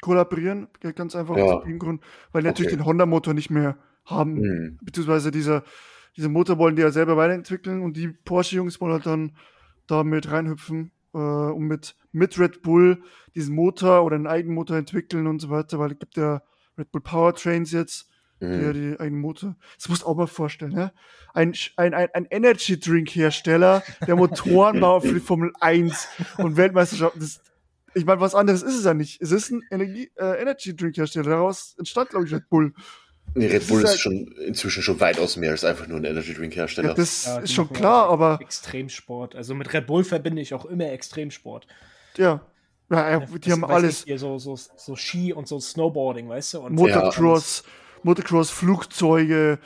kollaborieren. 0.00 0.68
Ganz 0.94 1.14
einfach 1.14 1.36
Ja. 1.36 1.44
aus 1.44 1.64
dem 1.64 1.78
Grund, 1.78 2.02
weil 2.32 2.42
die 2.42 2.48
natürlich 2.48 2.72
Okay. 2.72 2.78
den 2.82 2.86
Honda-Motor 2.86 3.34
nicht 3.34 3.50
mehr 3.50 3.76
haben. 4.04 4.36
Hm. 4.36 4.78
beziehungsweise 4.82 5.30
dieser, 5.30 5.62
dieser 6.16 6.28
Motor 6.28 6.58
wollen 6.58 6.74
die 6.74 6.82
ja 6.82 6.90
selber 6.90 7.16
weiterentwickeln 7.16 7.82
und 7.82 7.96
die 7.96 8.08
Porsche-Jungs 8.08 8.80
wollen 8.80 8.92
halt 8.94 9.06
dann 9.06 9.36
da 9.86 10.02
mit 10.02 10.28
reinhüpfen 10.30 10.90
äh, 11.14 11.18
und 11.18 11.68
mit, 11.68 11.94
mit 12.10 12.36
Red 12.38 12.62
Bull 12.62 13.02
diesen 13.36 13.54
Motor 13.54 14.02
oder 14.04 14.16
einen 14.16 14.26
eigenen 14.26 14.54
Motor 14.56 14.76
entwickeln 14.76 15.26
und 15.28 15.40
so 15.40 15.50
weiter, 15.50 15.78
weil 15.78 15.92
es 15.92 15.98
gibt 16.00 16.16
ja 16.16 16.42
Red 16.76 16.90
Bull 16.90 17.00
Powertrains 17.00 17.70
jetzt, 17.70 18.10
die 18.48 18.62
ja 18.62 18.70
Hm. 18.70 18.72
die 18.92 19.00
eigenen 19.00 19.20
Motor. 19.20 19.56
Das 19.76 19.88
musst 19.88 20.02
du 20.02 20.06
auch 20.06 20.16
mal 20.16 20.26
vorstellen, 20.26 20.72
ne? 20.72 20.92
Ein, 21.34 21.54
ein, 21.76 21.94
ein, 21.94 22.08
ein 22.12 22.26
Energy-Drink-Hersteller, 22.86 23.82
der 24.06 24.16
Motorenbauer 24.16 25.00
für 25.02 25.14
die 25.14 25.20
Formel 25.20 25.52
1 25.60 26.08
und 26.38 26.56
Weltmeisterschaft. 26.56 27.14
Das, 27.18 27.40
ich 27.94 28.04
meine, 28.04 28.20
was 28.20 28.34
anderes 28.34 28.62
ist 28.62 28.76
es 28.78 28.84
ja 28.84 28.94
nicht. 28.94 29.20
Es 29.22 29.30
ist 29.32 29.50
ein 29.50 29.62
Energie, 29.70 30.10
äh, 30.16 30.40
Energy-Drink-Hersteller. 30.42 31.28
Daraus 31.30 31.74
entstand, 31.78 32.10
glaube 32.10 32.26
ich, 32.26 32.32
Red 32.32 32.48
Bull. 32.48 32.72
Nee, 33.34 33.46
Das 33.48 33.54
Red 33.62 33.68
Bull 33.68 33.78
ist 33.78 33.84
ist, 33.84 33.90
halt- 33.90 34.00
schon 34.00 34.26
inzwischen 34.46 34.82
schon 34.82 35.00
weitaus 35.00 35.36
mehr 35.36 35.52
als 35.52 35.64
einfach 35.64 35.86
nur 35.86 35.98
ein 35.98 36.04
Energy 36.04 36.34
Drink 36.34 36.54
Hersteller. 36.54 36.88
Ja, 36.88 36.94
das 36.94 37.24
Ja, 37.24 37.38
ist 37.38 37.52
schon 37.54 37.72
klar, 37.72 38.08
aber 38.10 38.38
Extremsport. 38.42 39.34
Also 39.34 39.54
mit 39.54 39.72
Red 39.72 39.86
Bull 39.86 40.04
verbinde 40.04 40.42
ich 40.42 40.52
auch 40.52 40.66
immer 40.66 40.90
Extremsport. 40.90 41.66
Ja. 42.16 42.42
Ja, 42.90 43.10
ja, 43.10 43.20
Ja, 43.20 43.26
die 43.26 43.38
das- 43.38 43.52
haben 43.52 43.64
alles. 43.64 44.00
nicht, 44.00 44.04
Hier 44.04 44.18
so, 44.18 44.38
so, 44.38 44.56
so 44.56 44.96
Ski 44.96 45.32
und 45.32 45.48
so 45.48 45.58
Snowboarding, 45.60 46.28
weißt 46.28 46.54
du? 46.54 46.60
Und 46.60 46.74
Motocross, 46.74 47.16
Motocross, 47.16 47.64
Flugzeuge, 48.50 49.58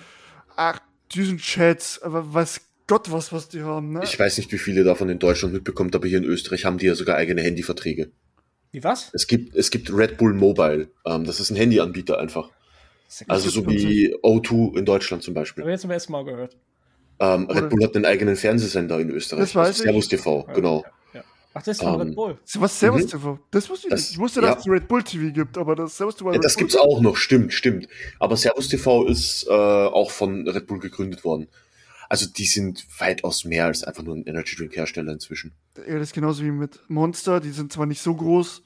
ach, 0.57 0.81
Düsenjets, 1.14 2.03
aber 2.03 2.33
weiß 2.35 2.61
Gott 2.87 3.11
was, 3.11 3.33
was 3.33 3.49
die 3.49 3.62
haben, 3.62 3.92
ne? 3.92 4.03
Ich 4.05 4.18
weiß 4.18 4.37
nicht, 4.38 4.53
wie 4.53 4.59
viele 4.59 4.85
davon 4.85 5.09
in 5.09 5.18
Deutschland 5.18 5.55
mitbekommt, 5.55 5.94
aber 5.94 6.07
hier 6.07 6.18
in 6.18 6.25
Österreich 6.25 6.64
haben 6.64 6.79
die 6.79 6.87
ja 6.87 6.94
sogar 6.94 7.16
eigene 7.16 7.42
Handyverträge. 7.42 8.11
Wie 8.70 8.85
was? 8.85 9.11
Es 9.12 9.27
gibt, 9.27 9.57
es 9.57 9.70
gibt 9.70 9.92
Red 9.92 10.18
Bull 10.18 10.35
Mobile. 10.35 10.88
Ähm, 11.05 11.25
das 11.25 11.40
ist 11.40 11.51
ein 11.51 11.57
Handyanbieter 11.57 12.18
einfach. 12.18 12.51
Das 13.09 13.25
Also 13.29 13.51
so 13.51 13.66
wie 13.66 14.14
O2 14.22 14.77
in 14.77 14.85
Deutschland 14.85 15.22
zum 15.22 15.33
habe 15.33 15.40
Beispiel. 15.42 15.64
ich 15.64 15.70
jetzt 15.70 15.83
zum 15.83 15.90
ersten 15.90 16.12
Mal 16.12 16.25
gehört. 16.25 16.57
Ähm, 17.18 17.49
Red 17.49 17.70
Bull 17.70 17.83
hat 17.83 17.96
einen 17.96 18.05
eigenen 18.05 18.37
Fernsehsender 18.37 19.01
in 19.01 19.11
Österreich. 19.11 19.40
Das 19.40 19.55
weiß 19.55 19.66
also 19.68 19.83
ich. 19.83 19.87
Servus 19.87 20.09
TV, 20.09 20.42
genau. 20.55 20.83
Ja, 20.83 20.88
ja. 20.88 20.94
Ach, 21.59 21.62
das 21.62 21.79
ist 21.79 21.83
von 21.83 21.95
Ähm, 21.95 22.01
Red 22.09 22.14
Bull. 22.16 22.38
Was 22.57 22.79
Servus 22.79 23.05
Mhm. 23.05 23.09
TV? 23.09 23.38
Das 23.51 23.71
wusste 23.71 23.87
ich 23.87 23.90
Das- 23.90 24.01
nicht. 24.03 24.11
Ich 24.12 24.19
wusste, 24.19 24.40
ja. 24.42 24.49
dass 24.55 24.59
es 24.66 24.71
Red 24.71 24.88
Bull 24.88 25.03
TV 25.03 25.33
gibt, 25.33 25.57
aber 25.57 25.75
das 25.75 25.97
Servus 25.97 26.16
TV. 26.16 26.33
Ja, 26.33 26.38
das 26.38 26.55
Bull 26.55 26.61
gibt's 26.61 26.77
auch 26.77 27.01
noch, 27.01 27.16
stimmt, 27.16 27.53
stimmt. 27.55 27.88
Aber 28.19 28.37
Servus 28.37 28.69
TV 28.69 29.07
ist 29.07 29.47
äh, 29.49 29.51
auch 29.53 30.11
von 30.11 30.47
Red 30.47 30.66
Bull 30.66 30.79
gegründet 30.81 31.25
worden. 31.25 31.49
Also 32.09 32.27
die 32.27 32.45
sind 32.45 32.87
weitaus 33.01 33.45
mehr 33.45 33.64
als 33.64 33.83
einfach 33.85 34.03
nur 34.03 34.14
ein 34.16 34.25
Energy 34.27 34.55
Drink 34.55 34.77
Hersteller 34.77 35.12
inzwischen. 35.12 35.53
Ja, 35.77 35.95
das 35.95 36.09
ist 36.09 36.12
genauso 36.14 36.45
wie 36.45 36.51
mit 36.51 36.79
Monster. 36.88 37.40
Die 37.40 37.51
sind 37.51 37.73
zwar 37.73 37.87
nicht 37.87 38.01
so 38.03 38.14
groß, 38.14 38.62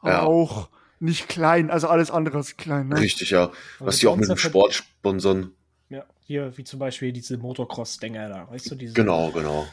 aber 0.00 0.10
Ja. 0.12 0.22
auch 0.22 0.68
nicht 1.00 1.28
klein. 1.28 1.68
Also 1.70 1.88
alles 1.88 2.10
andere 2.10 2.38
als 2.38 2.56
klein. 2.56 2.88
Ne? 2.88 3.00
Richtig, 3.00 3.30
ja. 3.30 3.50
Was 3.80 3.86
Also 3.96 3.98
die 4.00 4.06
auch 4.06 4.16
mit 4.16 4.28
dem 4.28 4.36
Sport 4.36 4.72
sponsern. 4.74 5.50
Ja, 5.88 6.04
hier 6.24 6.56
wie 6.56 6.62
zum 6.64 6.78
Beispiel 6.78 7.12
diese 7.12 7.36
Motocross-Dinger 7.38 8.28
da, 8.28 8.48
weißt 8.50 8.70
du? 8.70 8.74
Diese, 8.76 8.94
Genau, 8.94 9.30
genau. 9.32 9.66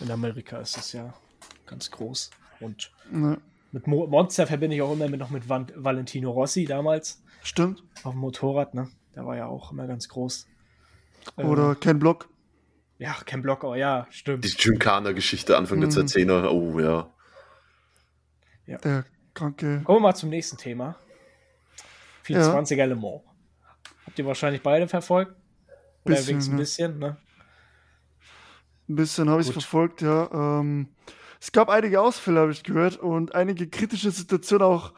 In 0.00 0.10
Amerika 0.10 0.58
ist 0.58 0.76
das 0.76 0.92
ja 0.92 1.14
ganz 1.66 1.90
groß. 1.90 2.30
Und 2.60 2.92
Ne, 3.10 3.38
mit 3.72 3.86
Mo 3.86 4.06
Monster 4.06 4.46
verbinde 4.46 4.76
ich 4.76 4.82
auch 4.82 4.92
immer 4.92 5.08
mit, 5.08 5.18
noch 5.20 5.30
mit 5.30 5.48
Van 5.48 5.70
Valentino 5.74 6.30
Rossi 6.30 6.64
damals 6.64 7.22
stimmt. 7.42 7.82
auf 8.04 8.12
dem 8.12 8.20
Motorrad, 8.20 8.74
ne? 8.74 8.88
Der 9.14 9.26
war 9.26 9.36
ja 9.36 9.46
auch 9.46 9.72
immer 9.72 9.86
ganz 9.86 10.08
groß. 10.08 10.46
Ähm, 11.38 11.48
Oder 11.48 11.74
Ken 11.74 11.98
Block. 11.98 12.28
Ja, 12.98 13.16
Ken 13.26 13.42
Block, 13.42 13.64
oh 13.64 13.74
ja, 13.74 14.06
stimmt. 14.10 14.44
Die 14.44 14.54
Gymkhana-Geschichte 14.56 15.56
Anfang 15.56 15.80
der 15.80 15.88
Mhm. 15.88 15.94
2010er. 16.06 16.48
Oh 16.50 16.78
ja. 16.78 17.10
Der 18.66 19.04
kranke. 19.34 19.82
Kommen 19.84 19.96
wir 19.98 20.00
mal 20.00 20.14
zum 20.14 20.30
nächsten 20.30 20.56
Thema. 20.56 20.96
24er 22.26 22.86
Le 22.86 22.94
Mans. 22.94 23.22
Habt 24.06 24.18
ihr 24.18 24.26
wahrscheinlich 24.26 24.62
beide 24.62 24.86
verfolgt? 24.88 25.34
Oder 26.04 26.14
Bisschen, 26.16 26.28
wenigstens 26.28 26.48
ein 26.48 26.56
ne? 26.56 26.60
bisschen, 26.60 26.98
ne? 26.98 27.16
Ein 28.88 28.96
bisschen 28.96 29.28
habe 29.30 29.40
ich 29.40 29.46
es 29.48 29.52
verfolgt, 29.52 30.02
ja. 30.02 30.30
Ähm, 30.32 30.88
es 31.42 31.50
gab 31.50 31.68
einige 31.68 32.00
Ausfälle, 32.00 32.38
habe 32.38 32.52
ich 32.52 32.62
gehört, 32.62 32.98
und 32.98 33.34
einige 33.34 33.66
kritische 33.66 34.12
Situationen 34.12 34.64
auch, 34.64 34.92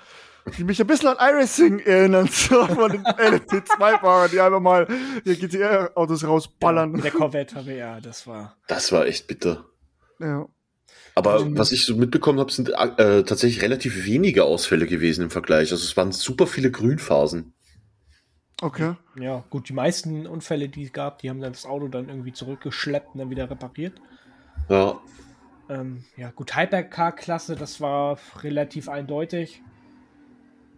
die 0.59 0.65
mich 0.65 0.79
ein 0.79 0.87
bisschen 0.87 1.09
an 1.09 1.17
iRacing 1.19 1.79
erinnern, 1.79 2.29
so 2.31 2.67
von 2.67 2.93
den 2.93 3.03
LMP2-Fahrern, 3.03 4.31
die 4.31 4.41
einfach 4.41 4.61
mal 4.61 4.87
ihr 5.25 5.37
GTR-Autos 5.37 6.25
rausballern. 6.25 6.93
Mit 6.93 7.05
der 7.05 7.13
Corvette 7.13 7.55
habe 7.55 7.73
ich, 7.73 7.79
ja, 7.79 7.99
das 7.99 8.27
war. 8.27 8.59
Das 8.69 8.93
war 8.93 9.07
echt 9.07 9.27
bitter. 9.27 9.65
Ja. 10.21 10.47
Aber 11.15 11.41
Ähm, 11.41 11.57
was 11.57 11.73
ich 11.73 11.87
so 11.87 11.97
mitbekommen 11.97 12.39
habe, 12.39 12.53
sind 12.53 12.69
äh, 12.69 13.25
tatsächlich 13.25 13.63
relativ 13.63 14.05
wenige 14.05 14.45
Ausfälle 14.45 14.87
gewesen 14.87 15.23
im 15.23 15.31
Vergleich. 15.31 15.73
Also 15.73 15.83
es 15.83 15.97
waren 15.97 16.13
super 16.13 16.47
viele 16.47 16.71
Grünphasen. 16.71 17.55
Okay. 18.61 18.97
Ja, 19.19 19.45
gut, 19.49 19.71
die 19.71 19.73
meisten 19.73 20.27
Unfälle, 20.27 20.69
die 20.69 20.85
es 20.85 20.93
gab, 20.93 21.21
die 21.21 21.31
haben 21.31 21.41
dann 21.41 21.53
das 21.53 21.65
Auto 21.65 21.89
dann 21.89 22.11
irgendwie 22.11 22.35
zurückgeschleppt 22.35 23.15
und 23.15 23.21
dann 23.21 23.31
wieder 23.31 23.49
repariert. 23.49 23.95
Ja, 24.69 25.01
Ähm, 25.68 26.05
ja, 26.16 26.31
gut, 26.31 26.57
Hypercar-Klasse, 26.57 27.57
das 27.57 27.81
war 27.81 28.18
relativ 28.42 28.88
eindeutig. 28.88 29.62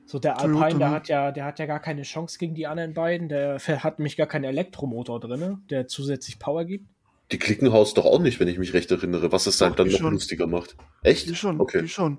So, 0.05 0.21
der 0.21 0.37
Toyota, 0.37 0.61
Alpine, 0.63 0.79
der 0.79 0.89
ne? 0.89 0.95
hat 0.95 1.09
ja, 1.09 1.33
der 1.33 1.45
hat 1.45 1.59
ja 1.59 1.67
gar 1.67 1.81
keine 1.81 2.03
Chance 2.03 2.39
gegen 2.39 2.55
die 2.55 2.67
anderen 2.69 2.95
beiden. 2.95 3.29
Der 3.29 3.59
hat 3.59 3.99
nämlich 3.99 4.17
gar 4.17 4.29
keinen 4.29 4.45
Elektromotor 4.45 5.19
drin, 5.19 5.65
der 5.71 5.89
zusätzlich 5.89 6.39
Power 6.39 6.65
gibt. 6.65 6.87
die 7.33 7.39
Klickenhaus 7.39 7.93
doch 7.95 8.05
auch 8.05 8.21
nicht, 8.21 8.39
wenn 8.39 8.47
ich 8.47 8.57
mich 8.59 8.73
recht 8.73 8.89
erinnere, 8.93 9.33
was 9.33 9.49
es 9.49 9.59
Doch, 9.59 9.67
halt 9.67 9.79
dann 9.81 9.89
noch 9.89 9.99
schon. 9.99 10.13
lustiger 10.13 10.47
macht. 10.47 10.77
Echt? 11.03 11.29
Die 11.29 11.35
schon, 11.35 11.61
Okay. 11.61 11.83
die 11.83 11.89
schon. 11.89 12.19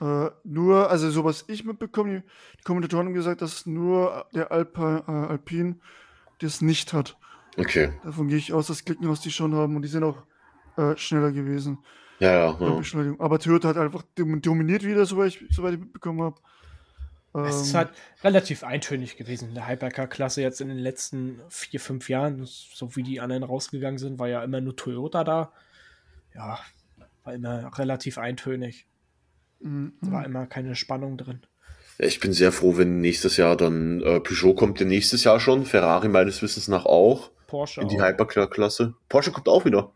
Äh, 0.00 0.30
nur, 0.42 0.90
also 0.90 1.08
so 1.10 1.22
was 1.24 1.44
ich 1.46 1.64
mitbekomme, 1.64 2.10
die, 2.10 2.26
die 2.58 2.62
Kommentatoren 2.64 3.06
haben 3.06 3.14
gesagt, 3.14 3.42
dass 3.42 3.64
nur 3.66 4.24
der 4.34 4.50
Alpa, 4.50 5.04
äh, 5.06 5.30
Alpine 5.32 5.76
das 6.40 6.62
nicht 6.62 6.92
hat. 6.92 7.16
Okay. 7.56 7.92
Davon 8.02 8.26
gehe 8.26 8.38
ich 8.38 8.52
aus, 8.52 8.66
dass 8.66 8.84
Klickenhaus 8.84 9.20
die 9.20 9.30
schon 9.30 9.54
haben 9.54 9.76
und 9.76 9.82
die 9.82 9.88
sind 9.88 10.02
auch 10.02 10.24
äh, 10.76 10.96
schneller 10.96 11.30
gewesen. 11.30 11.78
Ja, 12.20 12.32
ja. 12.32 12.52
bei 12.52 12.66
ja. 12.66 12.74
Beschleunigung. 12.74 13.20
Aber 13.20 13.38
Toyota 13.38 13.68
hat 13.68 13.76
einfach 13.76 14.02
dom- 14.16 14.40
dominiert 14.42 14.84
wieder, 14.84 15.04
soweit 15.06 15.28
ich, 15.28 15.44
soweit 15.50 15.74
ich 15.74 15.80
mitbekommen 15.80 16.22
habe. 16.22 16.36
Ähm, 17.34 17.44
Es 17.44 17.60
ist 17.62 17.74
halt 17.74 17.90
relativ 18.22 18.62
eintönig 18.64 19.16
gewesen 19.16 19.48
in 19.50 19.54
der 19.54 19.68
Hypercar-Klasse 19.68 20.42
jetzt 20.42 20.60
in 20.60 20.68
den 20.68 20.78
letzten 20.78 21.40
vier, 21.48 21.80
fünf 21.80 22.08
Jahren. 22.08 22.42
So 22.44 22.94
wie 22.96 23.02
die 23.02 23.20
anderen 23.20 23.42
rausgegangen 23.42 23.98
sind, 23.98 24.18
war 24.18 24.28
ja 24.28 24.42
immer 24.44 24.60
nur 24.60 24.76
Toyota 24.76 25.24
da. 25.24 25.52
Ja, 26.34 26.58
war 27.24 27.34
immer 27.34 27.76
relativ 27.78 28.18
eintönig. 28.18 28.86
mhm, 29.60 29.94
Es 30.02 30.10
war 30.10 30.24
immer 30.24 30.46
keine 30.46 30.74
Spannung 30.76 31.16
drin. 31.16 31.40
Ich 31.98 32.18
bin 32.20 32.32
sehr 32.32 32.50
froh, 32.52 32.78
wenn 32.78 33.00
nächstes 33.00 33.36
Jahr 33.36 33.56
dann 33.56 34.00
äh, 34.00 34.20
Peugeot 34.20 34.54
kommt 34.54 34.80
ja 34.80 34.86
nächstes 34.86 35.24
Jahr 35.24 35.38
schon, 35.38 35.66
Ferrari 35.66 36.08
meines 36.08 36.40
Wissens 36.40 36.66
nach 36.68 36.86
auch 36.86 37.30
Porsche 37.46 37.82
in 37.82 37.88
die. 37.88 38.00
Hypercar-Klasse. 38.00 38.94
Porsche 39.08 39.32
kommt 39.32 39.48
auch 39.48 39.64
wieder. 39.66 39.92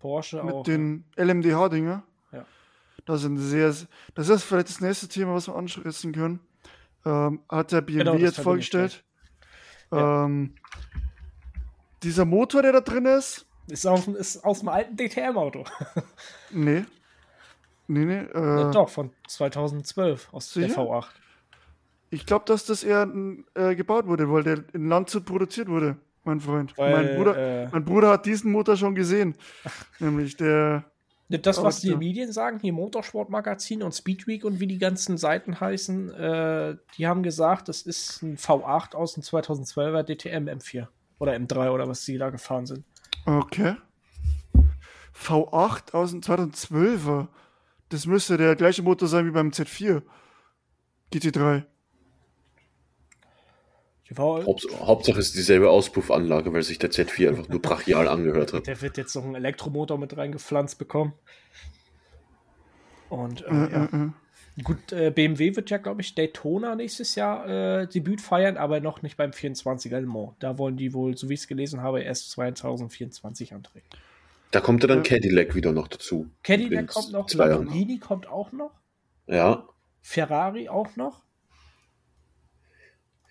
Porsche 0.00 0.42
mit 0.42 0.54
auch. 0.54 0.62
den 0.64 1.04
LMDH-Dinger. 1.16 2.02
Ja. 2.32 2.44
Das 3.06 3.20
sind 3.20 3.36
sehr, 3.36 3.72
das 4.14 4.28
ist 4.28 4.42
vielleicht 4.42 4.68
das 4.68 4.80
nächste 4.80 5.06
Thema, 5.08 5.34
was 5.34 5.46
wir 5.46 5.54
ansprechen 5.54 6.12
können. 6.12 6.40
Ähm, 7.04 7.40
hat 7.48 7.70
der 7.72 7.80
BMW 7.82 7.98
Genau, 8.04 8.14
jetzt 8.16 8.40
vorgestellt. 8.40 9.04
Ja. 9.92 10.24
Ähm, 10.26 10.54
dieser 12.02 12.24
Motor, 12.24 12.62
der 12.62 12.72
da 12.72 12.80
drin 12.80 13.06
ist, 13.06 13.46
Ist, 13.68 13.86
auf, 13.86 14.08
ist 14.08 14.42
aus 14.44 14.60
dem 14.60 14.68
alten 14.68 14.96
DTM-Auto. 14.96 15.64
nee. 16.50 16.84
Nee, 17.88 18.04
nee. 18.04 18.26
Ja, 18.34 18.68
Äh, 18.68 18.70
doch, 18.72 18.88
von 18.88 19.10
2012 19.28 20.32
aus 20.32 20.52
der 20.52 20.68
Sicher? 20.68 20.80
V8. 20.82 21.06
ich 22.10 22.24
glaube, 22.26 22.44
dass 22.46 22.64
das 22.64 22.84
eher 22.84 23.08
äh, 23.54 23.74
gebaut 23.74 24.06
wurde, 24.06 24.30
weil 24.30 24.42
der 24.44 24.64
in 24.72 24.88
Landshut 24.88 25.24
produziert 25.24 25.68
wurde, 25.68 25.96
mein 26.30 26.40
Freund. 26.40 26.76
Weil, 26.78 26.92
mein, 26.92 27.16
Bruder, 27.16 27.36
äh, 27.36 27.68
mein 27.70 27.84
Bruder 27.84 28.10
hat 28.10 28.26
diesen 28.26 28.52
Motor 28.52 28.76
schon 28.76 28.94
gesehen. 28.94 29.34
Nämlich 29.98 30.36
der. 30.36 30.84
Das, 31.28 31.62
was 31.62 31.80
die. 31.80 31.94
Medien 31.94 32.32
sagen, 32.32 32.58
hier 32.60 32.72
Motorsportmagazin 32.72 33.82
und 33.82 33.94
Speedweek 33.94 34.44
und 34.44 34.58
wie 34.58 34.66
die 34.66 34.78
ganzen 34.78 35.16
Seiten 35.16 35.60
heißen, 35.60 36.12
äh, 36.12 36.76
die 36.96 37.06
haben 37.06 37.22
gesagt, 37.22 37.68
das 37.68 37.82
ist 37.82 38.22
ein 38.22 38.36
V8 38.36 38.96
aus 38.96 39.14
dem 39.14 39.22
2012er 39.22 40.02
DTM 40.02 40.48
M4 40.48 40.88
oder 41.20 41.32
M3 41.34 41.70
oder 41.70 41.86
was 41.86 42.04
die 42.04 42.18
da 42.18 42.30
gefahren 42.30 42.66
sind. 42.66 42.84
Okay. 43.26 43.76
V8 45.14 45.92
aus 45.92 46.10
dem 46.10 46.20
2012er. 46.20 47.28
Das 47.90 48.06
müsste 48.06 48.36
der 48.36 48.56
gleiche 48.56 48.82
Motor 48.82 49.06
sein 49.06 49.26
wie 49.26 49.30
beim 49.30 49.50
Z4. 49.50 50.02
GT3. 51.12 51.64
Haupts 54.18 54.66
Hauptsache 54.80 55.18
ist 55.18 55.34
dieselbe 55.36 55.70
Auspuffanlage, 55.70 56.52
weil 56.52 56.62
sich 56.62 56.78
der 56.78 56.90
Z4 56.90 57.28
einfach 57.28 57.48
nur 57.48 57.60
brachial 57.62 58.08
angehört 58.08 58.52
hat. 58.52 58.66
der 58.66 58.80
wird 58.82 58.96
jetzt 58.96 59.14
noch 59.14 59.24
einen 59.24 59.36
Elektromotor 59.36 59.98
mit 59.98 60.16
reingepflanzt 60.16 60.78
bekommen. 60.78 61.12
Und 63.08 63.42
äh, 63.42 63.48
Äh, 63.48 63.72
ja. 63.72 63.84
äh, 63.84 63.96
äh. 64.06 64.10
Gut, 64.62 64.92
äh, 64.92 65.10
BMW 65.10 65.56
wird 65.56 65.70
ja, 65.70 65.78
glaube 65.78 66.02
ich, 66.02 66.14
Daytona 66.14 66.74
nächstes 66.74 67.14
Jahr 67.14 67.48
äh, 67.48 67.86
Debüt 67.86 68.20
feiern, 68.20 68.56
aber 68.56 68.80
noch 68.80 69.00
nicht 69.00 69.16
beim 69.16 69.30
24er 69.30 70.00
Le 70.00 70.06
Mans. 70.06 70.32
Da 70.38 70.58
wollen 70.58 70.76
die 70.76 70.92
wohl, 70.92 71.16
so 71.16 71.28
wie 71.28 71.34
ich 71.34 71.40
es 71.40 71.48
gelesen 71.48 71.80
habe, 71.82 72.02
erst 72.02 72.30
2024 72.32 73.54
antreten. 73.54 73.86
Da 74.50 74.60
kommt 74.60 74.82
ja 74.82 74.88
dann. 74.88 75.02
Cadillac 75.04 75.54
wieder 75.54 75.72
noch 75.72 75.88
dazu. 75.88 76.28
Cadillac 76.42 76.88
kommt 76.88 77.12
noch. 77.12 77.32
Lamborghini 77.32 77.98
kommt 78.00 78.28
auch 78.28 78.52
noch, 78.52 78.72
Ja. 79.26 79.66
Ferrari 80.02 80.68
auch 80.68 80.96
noch. 80.96 81.22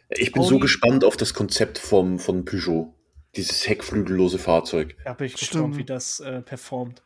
Ich 0.09 0.31
bin 0.31 0.41
Audi- 0.41 0.49
so 0.49 0.59
gespannt 0.59 1.03
auf 1.03 1.17
das 1.17 1.33
Konzept 1.33 1.77
vom, 1.77 2.19
von 2.19 2.45
Peugeot. 2.45 2.93
Dieses 3.35 3.67
heckflügellose 3.67 4.39
Fahrzeug. 4.39 4.95
Da 5.05 5.13
bin 5.13 5.27
ich 5.27 5.33
Stimmt. 5.33 5.51
gespannt, 5.51 5.77
wie 5.77 5.83
das 5.85 6.19
äh, 6.19 6.41
performt. 6.41 7.03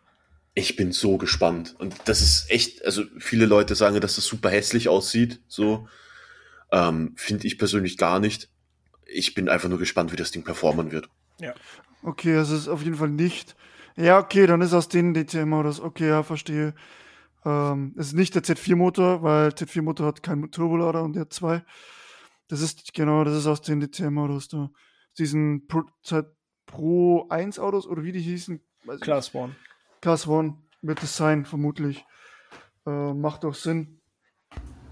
Ich 0.56 0.76
bin 0.78 0.92
so 0.94 1.18
gespannt. 1.18 1.76
Und 1.80 1.96
das 2.06 2.22
ist 2.22 2.50
echt, 2.50 2.86
also 2.86 3.04
viele 3.20 3.46
Leute 3.46 3.76
sagen, 3.76 4.00
dass 4.00 4.16
das 4.16 4.26
super 4.26 4.50
hässlich 4.50 4.88
aussieht. 4.88 5.42
So. 5.48 5.88
Ähm, 6.72 7.14
Finde 7.18 7.46
ich 7.48 7.58
persönlich 7.58 7.98
gar 7.98 8.20
nicht. 8.20 8.50
Ich 9.06 9.34
bin 9.34 9.50
einfach 9.50 9.68
nur 9.68 9.80
gespannt, 9.80 10.12
wie 10.14 10.16
das 10.16 10.32
Ding 10.32 10.44
performen 10.44 10.92
wird. 10.92 11.10
Okay, 12.04 12.34
es 12.36 12.50
ist 12.52 12.68
auf 12.70 12.84
jeden 12.84 12.96
Fall 12.96 13.10
nicht. 13.10 13.56
Ja, 13.98 14.18
okay, 14.20 14.48
dann 14.48 14.62
ist 14.62 14.74
aus 14.74 14.88
den 14.88 15.14
DTM-Autos. 15.14 15.80
Okay, 15.82 16.08
ja, 16.08 16.24
verstehe. 16.24 16.74
Ähm, 17.46 17.94
es 17.98 18.08
ist 18.08 18.14
nicht 18.14 18.34
der 18.36 18.44
Z4-Motor, 18.44 19.24
weil 19.24 19.50
Z4-Motor 19.50 20.08
hat 20.08 20.24
keinen 20.24 20.50
Turbolader 20.52 21.04
und 21.04 21.14
der 21.14 21.22
hat 21.22 21.34
zwei. 21.34 21.64
Das 22.48 22.62
ist, 22.62 22.94
genau, 22.94 23.24
das 23.24 23.36
ist 23.36 23.48
aus 23.48 23.62
den 23.62 23.80
DTM-Autos 23.80 24.48
da. 24.50 24.70
Diesen 25.18 25.68
Pro, 25.68 25.84
Pro 26.66 27.28
1 27.30 27.60
Autos 27.60 27.88
oder 27.88 28.04
wie 28.04 28.12
die 28.12 28.20
hießen. 28.22 28.62
ich 28.94 29.02
Class 29.02 29.34
One. 29.34 29.56
Class 30.02 30.28
One 30.28 30.58
wird 30.82 31.02
es 31.04 31.16
sein, 31.16 31.46
vermutlich. 31.46 32.06
Äh, 32.86 33.14
macht 33.14 33.46
auch 33.46 33.54
Sinn. 33.56 34.02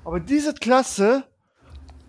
Aber 0.05 0.19
diese 0.19 0.53
Klasse 0.53 1.25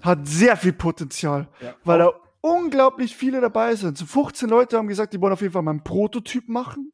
hat 0.01 0.26
sehr 0.26 0.57
viel 0.57 0.72
Potenzial, 0.72 1.49
Ja. 1.61 1.74
weil 1.84 1.99
da 1.99 2.12
unglaublich 2.40 3.16
viele 3.16 3.40
dabei 3.40 3.74
sind. 3.74 3.99
So 3.99 4.07
15 4.07 4.49
Leute 4.49 4.76
haben 4.78 4.88
gesagt, 4.88 5.12
die 5.12 5.20
wollen 5.20 5.32
auf 5.32 5.40
jeden 5.40 5.53
Fall 5.53 5.62
mal 5.62 5.72
einen 5.72 5.84
Prototyp 5.84 6.49
machen. 6.49 6.93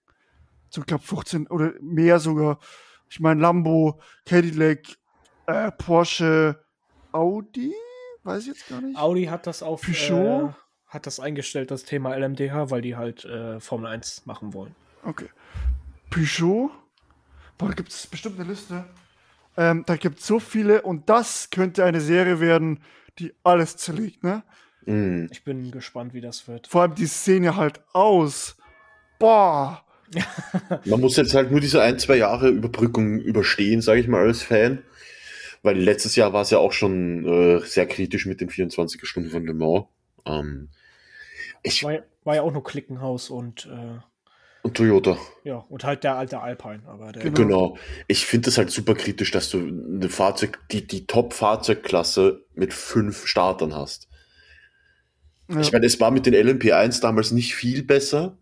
So, 0.71 0.83
ich 0.83 0.87
glaube 0.87 1.03
15 1.05 1.47
oder 1.49 1.73
mehr 1.81 2.19
sogar. 2.19 2.59
Ich 3.09 3.21
meine 3.21 3.41
Lambo, 3.41 4.01
Cadillac, 4.27 4.81
äh, 5.47 5.71
Porsche, 5.73 6.63
Audi, 7.13 7.73
weiß 8.29 8.43
ich 8.43 8.49
jetzt 8.49 8.69
gar 8.69 8.81
nicht. 8.81 8.97
Audi 8.97 9.25
hat 9.25 9.47
das 9.47 9.63
auf 9.63 9.83
Peugeot? 9.83 10.51
Äh, 10.51 10.53
hat 10.87 11.07
das 11.07 11.21
eingestellt, 11.21 11.71
das 11.71 11.85
Thema 11.85 12.15
LMDH, 12.15 12.71
weil 12.71 12.81
die 12.81 12.97
halt 12.97 13.25
äh, 13.25 13.61
Formel 13.61 13.87
1 13.89 14.27
machen 14.27 14.55
wollen. 14.55 14.75
Okay. 15.03 15.29
Peugeot, 16.11 16.71
boah, 17.59 17.69
da 17.69 17.75
gibt 17.75 17.91
es 17.91 18.07
bestimmt 18.07 18.41
eine 18.41 18.49
Liste. 18.49 18.85
Ähm, 19.57 19.85
da 19.87 19.97
gibt 19.97 20.21
es 20.21 20.27
so 20.27 20.39
viele 20.41 20.83
und 20.83 21.09
das 21.11 21.51
könnte 21.51 21.85
eine 21.85 22.01
Serie 22.01 22.41
werden, 22.41 22.81
die 23.19 23.35
alles 23.43 23.77
zerlegt, 23.77 24.23
ne? 24.23 24.43
Mm. 24.87 25.27
Ich 25.31 25.45
bin 25.45 25.71
gespannt, 25.71 26.15
wie 26.15 26.21
das 26.21 26.49
wird. 26.49 26.69
Vor 26.69 26.83
allem 26.83 26.95
die 26.95 27.07
sehen 27.07 27.45
ja 27.45 27.57
halt 27.57 27.81
aus. 27.93 28.57
Boah. 29.19 29.85
Man 30.87 31.01
muss 31.01 31.17
jetzt 31.17 31.35
halt 31.35 31.51
nur 31.51 31.61
diese 31.61 31.83
ein, 31.83 31.99
zwei 31.99 32.17
Jahre 32.17 32.49
Überbrückung 32.49 33.19
überstehen, 33.19 33.83
sage 33.83 34.01
ich 34.01 34.09
mal, 34.09 34.27
als 34.27 34.43
Fan. 34.43 34.83
Weil 35.63 35.79
letztes 35.79 36.15
Jahr 36.17 36.33
war 36.33 36.43
es 36.43 36.51
ja 36.51 36.59
auch 36.59 36.73
schon 36.73 37.25
äh, 37.27 37.61
sehr 37.67 37.87
kritisch 37.87 38.27
mit 38.27 38.41
den 38.41 38.49
24 38.51 39.05
Stunden 39.07 39.31
von 39.31 39.45
Le 39.45 39.55
Mans. 39.55 39.85
Ähm, 40.25 40.69
ich, 41.63 41.83
War, 41.85 41.93
ja- 41.93 42.03
war 42.25 42.35
ja 42.37 42.43
auch 42.43 42.53
nur 42.53 42.63
Klickenhaus 42.65 43.31
und 43.31 43.67
äh, 43.67 43.99
und 44.63 44.77
Toyota. 44.77 45.17
ja, 45.45 45.57
und 45.69 45.85
halt 45.85 46.03
der 46.05 46.17
alte 46.17 46.41
Alpine, 46.41 46.83
aber 46.87 47.13
der 47.13 47.23
Genau. 47.23 47.37
Genau. 47.37 47.79
Ich 48.09 48.27
finde 48.27 48.47
das 48.47 48.59
halt 48.59 48.71
super 48.71 48.95
kritisch, 48.95 49.31
dass 49.31 49.51
du 49.51 49.59
eine 49.59 50.09
Fahrzeug, 50.09 50.59
die, 50.71 50.87
die 50.87 51.07
Top-Fahrzeugklasse 51.07 52.45
mit 52.55 52.75
fünf 52.75 53.27
Startern 53.27 53.75
hast. 53.75 54.09
Ja. 55.49 55.61
Ich 55.61 55.73
meine, 55.73 55.87
es 55.87 55.99
war 56.01 56.11
mit 56.11 56.27
den 56.27 56.35
LMP1 56.35 57.01
damals 57.01 57.31
nicht 57.31 57.55
viel 57.55 57.83
besser. 57.83 58.37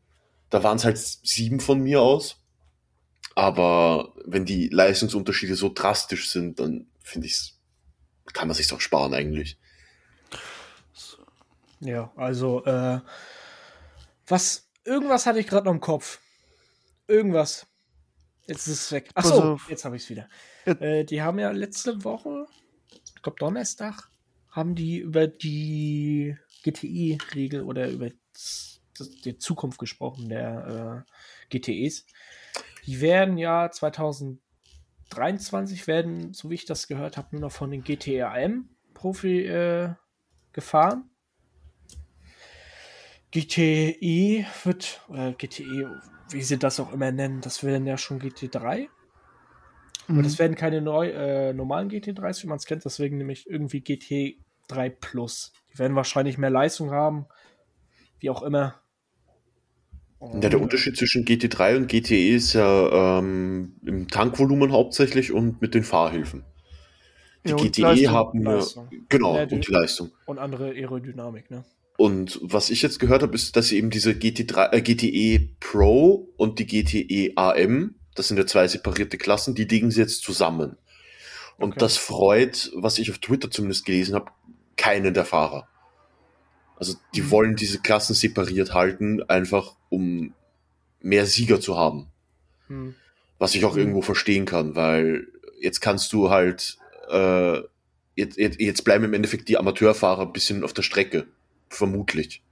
Da 0.51 0.62
waren 0.64 0.77
es 0.79 0.85
halt 0.85 0.97
sieben 0.99 1.61
von 1.61 1.81
mir 1.81 2.01
aus. 2.01 2.43
Aber 3.35 4.14
wenn 4.25 4.45
die 4.47 4.69
Leistungsunterschiede 4.69 5.55
so 5.55 5.71
drastisch 5.73 6.31
sind, 6.31 6.59
dann 6.59 6.87
finde 7.07 7.29
ich 7.29 7.57
kann 8.33 8.49
man 8.49 8.55
sich 8.55 8.69
doch 8.69 8.81
sparen 8.81 9.15
eigentlich. 9.15 9.59
Ja, 11.81 12.13
also, 12.17 12.65
äh, 12.65 13.01
was, 14.27 14.69
irgendwas 14.85 15.27
hatte 15.27 15.41
ich 15.41 15.47
gerade 15.47 15.67
noch 15.67 15.73
im 15.73 15.81
Kopf. 15.81 16.21
Irgendwas. 17.07 17.67
Jetzt 18.47 18.67
ist 18.67 18.81
es 18.81 18.93
weg. 18.93 19.11
Achso, 19.15 19.55
auf. 19.55 19.69
jetzt 19.69 19.85
habe 19.85 19.97
ich 19.97 20.03
es 20.03 20.11
wieder. 20.11 20.29
Äh, 20.65 21.05
die 21.05 21.23
haben 21.23 21.39
ja 21.39 21.51
letzte 21.51 22.03
Woche, 22.05 22.47
ich 23.15 23.23
glaube 23.23 23.39
Donnerstag, 23.39 24.11
haben 24.51 24.75
die 24.75 24.99
über 24.99 25.27
die 25.27 26.37
GTI-Regel 26.65 27.63
oder 27.63 27.89
über 27.89 28.11
die 29.25 29.39
Zukunft 29.39 29.79
gesprochen 29.79 30.29
der 30.29 31.05
äh, 31.51 31.57
GTEs. 31.57 32.07
Die 32.87 33.01
werden 33.01 33.37
ja 33.39 33.71
2023 35.11 35.87
werden, 35.87 36.33
so 36.35 36.51
wie 36.51 36.55
ich 36.55 36.65
das 36.65 36.89
gehört 36.89 37.17
habe, 37.17 37.29
nur 37.33 37.41
noch 37.43 37.53
von 37.53 37.71
den 37.71 37.83
GTRM 37.83 38.69
Profi 38.95 39.45
äh, 39.47 39.95
gefahren. 40.53 41.11
GTI 43.33 44.47
wird, 44.65 45.03
oder 45.09 45.33
GTE, 45.33 46.01
wie 46.31 46.43
sie 46.43 46.59
das 46.59 46.81
auch 46.81 46.93
immer 46.93 47.13
nennen, 47.13 47.41
das 47.41 47.63
werden 47.63 47.87
ja 47.87 47.99
schon 47.99 48.21
GT3. 48.21 48.89
Aber 50.09 50.19
Mhm. 50.19 50.23
das 50.23 50.39
werden 50.39 50.57
keine 50.57 50.81
neu, 50.81 51.09
äh, 51.11 51.53
normalen 51.53 51.91
GT3s, 51.91 52.43
wie 52.43 52.47
man 52.47 52.59
es 52.59 52.65
kennt, 52.65 52.85
deswegen 52.85 53.19
nämlich 53.19 53.49
irgendwie 53.49 53.81
GT3 53.81 54.89
Plus. 54.91 55.53
Die 55.73 55.79
werden 55.79 55.97
wahrscheinlich 55.97 56.39
mehr 56.39 56.51
Leistung 56.51 56.93
haben, 56.93 57.27
wie 58.21 58.31
auch 58.31 58.43
immer. 58.43 58.81
Ja, 60.21 60.49
der 60.49 60.61
Unterschied 60.61 60.97
zwischen 60.97 61.25
GT3 61.25 61.77
und 61.77 61.89
GTE 61.89 62.31
ist 62.35 62.55
ja 62.55 63.19
ähm, 63.19 63.77
im 63.85 64.09
Tankvolumen 64.09 64.73
hauptsächlich 64.73 65.31
und 65.33 65.61
mit 65.61 65.75
den 65.75 65.85
Fahrhilfen. 65.85 66.45
Die 67.45 67.51
Ja, 67.51 67.57
GTE 67.57 67.83
Leistung. 67.83 68.11
haben 68.14 68.43
Leistung. 68.43 68.91
genau, 69.09 69.37
Ja, 69.37 69.47
die- 69.47 69.55
und 69.55 69.69
die 69.69 69.73
Leistung. 69.73 70.11
Und 70.25 70.39
andere 70.39 70.71
Aerodynamik, 70.71 71.51
ne? 71.51 71.64
Und 71.99 72.39
was 72.43 72.71
ich 72.71 72.83
jetzt 72.83 72.99
gehört 72.99 73.23
habe, 73.23 73.35
ist, 73.35 73.57
dass 73.57 73.69
sie 73.69 73.77
eben 73.79 73.91
diese 73.91 74.12
GT3, 74.12 74.73
äh, 74.73 74.83
GTE 74.83 75.49
Pro 75.61 76.29
und 76.37 76.59
die 76.59 76.67
GTE 76.67 77.33
AM, 77.37 77.95
das 78.14 78.29
sind 78.29 78.37
ja 78.39 78.47
zwei 78.47 78.67
separierte 78.69 79.17
Klassen, 79.19 79.55
die 79.55 79.64
legen 79.64 79.91
sie 79.91 80.01
jetzt 80.01 80.23
zusammen. 80.23 80.77
Und 81.59 81.71
Okay. 81.73 81.79
das 81.79 81.97
freut, 81.97 82.71
was 82.75 82.99
ich 82.99 83.11
auf 83.11 83.19
Twitter 83.19 83.51
zumindest 83.51 83.87
gelesen 83.87 84.14
habe, 84.14 84.31
keinen 84.77 85.14
der 85.14 85.25
Fahrer. 85.25 85.69
Also 86.79 86.95
die 87.14 87.22
Mhm. 87.22 87.31
wollen 87.31 87.57
diese 87.57 87.81
Klassen 87.81 88.14
separiert 88.14 88.74
halten, 88.74 89.22
einfach 89.29 89.77
um 89.89 90.35
mehr 91.01 91.27
Sieger 91.27 91.61
zu 91.61 91.77
haben. 91.77 92.09
Hm. 92.68 92.95
Was 93.39 93.55
ich 93.55 93.64
auch 93.64 93.74
Mhm. 93.74 93.79
irgendwo 93.81 94.03
verstehen 94.03 94.45
kann, 94.45 94.77
weil 94.77 95.27
jetzt 95.61 95.81
kannst 95.81 96.12
du 96.12 96.31
halt, 96.31 96.79
äh, 97.11 97.59
jetzt, 98.14 98.37
jetzt, 98.39 98.61
jetzt 98.61 98.85
bleiben 98.85 99.05
im 99.05 99.14
Endeffekt 99.14 99.49
die 99.49 99.57
Amateurfahrer 99.59 100.22
ein 100.22 100.33
bisschen 100.33 100.64
auf 100.64 100.72
der 100.72 100.83
Strecke. 100.83 101.27
Vermutlich. 101.68 102.43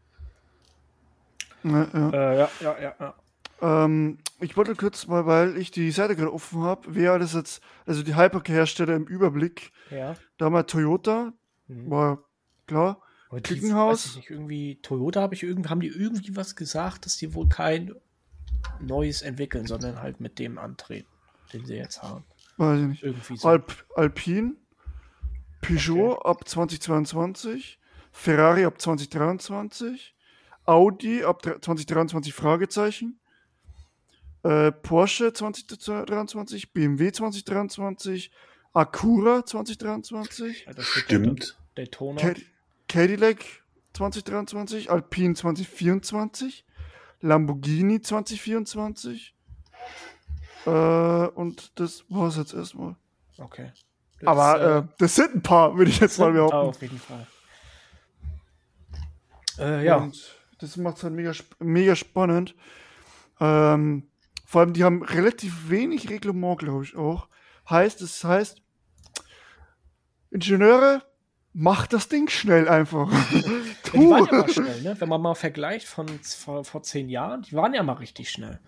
Ja, 1.62 1.88
ja. 1.92 2.10
Äh, 2.10 2.38
ja, 2.38 2.50
ja, 2.60 2.76
ja, 2.80 2.94
ja. 3.00 3.14
Ähm, 3.62 4.18
ich 4.40 4.56
wollte 4.56 4.74
kurz 4.74 5.06
mal, 5.06 5.24
weil 5.26 5.56
ich 5.56 5.70
die 5.70 5.90
Seite 5.90 6.16
gerade 6.16 6.32
offen 6.32 6.62
habe, 6.62 6.82
wer 6.94 7.12
alles 7.12 7.32
jetzt, 7.32 7.62
also 7.86 8.02
die 8.02 8.14
Hypercar-Hersteller 8.16 8.94
im 8.94 9.04
Überblick. 9.06 9.70
ja. 9.90 10.14
Da 10.38 10.50
mal 10.50 10.64
Toyota, 10.64 11.32
Hm. 11.68 11.90
war 11.90 12.24
klar. 12.66 13.00
Aber 13.34 13.40
die- 13.40 13.54
Klickenhaus? 13.54 14.04
weiß 14.04 14.10
ich 14.10 14.16
Nicht, 14.16 14.30
irgendwie, 14.30 14.74
Toyota 14.76 15.20
habe 15.22 15.34
ich 15.34 15.42
irgendwie, 15.42 15.68
haben 15.68 15.80
die 15.80 15.88
irgendwie 15.88 16.36
was 16.36 16.54
gesagt, 16.54 17.04
dass 17.04 17.16
die 17.16 17.34
wohl 17.34 17.48
kein 17.48 17.92
Neues 18.80 19.22
entwickeln, 19.22 19.66
sondern 19.66 20.00
halt 20.00 20.20
mit 20.20 20.38
dem 20.38 20.56
antreten, 20.56 21.08
den 21.52 21.66
sie 21.66 21.74
jetzt 21.74 22.00
haben. 22.02 22.24
Weiß 22.58 22.80
ich 22.80 22.86
nicht. 22.86 23.02
Irgendwie 23.02 23.36
so. 23.36 23.48
Alp, 23.48 23.84
Alpine, 23.96 24.54
Peugeot 25.60 26.18
ab 26.24 26.46
2022, 26.46 27.78
Ferrari 28.12 28.64
ab 28.64 28.80
2023, 28.80 30.14
Audi 30.64 31.24
ab 31.24 31.42
dre- 31.44 31.60
2023 31.60 32.32
Fragezeichen, 32.32 33.18
äh, 34.44 34.70
Porsche 34.70 35.32
2023, 35.32 36.72
BMW 36.72 37.10
2023, 37.12 38.30
Acura 38.72 39.44
2023, 39.44 40.66
Ja, 40.66 40.72
Stimmt. 40.82 41.56
der 41.76 41.84
Daytona. 41.86 42.20
Cad 42.20 42.40
Cadillac 42.88 43.44
2023, 43.94 44.90
Alpine 44.90 45.34
2024, 45.34 46.64
Lamborghini 47.20 48.00
2024 48.00 49.34
äh, 50.66 50.70
und 50.70 51.78
das 51.78 52.04
war 52.08 52.28
es 52.28 52.36
jetzt 52.36 52.54
erstmal. 52.54 52.96
Okay. 53.38 53.72
Das, 54.20 54.28
Aber 54.28 54.76
äh, 54.78 54.82
das 54.98 55.14
sind 55.14 55.34
ein 55.34 55.42
paar, 55.42 55.76
würde 55.76 55.90
ich 55.90 56.00
jetzt 56.00 56.18
mal 56.18 56.32
behaupten. 56.32 56.56
auf 56.56 56.80
jeden 56.80 56.98
Fall. 56.98 57.26
Äh, 59.58 59.84
ja. 59.84 59.96
Und 59.96 60.38
das 60.58 60.76
macht 60.76 60.96
es 60.96 61.02
halt 61.04 61.14
mega, 61.14 61.32
mega 61.58 61.94
spannend. 61.96 62.54
Ähm, 63.40 64.08
vor 64.46 64.62
allem, 64.62 64.72
die 64.72 64.84
haben 64.84 65.02
relativ 65.02 65.68
wenig 65.68 66.10
Reglement, 66.10 66.58
glaube 66.58 66.84
ich, 66.84 66.96
auch. 66.96 67.28
Heißt, 67.68 68.00
es 68.02 68.24
heißt, 68.24 68.62
Ingenieure, 70.30 71.02
macht 71.54 71.92
das 71.92 72.08
Ding 72.08 72.28
schnell 72.28 72.68
einfach. 72.68 73.10
Ja, 73.92 74.00
die 74.00 74.08
waren 74.10 74.24
ja 74.26 74.34
mal 74.34 74.48
schnell, 74.48 74.80
ne? 74.82 74.96
Wenn 75.00 75.08
man 75.08 75.22
mal 75.22 75.34
vergleicht 75.34 75.86
von 75.86 76.20
vor, 76.22 76.64
vor 76.64 76.82
zehn 76.82 77.08
Jahren, 77.08 77.42
die 77.42 77.52
waren 77.54 77.74
ja 77.74 77.82
mal 77.82 77.94
richtig 77.94 78.30
schnell. 78.30 78.60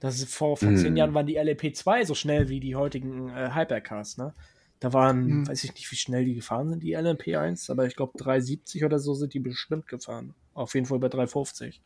Das 0.00 0.16
ist 0.20 0.34
vor, 0.34 0.56
vor 0.56 0.68
Hm. 0.68 0.76
zehn 0.76 0.96
Jahren 0.96 1.14
waren 1.14 1.26
die 1.26 1.38
LLP2 1.38 2.04
so 2.04 2.14
schnell 2.14 2.48
wie 2.48 2.60
die 2.60 2.76
heutigen 2.76 3.30
äh, 3.30 3.50
Hypercars, 3.54 4.18
ne? 4.18 4.34
Da 4.80 4.92
waren, 4.92 5.26
Hm. 5.28 5.48
weiß 5.48 5.64
ich 5.64 5.72
nicht, 5.74 5.90
wie 5.90 5.96
schnell 5.96 6.26
die 6.26 6.34
gefahren 6.34 6.68
sind, 6.68 6.82
die 6.82 6.94
LMP1, 6.96 7.70
aber 7.70 7.86
ich 7.86 7.96
glaube 7.96 8.12
370 8.18 8.84
oder 8.84 8.98
so 8.98 9.14
sind 9.14 9.32
die 9.32 9.40
bestimmt 9.40 9.86
gefahren. 9.88 10.34
Auf 10.52 10.74
jeden 10.74 10.86
Fall 10.86 10.98
bei 10.98 11.08
350. 11.08 11.82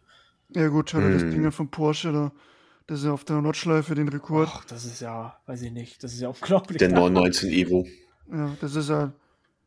ja 0.54 0.66
gut, 0.68 0.92
hatte 0.92 1.10
das 1.12 1.22
Hm. 1.22 1.30
Ding 1.30 1.44
ja 1.44 1.50
von 1.52 1.70
Porsche 1.70 2.12
da. 2.12 2.32
Das 2.88 2.98
ist 3.00 3.04
ja 3.04 3.12
auf 3.12 3.24
der 3.24 3.40
Nordschleife 3.40 3.94
den 3.94 4.08
Rekord. 4.08 4.48
Ach, 4.52 4.64
das 4.64 4.84
ist 4.84 5.00
ja, 5.00 5.38
weiß 5.46 5.62
ich 5.62 5.70
nicht, 5.70 6.02
das 6.02 6.12
ist 6.12 6.20
ja 6.20 6.28
unglaublich. 6.40 6.78
Der 6.78 6.88
919 6.88 7.50
Evo. 7.52 7.86
Ja, 8.32 8.56
das 8.60 8.74
ist 8.74 8.88
ja 8.88 9.12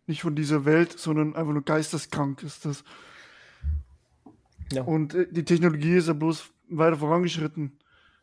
nicht 0.07 0.21
von 0.21 0.35
dieser 0.35 0.65
Welt, 0.65 0.97
sondern 0.99 1.35
einfach 1.35 1.53
nur 1.53 1.63
geisteskrank 1.63 2.43
ist 2.43 2.65
das. 2.65 2.83
Ja. 4.71 4.83
Und 4.83 5.13
äh, 5.13 5.27
die 5.29 5.45
Technologie 5.45 5.95
ist 5.95 6.07
ja 6.07 6.13
bloß 6.13 6.51
weiter 6.69 6.97
vorangeschritten. 6.97 7.77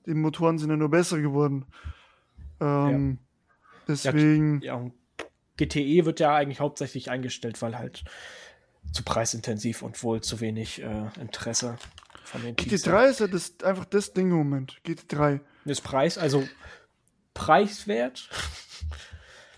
Die 0.07 0.14
Motoren 0.14 0.59
sind 0.59 0.70
ja 0.70 0.76
nur 0.76 0.91
besser 0.91 1.20
geworden. 1.20 1.66
Ähm, 2.61 3.18
Deswegen, 3.91 4.61
Ja, 4.62 4.74
und 4.74 4.93
GTE 5.57 6.05
wird 6.05 6.20
ja 6.20 6.35
eigentlich 6.35 6.61
hauptsächlich 6.61 7.11
eingestellt, 7.11 7.61
weil 7.61 7.76
halt 7.76 8.05
zu 8.93 9.03
preisintensiv 9.03 9.83
und 9.83 10.03
wohl 10.03 10.20
zu 10.20 10.41
wenig 10.41 10.81
äh, 10.83 11.09
Interesse 11.20 11.76
von 12.24 12.43
den 12.43 12.57
Teams. 12.57 12.85
GT3 12.85 13.11
ist 13.11 13.20
ja 13.20 13.26
das, 13.26 13.55
einfach 13.62 13.85
das 13.85 14.12
Ding 14.12 14.31
im 14.31 14.37
Moment. 14.37 14.81
GT3. 14.87 15.41
Das 15.64 15.81
Preis, 15.81 16.16
also 16.16 16.47
preiswert, 17.35 18.31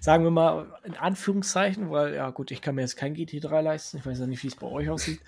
sagen 0.02 0.24
wir 0.24 0.32
mal 0.32 0.66
in 0.82 0.96
Anführungszeichen, 0.96 1.90
weil 1.90 2.14
ja 2.14 2.28
gut, 2.30 2.50
ich 2.50 2.60
kann 2.60 2.74
mir 2.74 2.80
jetzt 2.80 2.96
kein 2.96 3.14
GT3 3.14 3.62
leisten. 3.62 3.98
Ich 3.98 4.04
weiß 4.04 4.18
ja 4.18 4.26
nicht, 4.26 4.42
wie 4.42 4.48
es 4.48 4.56
bei 4.56 4.66
euch 4.66 4.90
aussieht. 4.90 5.20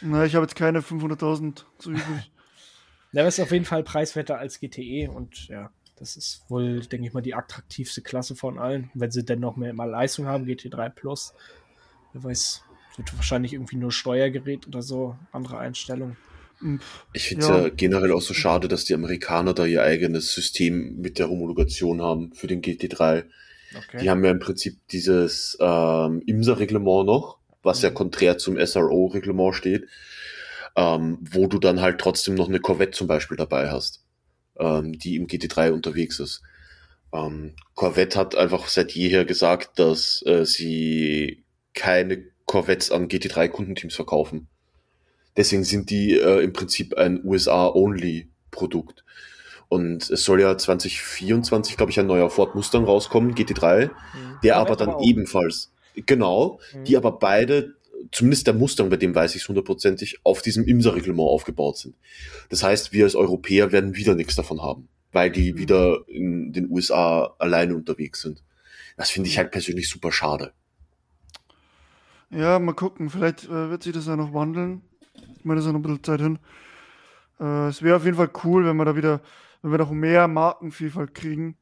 Na, 0.00 0.24
ich 0.24 0.34
habe 0.34 0.44
jetzt 0.44 0.56
keine 0.56 0.80
500.000 0.80 1.64
zu 1.78 1.90
übrig. 1.90 2.32
Der 3.12 3.28
ist 3.28 3.40
auf 3.40 3.52
jeden 3.52 3.66
Fall 3.66 3.82
preiswerter 3.82 4.38
als 4.38 4.58
GTE 4.58 5.10
und 5.10 5.48
ja, 5.48 5.70
das 5.98 6.16
ist 6.16 6.44
wohl, 6.48 6.80
denke 6.80 7.06
ich 7.06 7.14
mal, 7.14 7.22
die 7.22 7.34
attraktivste 7.34 8.02
Klasse 8.02 8.34
von 8.36 8.58
allen. 8.58 8.90
Wenn 8.94 9.10
sie 9.10 9.24
denn 9.24 9.40
noch 9.40 9.56
mehr 9.56 9.72
mal 9.72 9.88
Leistung 9.88 10.26
haben, 10.26 10.44
GT3 10.44 10.90
Plus, 10.90 11.32
wer 12.12 12.24
weiß, 12.24 12.62
Wird 12.96 13.16
wahrscheinlich 13.16 13.52
irgendwie 13.52 13.76
nur 13.76 13.92
Steuergerät 13.92 14.66
oder 14.66 14.82
so, 14.82 15.16
andere 15.30 15.58
Einstellungen. 15.58 16.16
Ich 17.12 17.28
finde 17.28 17.44
es 17.44 17.48
ja. 17.48 17.62
ja. 17.62 17.68
generell 17.68 18.12
auch 18.12 18.22
so 18.22 18.32
schade, 18.32 18.66
dass 18.68 18.84
die 18.84 18.94
Amerikaner 18.94 19.52
da 19.52 19.66
ihr 19.66 19.82
eigenes 19.82 20.32
System 20.32 20.96
mit 21.00 21.18
der 21.18 21.28
Homologation 21.28 22.00
haben 22.00 22.32
für 22.32 22.46
den 22.46 22.62
GT3. 22.62 23.24
Okay. 23.78 23.98
Die 24.02 24.10
haben 24.10 24.24
ja 24.24 24.30
im 24.30 24.38
Prinzip 24.38 24.78
dieses 24.88 25.56
ähm, 25.60 26.22
IMSA-Reglement 26.26 27.06
noch, 27.06 27.38
was 27.62 27.78
mhm. 27.78 27.84
ja 27.84 27.90
konträr 27.90 28.38
zum 28.38 28.58
SRO-Reglement 28.58 29.54
steht, 29.54 29.86
ähm, 30.76 31.18
wo 31.20 31.46
du 31.46 31.58
dann 31.58 31.80
halt 31.80 31.98
trotzdem 32.00 32.34
noch 32.34 32.48
eine 32.48 32.60
Corvette 32.60 32.92
zum 32.92 33.06
Beispiel 33.06 33.36
dabei 33.36 33.70
hast, 33.70 34.04
ähm, 34.58 34.98
die 34.98 35.16
im 35.16 35.26
GT3 35.26 35.72
unterwegs 35.72 36.20
ist. 36.20 36.42
Ähm, 37.12 37.54
Corvette 37.74 38.18
hat 38.18 38.34
einfach 38.34 38.68
seit 38.68 38.92
jeher 38.92 39.24
gesagt, 39.24 39.78
dass 39.78 40.22
äh, 40.26 40.44
sie 40.44 41.44
keine 41.74 42.24
Corvettes 42.46 42.90
an 42.90 43.08
GT3-Kundenteams 43.08 43.94
verkaufen. 43.94 44.48
Deswegen 45.36 45.64
sind 45.64 45.90
die 45.90 46.12
äh, 46.12 46.42
im 46.42 46.52
Prinzip 46.52 46.94
ein 46.94 47.22
USA-Only-Produkt. 47.24 49.04
Und 49.68 50.10
es 50.10 50.24
soll 50.24 50.40
ja 50.40 50.56
2024, 50.56 51.76
glaube 51.76 51.90
ich, 51.90 51.98
ein 51.98 52.06
neuer 52.06 52.30
Ford 52.30 52.54
Mustang 52.54 52.84
rauskommen, 52.84 53.34
GT3, 53.34 53.86
mhm. 53.86 53.90
der 54.42 54.56
aber 54.56 54.76
dann 54.76 54.90
aber 54.90 55.02
ebenfalls, 55.02 55.72
genau, 55.94 56.60
mhm. 56.72 56.84
die 56.84 56.96
aber 56.96 57.12
beide, 57.12 57.74
zumindest 58.12 58.46
der 58.46 58.54
Mustang, 58.54 58.90
bei 58.90 58.96
dem 58.96 59.14
weiß 59.14 59.34
ich 59.34 59.42
es 59.42 59.48
hundertprozentig, 59.48 60.20
auf 60.22 60.42
diesem 60.42 60.64
IMSA-Reglement 60.64 61.28
aufgebaut 61.28 61.78
sind. 61.78 61.96
Das 62.48 62.62
heißt, 62.62 62.92
wir 62.92 63.04
als 63.04 63.16
Europäer 63.16 63.72
werden 63.72 63.96
wieder 63.96 64.14
nichts 64.14 64.36
davon 64.36 64.62
haben, 64.62 64.88
weil 65.12 65.30
die 65.30 65.52
mhm. 65.52 65.58
wieder 65.58 65.98
in 66.06 66.52
den 66.52 66.70
USA 66.70 67.34
alleine 67.38 67.74
unterwegs 67.74 68.22
sind. 68.22 68.42
Das 68.96 69.10
finde 69.10 69.28
ich 69.28 69.36
halt 69.36 69.50
persönlich 69.50 69.90
super 69.90 70.12
schade. 70.12 70.52
Ja, 72.30 72.58
mal 72.58 72.72
gucken, 72.72 73.10
vielleicht 73.10 73.44
äh, 73.44 73.70
wird 73.70 73.82
sich 73.82 73.92
das 73.92 74.06
ja 74.06 74.16
noch 74.16 74.32
wandeln. 74.32 74.82
Ich 75.38 75.44
meine, 75.44 75.60
da 75.60 75.60
ist 75.60 75.66
ja 75.66 75.72
noch 75.72 75.80
ein 75.80 75.82
bisschen 75.82 76.04
Zeit 76.04 76.20
hin. 76.20 76.38
Äh, 77.40 77.68
es 77.68 77.82
wäre 77.82 77.96
auf 77.96 78.04
jeden 78.04 78.16
Fall 78.16 78.30
cool, 78.44 78.64
wenn 78.64 78.76
wir 78.76 78.84
da 78.84 78.96
wieder 78.96 79.20
wenn 79.66 79.72
wir 79.72 79.78
noch 79.78 79.90
mehr 79.90 80.28
Markenvielfalt 80.28 81.12
kriegen. 81.12 81.56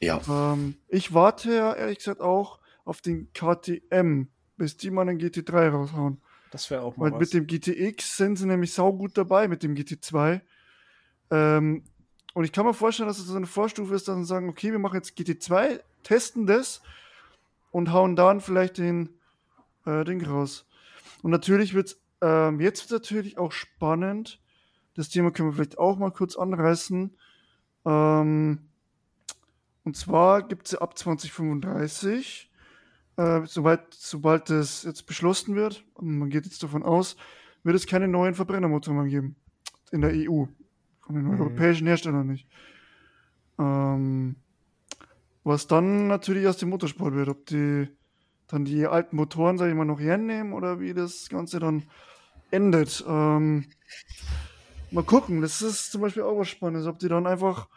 Ja. 0.00 0.20
Ähm, 0.26 0.76
ich 0.88 1.12
warte 1.12 1.54
ja 1.54 1.74
ehrlich 1.74 1.98
gesagt 1.98 2.22
auch 2.22 2.60
auf 2.86 3.02
den 3.02 3.30
KTM, 3.34 4.28
bis 4.56 4.78
die 4.78 4.90
mal 4.90 5.02
einen 5.02 5.20
GT3 5.20 5.68
raushauen. 5.68 6.22
Das 6.50 6.70
wäre 6.70 6.80
auch 6.80 6.96
mal 6.96 7.06
Weil 7.06 7.12
was. 7.12 7.20
mit 7.20 7.34
dem 7.34 7.46
GTX 7.46 8.16
sind 8.16 8.36
sie 8.36 8.46
nämlich 8.46 8.72
saugut 8.72 9.18
dabei, 9.18 9.48
mit 9.48 9.62
dem 9.62 9.74
GT2. 9.74 10.40
Ähm, 11.30 11.84
und 12.32 12.44
ich 12.44 12.52
kann 12.52 12.64
mir 12.64 12.72
vorstellen, 12.72 13.08
dass 13.08 13.18
es 13.18 13.26
so 13.26 13.36
eine 13.36 13.46
Vorstufe 13.46 13.94
ist, 13.94 14.08
dass 14.08 14.16
sie 14.16 14.24
sagen, 14.24 14.48
okay, 14.48 14.72
wir 14.72 14.78
machen 14.78 14.96
jetzt 14.96 15.18
GT2, 15.18 15.80
testen 16.04 16.46
das 16.46 16.80
und 17.70 17.92
hauen 17.92 18.16
dann 18.16 18.40
vielleicht 18.40 18.78
den 18.78 19.10
äh, 19.84 20.04
Ding 20.04 20.24
raus. 20.24 20.66
Und 21.22 21.32
natürlich 21.32 21.74
wird 21.74 21.88
es 21.88 22.00
ähm, 22.22 22.60
jetzt 22.60 22.80
wird's 22.80 22.92
natürlich 22.92 23.36
auch 23.36 23.52
spannend. 23.52 24.40
Das 24.94 25.10
Thema 25.10 25.30
können 25.30 25.50
wir 25.50 25.54
vielleicht 25.54 25.78
auch 25.78 25.98
mal 25.98 26.10
kurz 26.10 26.36
anreißen. 26.36 27.14
Ähm, 27.86 28.58
und 29.84 29.96
zwar 29.96 30.42
gibt 30.42 30.66
es 30.66 30.74
ab 30.74 30.98
2035, 30.98 32.50
äh, 33.16 33.42
soweit, 33.46 33.94
sobald 33.94 34.50
es 34.50 34.82
jetzt 34.82 35.06
beschlossen 35.06 35.54
wird, 35.54 35.84
man 36.00 36.28
geht 36.28 36.44
jetzt 36.44 36.62
davon 36.62 36.82
aus, 36.82 37.16
wird 37.62 37.76
es 37.76 37.86
keine 37.86 38.08
neuen 38.08 38.34
Verbrennermotoren 38.34 38.98
mehr 39.00 39.10
geben. 39.10 39.36
In 39.92 40.00
der 40.00 40.10
EU. 40.10 40.46
Von 41.00 41.14
den 41.14 41.24
mhm. 41.24 41.40
europäischen 41.40 41.86
Herstellern 41.86 42.26
nicht. 42.26 42.48
Ähm, 43.58 44.36
was 45.44 45.68
dann 45.68 46.08
natürlich 46.08 46.48
aus 46.48 46.56
dem 46.56 46.70
Motorsport 46.70 47.14
wird, 47.14 47.28
ob 47.28 47.46
die 47.46 47.88
dann 48.48 48.64
die 48.64 48.86
alten 48.86 49.16
Motoren, 49.16 49.58
sag 49.58 49.68
ich 49.68 49.74
mal, 49.74 49.84
noch 49.84 50.00
hernehmen 50.00 50.52
oder 50.52 50.80
wie 50.80 50.92
das 50.92 51.28
Ganze 51.28 51.60
dann 51.60 51.84
endet. 52.50 53.04
Ähm, 53.06 53.66
mal 54.90 55.04
gucken, 55.04 55.40
das 55.40 55.62
ist 55.62 55.92
zum 55.92 56.00
Beispiel 56.00 56.22
auch 56.22 56.38
was 56.38 56.48
Spannendes, 56.48 56.86
ob 56.86 56.98
die 56.98 57.08
dann 57.08 57.26
einfach 57.26 57.68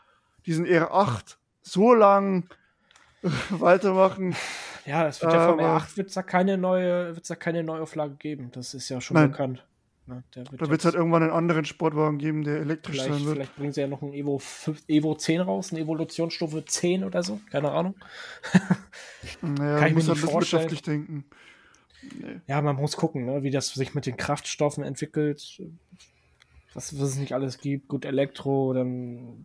diesen 0.49 0.65
R8 0.65 1.37
so 1.61 1.93
lang 1.93 2.49
weitermachen. 3.49 4.35
Ja, 4.85 5.07
es 5.07 5.21
wird 5.21 5.31
ja 5.31 5.47
vom 5.47 5.59
R8 5.59 5.97
wird 5.97 6.17
da 6.17 6.23
keine 6.23 6.57
neue, 6.57 7.15
wird's 7.15 7.27
da 7.27 7.35
keine 7.35 7.63
Neuauflage 7.63 8.15
geben. 8.15 8.49
Das 8.51 8.73
ist 8.73 8.89
ja 8.89 8.99
schon 8.99 9.15
Nein. 9.15 9.31
bekannt. 9.31 9.63
Na, 10.07 10.23
wird 10.33 10.59
da 10.59 10.69
wird 10.69 10.79
es 10.79 10.85
halt 10.85 10.95
irgendwann 10.95 11.21
einen 11.21 11.31
anderen 11.31 11.65
Sportwagen 11.65 12.17
geben, 12.17 12.43
der 12.43 12.61
elektrisch 12.61 12.97
sein 12.97 13.23
wird. 13.25 13.35
Vielleicht 13.35 13.55
bringen 13.57 13.73
sie 13.73 13.81
ja 13.81 13.87
noch 13.87 14.01
ein 14.01 14.11
Evo, 14.11 14.39
5, 14.39 14.85
Evo 14.87 15.13
10 15.13 15.41
raus, 15.41 15.71
eine 15.71 15.81
Evolutionsstufe 15.81 16.65
10 16.65 17.03
oder 17.03 17.21
so. 17.21 17.39
Keine 17.51 17.69
Ahnung. 17.69 17.93
naja, 19.43 19.77
Kann 19.79 19.89
ich 19.89 19.93
muss 19.93 20.07
mir 20.07 20.13
nicht 20.13 20.33
wirtschaftlich 20.33 20.81
denken. 20.81 21.25
Nee. 22.01 22.41
Ja, 22.47 22.59
man 22.63 22.77
muss 22.77 22.97
gucken, 22.97 23.25
ne, 23.25 23.43
wie 23.43 23.51
das 23.51 23.69
sich 23.69 23.93
mit 23.93 24.07
den 24.07 24.17
Kraftstoffen 24.17 24.83
entwickelt. 24.83 25.61
Was, 26.73 26.99
was 26.99 27.09
es 27.09 27.17
nicht 27.17 27.33
alles 27.33 27.59
gibt. 27.59 27.87
Gut, 27.87 28.05
Elektro, 28.05 28.73
dann 28.73 29.43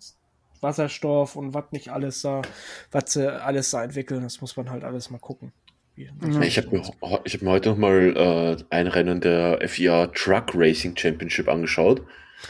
Wasserstoff 0.65 1.37
und 1.37 1.55
was 1.55 1.71
nicht 1.71 1.91
alles 1.91 2.23
da, 2.23 2.43
was 2.91 3.13
sie 3.13 3.33
alles 3.33 3.71
da 3.71 3.85
entwickeln, 3.85 4.23
das 4.25 4.41
muss 4.41 4.57
man 4.57 4.71
halt 4.71 4.83
alles 4.83 5.11
mal 5.11 5.19
gucken. 5.19 5.53
Ich 5.97 6.59
habe 6.59 6.77
mir, 6.77 6.83
hab 6.83 7.43
mir 7.43 7.51
heute 7.51 7.69
nochmal 7.69 8.17
äh, 8.17 8.65
ein 8.71 8.89
Rennen 8.89 9.21
der 9.21 9.61
FIA 9.69 10.09
Truck 10.09 10.51
Racing 10.55 10.97
Championship 10.97 11.49
angeschaut. 11.49 12.03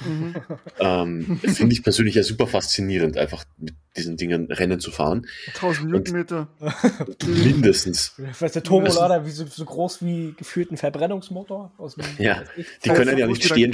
Mhm. 0.04 0.34
Ähm, 0.80 1.38
Finde 1.38 1.72
ich 1.72 1.84
persönlich 1.84 2.16
ja 2.16 2.22
super 2.24 2.46
faszinierend, 2.46 3.16
einfach 3.16 3.44
mit 3.58 3.74
diesen 3.96 4.16
Dingen 4.16 4.50
Rennen 4.50 4.80
zu 4.80 4.90
fahren. 4.90 5.26
1000 5.54 5.88
Newtonmeter. 5.88 6.48
Mindestens. 7.26 8.14
Vielleicht 8.32 8.56
der 8.56 8.64
Turbolader 8.64 9.24
wie 9.24 9.30
so, 9.30 9.46
so, 9.46 9.64
groß 9.64 10.04
wie 10.04 10.34
gefühlt 10.36 10.72
ein 10.72 10.76
Verbrennungsmotor. 10.76 11.72
Aus 11.78 11.94
dem, 11.94 12.04
ja, 12.18 12.42
die 12.84 12.90
können 12.90 13.16
ja 13.16 13.26
nicht 13.28 13.44
stehen, 13.44 13.72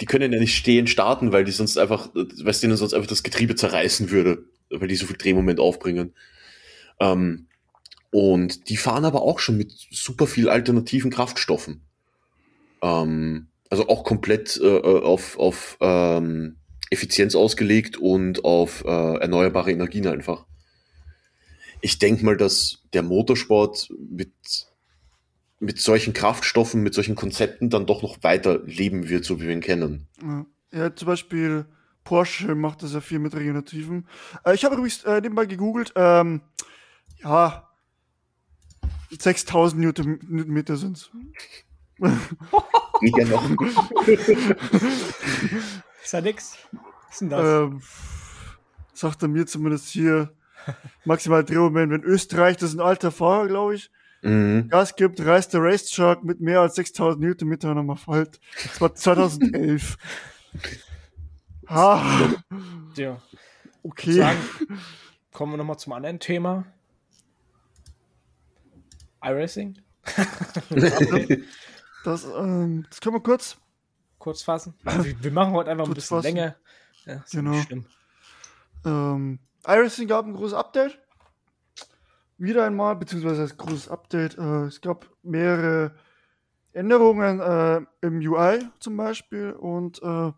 die 0.00 0.06
können 0.06 0.32
ja 0.32 0.38
nicht 0.38 0.56
stehen 0.56 0.86
starten, 0.86 1.32
weil 1.32 1.44
die 1.44 1.52
sonst 1.52 1.78
einfach, 1.78 2.10
weil 2.14 2.50
es 2.50 2.60
denen 2.60 2.76
sonst 2.76 2.94
einfach 2.94 3.08
das 3.08 3.22
Getriebe 3.22 3.54
zerreißen 3.54 4.10
würde, 4.10 4.44
weil 4.70 4.88
die 4.88 4.96
so 4.96 5.06
viel 5.06 5.16
Drehmoment 5.16 5.60
aufbringen. 5.60 6.14
Ähm, 7.00 7.46
und 8.10 8.68
die 8.68 8.76
fahren 8.76 9.04
aber 9.04 9.22
auch 9.22 9.38
schon 9.38 9.56
mit 9.56 9.72
super 9.90 10.26
viel 10.26 10.48
alternativen 10.48 11.10
Kraftstoffen. 11.10 11.82
Ähm, 12.82 13.48
also 13.70 13.88
auch 13.88 14.04
komplett 14.04 14.58
äh, 14.62 14.66
äh 14.66 15.02
auf, 15.02 15.38
auf 15.38 15.76
ähm, 15.80 16.56
Effizienz 16.90 17.34
ausgelegt 17.34 17.96
und 17.96 18.44
auf 18.44 18.84
äh, 18.84 19.18
erneuerbare 19.18 19.72
Energien 19.72 20.06
einfach. 20.06 20.46
Ich 21.80 21.98
denke 21.98 22.24
mal, 22.24 22.36
dass 22.36 22.82
der 22.92 23.02
Motorsport 23.02 23.92
mit 23.98 24.32
mit 25.58 25.80
solchen 25.80 26.12
Kraftstoffen, 26.12 26.82
mit 26.82 26.94
solchen 26.94 27.14
Konzepten 27.14 27.70
dann 27.70 27.86
doch 27.86 28.02
noch 28.02 28.22
weiter 28.22 28.60
leben 28.64 29.08
wird, 29.08 29.24
so 29.24 29.40
wie 29.40 29.46
wir 29.46 29.52
ihn 29.52 29.60
kennen. 29.60 30.06
Ja, 30.22 30.46
ja 30.72 30.94
zum 30.94 31.06
Beispiel 31.06 31.66
Porsche 32.04 32.54
macht 32.54 32.82
das 32.82 32.92
ja 32.92 33.00
viel 33.00 33.18
mit 33.18 33.34
Regenerativen. 33.34 34.06
Äh, 34.44 34.54
ich 34.54 34.64
habe 34.64 34.74
übrigens 34.74 35.02
äh, 35.04 35.20
nebenbei 35.20 35.46
gegoogelt, 35.46 35.92
ähm, 35.96 36.42
ja, 37.22 37.68
6000 39.10 39.80
Newtonmeter 39.80 40.76
sind 40.76 40.96
es. 40.96 41.10
Mega 43.00 43.24
noch. 43.24 43.50
ist 46.02 46.12
ja 46.12 46.20
nix. 46.20 46.58
Was 46.72 47.12
ist 47.12 47.20
denn 47.20 47.30
das? 47.30 47.62
Ähm, 47.62 47.80
sagt 48.92 49.22
er 49.22 49.28
mir 49.28 49.46
zumindest 49.46 49.88
hier 49.88 50.34
maximal 51.04 51.44
Drehmoment, 51.44 51.92
wenn 51.92 52.02
Österreich, 52.02 52.56
das 52.56 52.70
ist 52.70 52.76
ein 52.76 52.80
alter 52.80 53.10
Fahrer, 53.10 53.46
glaube 53.46 53.76
ich, 53.76 53.90
mhm. 54.26 54.68
Gas 54.68 54.96
gibt, 54.96 55.20
reißt 55.24 55.54
der 55.54 55.62
Race 55.62 55.90
Shark 55.90 56.24
mit 56.24 56.40
mehr 56.40 56.60
als 56.60 56.74
6000 56.76 57.22
Newtonmeter 57.22 57.74
nochmal 57.74 57.96
Falt. 57.96 58.40
Das 58.62 58.80
war 58.80 58.94
2011. 58.94 59.96
ha. 61.68 62.34
Ja. 62.96 63.20
Okay. 63.82 64.12
Sagen, 64.12 64.38
kommen 65.32 65.52
wir 65.52 65.58
nochmal 65.58 65.78
zum 65.78 65.92
anderen 65.92 66.18
Thema. 66.18 66.66
iRacing? 69.22 69.78
das, 72.04 72.24
ähm, 72.24 72.86
das 72.88 73.00
können 73.00 73.16
wir 73.16 73.22
kurz. 73.22 73.56
Kurz 74.18 74.42
fassen. 74.42 74.74
Wir, 74.82 75.22
wir 75.22 75.32
machen 75.32 75.52
heute 75.52 75.70
einfach 75.70 75.86
ein 75.86 75.94
bisschen 75.94 76.16
fassen. 76.16 76.34
länger. 76.34 76.56
Ja, 77.04 77.24
genau. 77.30 77.60
Ähm, 78.84 79.38
iRacing 79.66 80.08
gab 80.08 80.26
ein 80.26 80.34
großes 80.34 80.54
Update 80.54 80.98
wieder 82.38 82.64
einmal, 82.64 82.96
beziehungsweise 82.96 83.42
als 83.42 83.56
großes 83.56 83.88
Update. 83.88 84.36
Äh, 84.38 84.64
es 84.66 84.80
gab 84.80 85.10
mehrere 85.22 85.94
Änderungen 86.72 87.40
äh, 87.40 87.80
im 88.06 88.18
UI 88.18 88.60
zum 88.80 88.96
Beispiel 88.96 89.52
und 89.52 90.02
äh, 90.02 90.32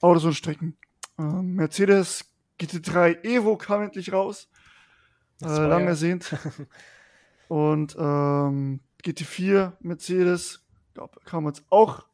Autos 0.00 0.24
und 0.24 0.34
Strecken. 0.34 0.78
Äh, 1.18 1.22
Mercedes 1.22 2.24
GT3 2.58 3.24
Evo 3.24 3.56
kam 3.56 3.82
endlich 3.82 4.12
raus. 4.12 4.48
Äh, 5.42 5.46
lang 5.46 5.86
ersehnt. 5.86 6.34
und 7.48 7.96
ähm, 7.98 8.80
GT4 9.04 9.72
Mercedes 9.80 10.64
glaub, 10.94 11.24
kam 11.24 11.46
jetzt 11.46 11.64
auch 11.70 12.06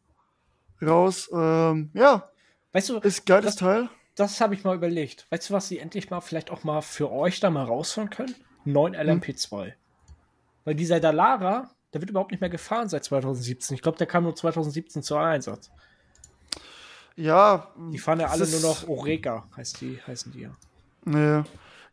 raus. 0.82 1.30
Ähm, 1.32 1.90
ja. 1.94 2.30
Weißt 2.72 2.88
du, 2.88 2.98
ist 2.98 3.26
geiles 3.26 3.44
das, 3.44 3.56
Teil. 3.56 3.88
Das 4.14 4.40
habe 4.40 4.54
ich 4.54 4.64
mal 4.64 4.76
überlegt. 4.76 5.26
Weißt 5.30 5.48
du, 5.50 5.54
was 5.54 5.68
sie 5.68 5.78
endlich 5.78 6.10
mal 6.10 6.20
vielleicht 6.20 6.50
auch 6.50 6.64
mal 6.64 6.82
für 6.82 7.10
euch 7.10 7.40
da 7.40 7.50
mal 7.50 7.64
rausholen 7.64 8.10
können? 8.10 8.34
9 8.72 8.94
LMP2. 8.94 9.64
Hm. 9.66 9.72
Weil 10.64 10.74
dieser 10.74 11.00
Dalara, 11.00 11.70
der 11.92 12.00
wird 12.00 12.10
überhaupt 12.10 12.30
nicht 12.30 12.40
mehr 12.40 12.50
gefahren 12.50 12.88
seit 12.88 13.04
2017. 13.04 13.74
Ich 13.74 13.82
glaube, 13.82 13.98
der 13.98 14.06
kam 14.06 14.24
nur 14.24 14.34
2017 14.34 15.02
zu 15.02 15.16
Einsatz. 15.16 15.70
Ja. 17.16 17.68
Die 17.90 17.98
fahren 17.98 18.20
ja 18.20 18.28
alle 18.28 18.46
nur 18.46 18.60
noch 18.60 18.88
Oreka, 18.88 19.48
heißt 19.56 19.80
die, 19.80 19.98
heißen 20.06 20.32
die 20.32 20.40
ja. 20.42 20.56
Ja. 21.06 21.44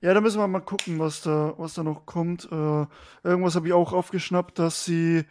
Ja, 0.02 0.14
da 0.14 0.22
müssen 0.22 0.40
wir 0.40 0.48
mal 0.48 0.60
gucken, 0.60 1.00
was 1.00 1.22
da, 1.22 1.56
was 1.58 1.74
da 1.74 1.84
noch 1.84 2.06
kommt. 2.06 2.48
Äh, 2.52 2.86
irgendwas 3.24 3.56
habe 3.56 3.68
ich 3.68 3.74
auch 3.74 3.92
aufgeschnappt, 3.92 4.60
dass 4.60 4.86
sie 4.86 5.26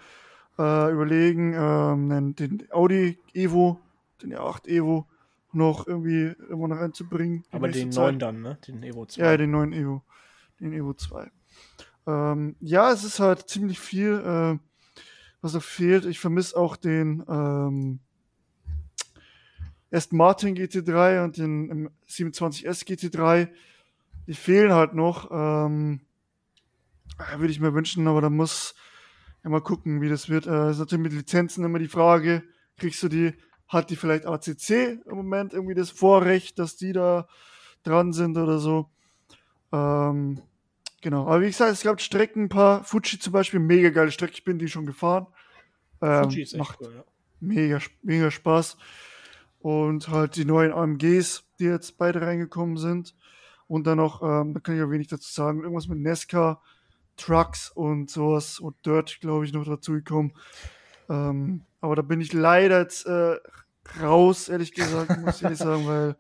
äh, 0.59 0.93
überlegen, 0.93 1.55
ähm, 1.55 2.35
den 2.35 2.67
Audi 2.73 3.19
Evo, 3.35 3.79
den 4.23 4.35
R8 4.35 4.67
Evo, 4.67 5.07
noch 5.53 5.87
irgendwie 5.87 6.35
immer 6.51 6.69
noch 6.69 6.79
reinzubringen. 6.79 7.45
Aber 7.53 7.69
den 7.69 7.91
neuen 7.91 8.19
dann, 8.19 8.43
ne? 8.43 8.59
Den 8.67 8.83
Evo 8.83 9.07
2. 9.07 9.23
Ja, 9.23 9.37
den 9.37 9.53
neuen 9.53 9.73
Evo. 9.73 10.03
Den 10.61 10.73
Evo 10.73 10.95
2. 10.95 11.31
Ähm, 12.07 12.57
ja, 12.61 12.93
es 12.93 13.05
ist 13.05 13.21
halt 13.21 13.49
ziemlich 13.49 13.81
viel, 13.81 14.15
äh, 14.15 14.59
was 15.41 15.53
da 15.53 15.61
fehlt. 15.61 16.05
Ich 16.05 16.21
vermisse 16.21 16.57
auch 16.57 16.77
den 16.77 17.25
ähm, 17.29 18.01
Aston 19.91 20.19
Martin 20.19 20.57
GT3 20.57 21.25
und 21.25 21.37
den 21.37 21.91
27S 22.09 22.87
GT3 22.87 23.49
die 24.27 24.35
fehlen 24.35 24.73
halt 24.73 24.95
noch. 24.95 25.31
Ähm, 25.31 26.01
Würde 27.37 27.53
ich 27.53 27.61
mir 27.61 27.75
wünschen, 27.75 28.09
aber 28.09 28.21
da 28.21 28.31
muss 28.31 28.75
ja 29.43 29.51
mal 29.51 29.61
gucken, 29.61 30.01
wie 30.01 30.09
das 30.09 30.29
wird. 30.29 30.47
Äh, 30.47 30.71
ist 30.71 30.79
natürlich 30.79 31.03
mit 31.03 31.13
Lizenzen 31.13 31.65
immer 31.65 31.79
die 31.79 31.89
Frage, 31.89 32.43
kriegst 32.77 33.03
du 33.03 33.09
die, 33.09 33.35
hat 33.69 33.91
die 33.91 33.97
vielleicht 33.97 34.27
ACC 34.27 35.01
im 35.07 35.17
Moment 35.17 35.53
irgendwie 35.53 35.75
das 35.75 35.91
Vorrecht, 35.91 36.59
dass 36.59 36.77
die 36.77 36.93
da 36.93 37.29
dran 37.83 38.13
sind 38.13 38.37
oder 38.37 38.59
so. 38.59 38.91
Ähm, 39.75 40.41
genau. 41.01 41.27
Aber 41.27 41.41
wie 41.41 41.47
gesagt, 41.47 41.73
es 41.73 41.83
gab 41.83 42.01
Strecken, 42.01 42.45
ein 42.45 42.49
paar. 42.49 42.85
Fuji 42.85 43.19
zum 43.19 43.33
Beispiel, 43.33 43.61
mega 43.61 43.91
geile 43.91 44.13
Strecke, 44.13 44.35
ich 44.35 44.45
bin 44.45 44.59
die 44.59 44.69
schon 44.69 44.87
gefahren. 44.87 45.27
Ähm, 46.01 46.25
Fuji 46.25 46.43
ist 46.43 46.53
echt 46.53 46.59
macht 46.59 46.81
cool, 46.81 46.93
ja. 46.95 47.05
mega, 47.41 47.79
mega 48.03 48.31
Spaß. 48.31 48.77
Und 49.61 50.09
halt 50.09 50.37
die 50.37 50.45
neuen 50.45 50.73
AMGs, 50.73 51.45
die 51.59 51.65
jetzt 51.65 51.99
beide 51.99 52.21
reingekommen 52.21 52.77
sind. 52.77 53.15
Und 53.67 53.87
dann 53.87 53.97
noch, 53.97 54.23
ähm, 54.23 54.55
da 54.55 54.61
kann 54.61 54.75
ich 54.75 54.81
ja 54.81 54.91
wenig 54.91 55.09
dazu 55.09 55.33
sagen, 55.33 55.63
irgendwas 55.63 55.89
mit 55.89 55.99
Nesca, 55.99 56.61
Trucks 57.17 57.71
und 57.71 58.11
sowas 58.11 58.61
und 58.61 58.75
Dirt, 58.85 59.21
glaube 59.21 59.47
ich, 59.47 59.53
noch 59.53 59.65
dazu 59.65 59.93
gekommen. 59.93 60.35
Ähm, 61.09 61.63
aber 61.81 61.97
da 61.97 62.03
bin 62.03 62.21
ich 62.21 62.33
leider 62.33 62.81
jetzt 62.81 63.07
äh, 63.07 63.37
raus, 64.03 64.49
ehrlich 64.49 64.73
gesagt, 64.73 65.19
muss 65.19 65.37
ich 65.37 65.43
ehrlich 65.43 65.59
sagen, 65.59 65.87
weil 65.87 66.17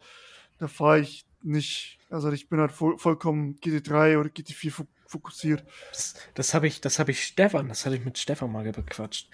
da 0.58 0.68
fahre 0.68 1.00
ich 1.00 1.26
nicht, 1.42 1.98
also 2.14 2.30
ich 2.30 2.48
bin 2.48 2.60
halt 2.60 2.72
voll, 2.72 2.96
vollkommen 2.98 3.56
GT3 3.56 4.18
oder 4.18 4.30
GT4 4.30 4.86
fokussiert. 5.06 5.64
Das, 5.90 6.14
das 6.34 6.54
habe 6.54 6.66
ich, 6.66 6.80
das 6.80 6.98
habe 6.98 7.10
ich 7.10 7.24
Stefan, 7.24 7.68
das 7.68 7.84
hatte 7.84 7.96
ich 7.96 8.04
mit 8.04 8.18
Stefan 8.18 8.52
mal 8.52 8.70
bequatscht. 8.70 9.30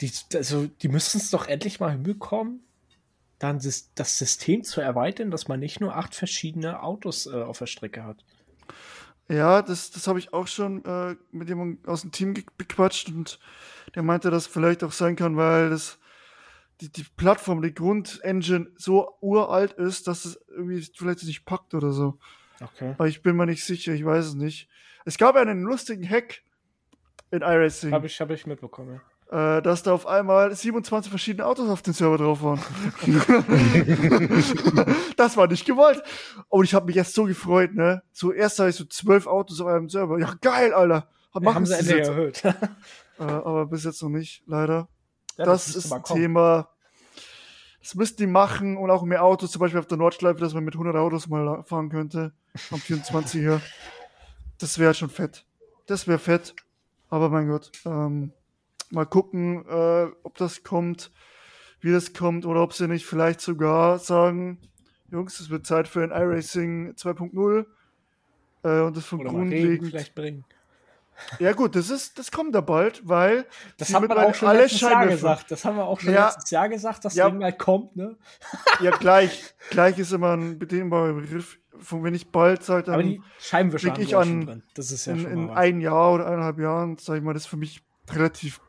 Die, 0.00 0.12
also, 0.34 0.66
die 0.66 0.88
müssten 0.88 1.18
es 1.18 1.30
doch 1.30 1.48
endlich 1.48 1.80
mal 1.80 1.90
hinbekommen, 1.90 2.60
dann 3.38 3.58
das 3.58 4.18
System 4.18 4.62
zu 4.62 4.80
erweitern, 4.80 5.30
dass 5.30 5.48
man 5.48 5.60
nicht 5.60 5.80
nur 5.80 5.96
acht 5.96 6.14
verschiedene 6.14 6.82
Autos 6.82 7.26
äh, 7.26 7.42
auf 7.42 7.58
der 7.58 7.66
Strecke 7.66 8.04
hat. 8.04 8.24
Ja, 9.28 9.60
das, 9.62 9.90
das 9.90 10.06
habe 10.06 10.18
ich 10.18 10.32
auch 10.32 10.46
schon 10.46 10.84
äh, 10.84 11.16
mit 11.32 11.48
jemandem 11.48 11.86
aus 11.88 12.02
dem 12.02 12.12
Team 12.12 12.34
bequatscht 12.56 13.08
und 13.08 13.38
der 13.94 14.02
meinte, 14.02 14.30
dass 14.30 14.46
vielleicht 14.46 14.82
auch 14.82 14.92
sein 14.92 15.16
kann, 15.16 15.36
weil 15.36 15.70
das 15.70 15.98
die, 16.80 16.90
die 16.90 17.04
Plattform, 17.16 17.62
die 17.62 17.74
Grundengine 17.74 18.68
so 18.76 19.14
uralt 19.20 19.72
ist, 19.72 20.06
dass 20.06 20.24
es 20.24 20.40
irgendwie 20.48 20.86
vielleicht 20.94 21.24
nicht 21.24 21.44
packt 21.44 21.74
oder 21.74 21.92
so. 21.92 22.18
Okay. 22.60 22.94
Aber 22.94 23.08
ich 23.08 23.22
bin 23.22 23.36
mir 23.36 23.46
nicht 23.46 23.64
sicher, 23.64 23.92
ich 23.92 24.04
weiß 24.04 24.26
es 24.26 24.34
nicht. 24.34 24.68
Es 25.04 25.18
gab 25.18 25.36
einen 25.36 25.62
lustigen 25.62 26.08
Hack 26.08 26.42
in 27.30 27.42
iRacing. 27.42 27.92
Habe 27.92 28.06
ich, 28.06 28.20
hab 28.20 28.30
ich 28.30 28.46
mitbekommen. 28.46 28.94
Ja 28.94 29.00
äh, 29.30 29.62
dass 29.62 29.82
da 29.82 29.92
auf 29.92 30.06
einmal 30.06 30.54
27 30.54 31.10
verschiedene 31.10 31.46
Autos 31.46 31.68
auf 31.68 31.82
dem 31.82 31.92
Server 31.92 32.18
drauf 32.18 32.42
waren. 32.42 32.60
das 35.16 35.36
war 35.36 35.46
nicht 35.48 35.66
gewollt. 35.66 36.02
Und 36.48 36.64
ich 36.64 36.74
habe 36.74 36.86
mich 36.86 36.96
erst 36.96 37.14
so 37.14 37.24
gefreut, 37.24 37.74
ne? 37.74 38.02
So 38.12 38.32
erst 38.32 38.58
habe 38.58 38.70
ich 38.70 38.76
so 38.76 38.84
zwölf 38.84 39.26
Autos 39.26 39.60
auf 39.60 39.66
einem 39.66 39.88
Server. 39.88 40.18
Ja, 40.18 40.34
geil, 40.40 40.72
Alter. 40.72 41.08
Machen 41.34 41.66
sie 41.66 41.78
endlich 41.78 42.08
erhöht. 42.08 42.44
äh, 43.18 43.22
aber 43.22 43.66
bis 43.66 43.84
jetzt 43.84 44.02
noch 44.02 44.08
nicht, 44.08 44.42
leider. 44.46 44.88
Ja, 45.38 45.44
das, 45.46 45.66
das 45.66 45.76
ist 45.76 45.92
ein 45.92 46.04
Thema. 46.04 46.68
Das 47.80 47.94
müssten 47.94 48.18
die 48.18 48.26
machen 48.26 48.76
und 48.76 48.90
auch 48.90 49.02
mehr 49.04 49.24
Autos, 49.24 49.52
zum 49.52 49.60
Beispiel 49.60 49.80
auf 49.80 49.86
der 49.86 49.96
Nordschleife, 49.96 50.40
dass 50.40 50.52
man 50.52 50.64
mit 50.64 50.74
100 50.74 50.94
Autos 50.96 51.26
mal 51.28 51.62
fahren 51.64 51.88
könnte. 51.88 52.32
Am 52.70 52.78
24er. 52.78 53.60
Das 54.58 54.78
wäre 54.78 54.92
schon 54.92 55.10
fett. 55.10 55.46
Das 55.86 56.06
wäre 56.06 56.18
fett. 56.18 56.54
Aber 57.08 57.30
mein 57.30 57.48
Gott, 57.48 57.72
ähm, 57.86 58.32
Mal 58.90 59.04
gucken, 59.04 59.66
äh, 59.68 60.06
ob 60.22 60.36
das 60.36 60.62
kommt, 60.62 61.10
wie 61.80 61.92
das 61.92 62.14
kommt 62.14 62.46
oder 62.46 62.62
ob 62.62 62.72
sie 62.72 62.88
nicht 62.88 63.04
vielleicht 63.04 63.40
sogar 63.40 63.98
sagen, 63.98 64.58
Jungs, 65.10 65.40
es 65.40 65.50
wird 65.50 65.66
Zeit 65.66 65.88
für 65.88 66.02
ein 66.02 66.10
iRacing 66.10 66.94
2.0 66.94 67.66
äh, 68.62 68.80
und 68.80 68.96
das 68.96 69.04
von 69.04 69.24
grundlegend. 69.24 69.90
vielleicht 69.90 70.14
bringen. 70.14 70.44
Ja 71.38 71.52
gut, 71.52 71.76
das 71.76 71.90
ist, 71.90 72.18
das 72.18 72.30
kommt 72.30 72.54
da 72.54 72.60
bald, 72.60 73.06
weil 73.06 73.46
das 73.76 73.92
haben 73.92 74.08
wir 74.08 74.16
auch 74.16 74.34
schon 74.34 74.54
letztes 74.54 74.80
Jahr 74.80 75.06
gesagt. 75.06 75.50
Das 75.50 75.64
haben 75.64 75.76
wir 75.76 75.84
auch 75.84 76.00
schon 76.00 76.12
ja, 76.12 76.26
letztes 76.26 76.50
Jahr 76.50 76.68
gesagt, 76.68 77.04
dass 77.04 77.14
ja, 77.14 77.28
Ding 77.28 77.42
halt 77.42 77.58
kommt, 77.58 77.96
ne? 77.96 78.16
Ja, 78.80 78.90
gleich, 78.90 79.54
gleich 79.70 79.98
ist 79.98 80.12
immer 80.12 80.36
ein 80.36 80.58
bedienbarer 80.58 81.14
Begriff. 81.14 81.58
Von 81.80 82.02
wenn 82.02 82.14
ich 82.14 82.32
bald 82.32 82.64
sage, 82.64 82.84
dann 82.84 82.94
Aber 82.94 83.02
die 83.04 83.22
Scheibenwischer 83.38 83.96
ich 83.98 84.16
an. 84.16 84.64
Das 84.74 84.90
ist 84.90 85.06
ja 85.06 85.12
in, 85.12 85.26
in 85.26 85.50
ein 85.50 85.80
Jahr 85.80 86.14
oder 86.14 86.26
eineinhalb 86.26 86.58
Jahren, 86.58 86.96
sag 86.98 87.18
ich 87.18 87.22
mal, 87.22 87.34
das 87.34 87.44
ist 87.44 87.48
für 87.48 87.56
mich 87.56 87.84
relativ 88.10 88.60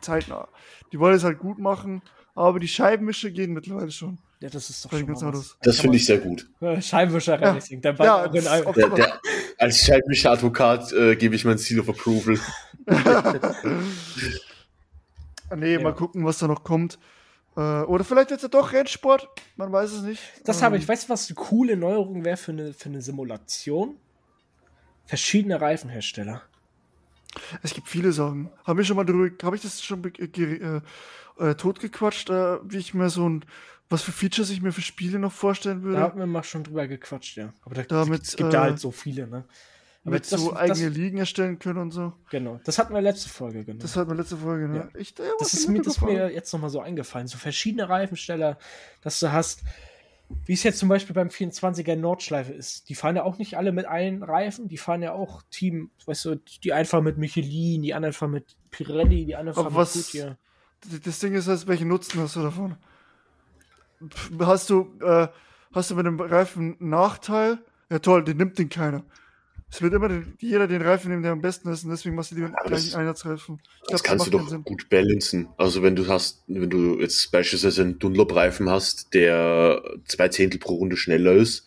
zeitnah. 0.00 0.48
Die 0.92 1.00
wollen 1.00 1.14
es 1.14 1.24
halt 1.24 1.38
gut 1.38 1.58
machen, 1.58 2.02
aber 2.34 2.60
die 2.60 2.68
Scheibenwischer 2.68 3.30
gehen 3.30 3.52
mittlerweile 3.52 3.90
schon. 3.90 4.18
Ja, 4.44 4.50
das 4.50 4.68
ist 4.68 4.84
doch 4.84 4.90
schon 4.90 5.06
mal 5.06 5.32
was. 5.32 5.56
Das 5.62 5.80
finde 5.80 5.96
ich 5.96 6.04
sehr 6.04 6.18
gut. 6.18 6.46
Scheibenwischer 6.80 7.40
ja. 7.40 7.52
Racing. 7.52 7.80
Der 7.80 7.94
ja, 7.94 8.28
der, 8.28 8.42
der, 8.90 9.20
als 9.56 9.78
Scheibenwischer-Advokat 9.78 10.92
äh, 10.92 11.16
gebe 11.16 11.34
ich 11.34 11.46
mein 11.46 11.56
Seal 11.56 11.80
of 11.80 11.88
Approval. 11.88 12.38
nee, 15.56 15.72
ja. 15.72 15.80
mal 15.80 15.94
gucken, 15.94 16.26
was 16.26 16.36
da 16.40 16.46
noch 16.46 16.62
kommt. 16.62 16.98
Äh, 17.56 17.60
oder 17.60 18.04
vielleicht 18.04 18.32
jetzt 18.32 18.42
ja 18.42 18.48
doch 18.48 18.70
Rennsport. 18.70 19.26
Man 19.56 19.72
weiß 19.72 19.92
es 19.92 20.02
nicht. 20.02 20.20
Das 20.44 20.60
habe 20.60 20.76
ich. 20.76 20.82
Ähm. 20.82 20.88
Weißt 20.90 21.08
du, 21.08 21.14
was 21.14 21.26
eine 21.28 21.36
coole 21.36 21.78
Neuerung 21.78 22.22
wäre 22.22 22.36
für 22.36 22.52
eine, 22.52 22.74
für 22.74 22.90
eine 22.90 23.00
Simulation? 23.00 23.96
Verschiedene 25.06 25.58
Reifenhersteller. 25.58 26.42
Es 27.62 27.72
gibt 27.72 27.88
viele 27.88 28.12
Sachen. 28.12 28.50
Habe 28.64 28.82
ich 28.82 28.88
schon 28.88 28.98
mal 28.98 29.04
drüber, 29.04 29.30
habe 29.42 29.56
ich 29.56 29.62
das 29.62 29.82
schon 29.82 30.04
äh, 30.04 30.80
äh, 31.38 31.54
totgequatscht, 31.54 32.28
äh, 32.28 32.58
wie 32.62 32.76
ich 32.76 32.94
mir 32.94 33.08
so 33.10 33.28
ein, 33.28 33.44
was 33.88 34.02
für 34.02 34.12
Features 34.12 34.50
ich 34.50 34.62
mir 34.62 34.72
für 34.72 34.82
Spiele 34.82 35.18
noch 35.18 35.32
vorstellen 35.32 35.82
würde? 35.82 35.98
Da 35.98 36.02
haben 36.04 36.18
wir 36.18 36.26
mal 36.26 36.42
schon 36.42 36.64
drüber 36.64 36.86
gequatscht, 36.86 37.36
ja. 37.36 37.52
Aber 37.62 37.74
da, 37.74 37.82
Damit, 37.82 38.22
es 38.22 38.36
gibt 38.36 38.48
äh, 38.48 38.52
da 38.52 38.62
halt 38.62 38.78
so 38.78 38.90
viele, 38.90 39.26
ne? 39.26 39.44
Aber 40.04 40.14
mit 40.14 40.30
das, 40.30 40.40
so 40.40 40.54
eigene 40.54 40.88
das, 40.88 40.96
Ligen 40.96 41.18
erstellen 41.18 41.58
können 41.58 41.78
und 41.78 41.90
so. 41.90 42.12
Genau. 42.30 42.60
Das 42.64 42.78
hatten 42.78 42.92
wir 42.92 43.00
letzte 43.00 43.30
Folge, 43.30 43.64
genau. 43.64 43.80
Das 43.80 43.96
hatten 43.96 44.10
wir 44.10 44.16
letzte 44.16 44.36
Folge, 44.36 44.68
ne? 44.68 44.76
Ja. 44.92 45.00
Ich, 45.00 45.14
ja, 45.18 45.24
das 45.38 45.54
ist 45.54 45.68
mir, 45.68 45.80
das 45.80 46.00
mir 46.00 46.30
jetzt 46.30 46.52
nochmal 46.52 46.70
so 46.70 46.80
eingefallen. 46.80 47.26
So 47.26 47.38
verschiedene 47.38 47.88
Reifensteller, 47.88 48.58
dass 49.00 49.18
du 49.20 49.32
hast, 49.32 49.62
wie 50.44 50.52
es 50.52 50.62
jetzt 50.62 50.78
zum 50.78 50.90
Beispiel 50.90 51.14
beim 51.14 51.28
24er 51.28 51.96
Nordschleife 51.96 52.52
ist. 52.52 52.88
Die 52.90 52.94
fahren 52.94 53.16
ja 53.16 53.22
auch 53.22 53.38
nicht 53.38 53.56
alle 53.56 53.72
mit 53.72 53.86
allen 53.86 54.22
Reifen, 54.22 54.68
die 54.68 54.76
fahren 54.76 55.02
ja 55.02 55.12
auch 55.12 55.42
Team, 55.50 55.90
weißt 56.04 56.24
du, 56.26 56.34
die 56.36 56.72
einfach 56.72 57.00
mit 57.00 57.16
Michelin, 57.16 57.82
die 57.82 57.94
anderen 57.94 58.12
fahren 58.12 58.32
mit 58.32 58.56
Pirelli, 58.70 59.24
die 59.24 59.36
anderen 59.36 59.54
fahren 59.54 59.74
was, 59.74 59.94
mit 59.94 60.06
Goodyear. 60.06 60.38
Das 61.02 61.18
Ding 61.18 61.34
ist, 61.34 61.48
also, 61.48 61.66
welchen 61.66 61.88
Nutzen 61.88 62.20
hast 62.20 62.36
du 62.36 62.42
davon? 62.42 62.76
Hast 64.40 64.70
du, 64.70 64.92
äh, 65.00 65.28
hast 65.72 65.90
du 65.90 65.94
mit 65.94 66.06
dem 66.06 66.20
Reifen 66.20 66.76
einen 66.80 66.90
Nachteil? 66.90 67.58
Ja 67.90 67.98
toll, 67.98 68.24
den 68.24 68.36
nimmt 68.36 68.58
den 68.58 68.68
keiner. 68.68 69.04
Es 69.70 69.82
wird 69.82 69.92
immer 69.92 70.08
den, 70.08 70.36
jeder 70.38 70.68
den 70.68 70.82
Reifen 70.82 71.10
nehmen, 71.10 71.22
der 71.22 71.32
am 71.32 71.40
besten 71.40 71.68
ist, 71.68 71.82
und 71.82 71.90
deswegen 71.90 72.14
machst 72.14 72.30
du 72.30 72.36
lieber 72.36 72.46
einen 72.46 72.56
gleichen 72.64 72.94
Einheitsreifen. 72.94 73.60
Ich 73.60 73.90
das 73.90 74.02
glaub, 74.02 74.18
kannst 74.18 74.32
das 74.32 74.48
du 74.48 74.56
doch 74.56 74.64
gut 74.64 74.88
balancen. 74.88 75.48
Also 75.56 75.82
wenn 75.82 75.96
du 75.96 76.06
hast, 76.06 76.44
wenn 76.46 76.70
du 76.70 77.00
jetzt 77.00 77.32
beispielsweise 77.32 77.82
einen 77.82 77.98
Dunlop-Reifen 77.98 78.70
hast, 78.70 79.12
der 79.14 79.82
zwei 80.04 80.28
Zehntel 80.28 80.60
pro 80.60 80.76
Runde 80.76 80.96
schneller 80.96 81.32
ist, 81.32 81.66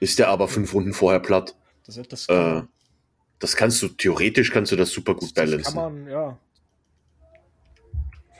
ist 0.00 0.18
der 0.18 0.28
aber 0.28 0.48
fünf 0.48 0.72
Runden 0.72 0.94
vorher 0.94 1.20
platt. 1.20 1.54
Das, 1.86 2.00
das, 2.08 2.28
äh, 2.30 2.62
das 3.40 3.56
kannst 3.56 3.82
du, 3.82 3.88
theoretisch 3.88 4.50
kannst 4.50 4.72
du 4.72 4.76
das 4.76 4.90
super 4.90 5.14
gut 5.14 5.34
balancen. 5.34 5.64
Das 5.64 5.74
kann 5.74 6.04
man, 6.04 6.08
ja. 6.08 6.38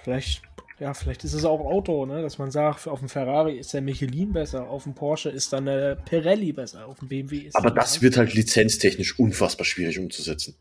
Vielleicht 0.02 0.42
ja, 0.80 0.92
vielleicht 0.92 1.24
ist 1.24 1.34
es 1.34 1.44
auch 1.44 1.60
Auto, 1.60 2.04
ne? 2.04 2.22
dass 2.22 2.38
man 2.38 2.50
sagt, 2.50 2.88
auf 2.88 2.98
dem 2.98 3.08
Ferrari 3.08 3.58
ist 3.58 3.72
der 3.72 3.80
Michelin 3.80 4.32
besser, 4.32 4.68
auf 4.68 4.84
dem 4.84 4.94
Porsche 4.94 5.30
ist 5.30 5.52
dann 5.52 5.66
der 5.66 5.94
Pirelli 5.94 6.52
besser, 6.52 6.86
auf 6.86 6.98
dem 6.98 7.08
BMW 7.08 7.38
ist 7.38 7.54
Aber 7.54 7.70
das 7.70 8.02
wird 8.02 8.16
halt 8.16 8.34
lizenztechnisch 8.34 9.18
unfassbar 9.18 9.64
schwierig 9.64 9.98
umzusetzen. 9.98 10.56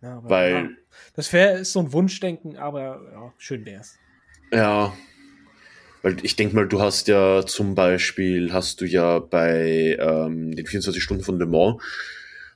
Ja, 0.00 0.20
Weil. 0.22 0.52
Ja, 0.52 0.68
das 1.16 1.32
wär, 1.32 1.58
ist 1.58 1.72
so 1.72 1.80
ein 1.80 1.92
Wunschdenken, 1.92 2.56
aber 2.56 3.00
ja, 3.12 3.32
schön 3.38 3.64
wär's. 3.66 3.96
Ja. 4.52 4.94
Weil 6.02 6.16
ich 6.22 6.36
denke 6.36 6.54
mal, 6.54 6.68
du 6.68 6.80
hast 6.80 7.08
ja 7.08 7.44
zum 7.46 7.74
Beispiel, 7.74 8.52
hast 8.52 8.80
du 8.80 8.84
ja 8.84 9.18
bei 9.18 9.96
ähm, 9.98 10.54
den 10.54 10.66
24 10.66 11.02
Stunden 11.02 11.24
von 11.24 11.38
Le 11.38 11.46
Mans, 11.46 11.82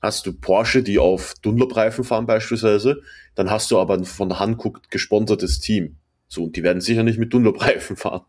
hast 0.03 0.27
du 0.27 0.33
Porsche, 0.33 0.83
die 0.83 0.99
auf 0.99 1.35
Dunlop-Reifen 1.43 2.05
fahren 2.05 2.27
beispielsweise, 2.27 3.03
dann 3.35 3.51
hast 3.51 3.71
du 3.71 3.79
aber 3.79 3.95
ein 3.95 4.05
von 4.05 4.39
Hankook 4.39 4.91
gesponsertes 4.91 5.61
Team. 5.61 5.97
So, 6.29 6.45
und 6.45 6.57
die 6.57 6.63
werden 6.63 6.81
sicher 6.81 7.03
nicht 7.03 7.19
mit 7.19 7.33
Dunlop-Reifen 7.33 7.97
fahren. 7.97 8.23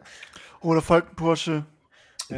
Oder 0.60 0.82
Falken 0.82 1.16
Porsche. 1.16 1.64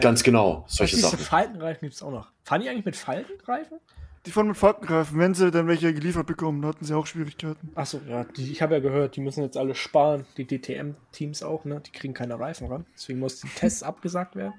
Ganz 0.01 0.23
genau, 0.23 0.65
solche 0.69 0.97
Sachen. 0.97 1.19
Faltenreifen 1.19 1.81
gibt 1.83 1.95
es 1.95 2.03
auch 2.03 2.11
noch. 2.11 2.31
Fahren 2.45 2.63
die 2.63 2.69
eigentlich 2.69 2.85
mit 2.85 2.97
Faltenreifen? 2.97 3.79
Die 4.25 4.31
fahren 4.31 4.47
mit 4.47 4.57
Falkengreifen, 4.57 5.19
wenn 5.19 5.35
sie 5.35 5.51
dann 5.51 5.67
welche 5.67 5.93
geliefert 5.93 6.27
bekommen, 6.27 6.63
da 6.63 6.69
hatten 6.69 6.85
sie 6.85 6.95
auch 6.95 7.07
Schwierigkeiten. 7.07 7.73
Achso, 7.75 8.01
ja, 8.09 8.23
die, 8.25 8.53
ich 8.53 8.63
habe 8.63 8.75
ja 8.75 8.81
gehört, 8.81 9.17
die 9.17 9.21
müssen 9.21 9.43
jetzt 9.43 9.57
alle 9.57 9.75
sparen. 9.75 10.25
Die 10.37 10.47
DTM-Teams 10.47 11.43
auch, 11.43 11.65
ne? 11.65 11.81
Die 11.85 11.91
kriegen 11.91 12.15
keine 12.15 12.39
Reifen 12.39 12.69
ran. 12.69 12.87
Deswegen 12.95 13.19
muss 13.19 13.41
die 13.41 13.49
Tests 13.49 13.83
abgesagt 13.83 14.37
werden. 14.37 14.55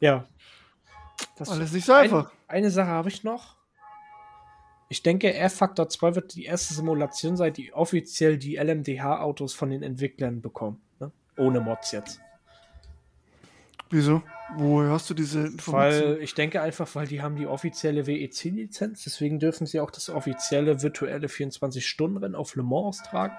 ja. 0.00 0.26
Das 1.36 1.50
Alles 1.50 1.72
nicht 1.72 1.84
so 1.84 1.92
einfach. 1.92 2.32
Ein, 2.48 2.56
eine 2.56 2.70
Sache 2.70 2.88
habe 2.88 3.10
ich 3.10 3.22
noch. 3.22 3.56
Ich 4.88 5.02
denke, 5.02 5.32
R-Factor 5.32 5.88
2 5.88 6.14
wird 6.14 6.34
die 6.34 6.44
erste 6.44 6.74
Simulation 6.74 7.36
sein, 7.36 7.52
die 7.52 7.72
offiziell 7.72 8.36
die 8.38 8.56
LMDH-Autos 8.56 9.54
von 9.54 9.70
den 9.70 9.82
Entwicklern 9.82 10.40
bekommen. 10.40 10.80
Ne? 11.00 11.10
Ohne 11.36 11.60
Mods 11.60 11.92
jetzt. 11.92 12.20
Wieso? 13.90 14.22
Woher 14.56 14.90
hast 14.90 15.08
du 15.08 15.14
diese 15.14 15.46
Information? 15.46 16.14
Weil 16.16 16.22
ich 16.22 16.34
denke 16.34 16.60
einfach, 16.60 16.92
weil 16.94 17.06
die 17.06 17.22
haben 17.22 17.36
die 17.36 17.46
offizielle 17.46 18.06
WEC-Lizenz, 18.06 19.04
deswegen 19.04 19.38
dürfen 19.38 19.66
sie 19.66 19.80
auch 19.80 19.90
das 19.90 20.10
offizielle 20.10 20.82
virtuelle 20.82 21.28
24-Stunden-Rennen 21.28 22.34
auf 22.34 22.54
Le 22.56 22.62
Mans 22.62 23.00
austragen. 23.00 23.34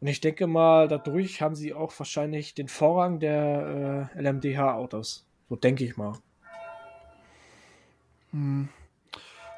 Und 0.00 0.08
ich 0.08 0.20
denke 0.20 0.48
mal, 0.48 0.88
dadurch 0.88 1.40
haben 1.40 1.54
sie 1.54 1.74
auch 1.74 1.92
wahrscheinlich 1.96 2.54
den 2.54 2.66
Vorrang 2.66 3.20
der 3.20 4.10
äh, 4.16 4.20
LMDH-Autos. 4.20 5.26
So 5.48 5.56
denke 5.56 5.84
ich 5.84 5.96
mal. 5.96 6.14
Hm. 8.32 8.68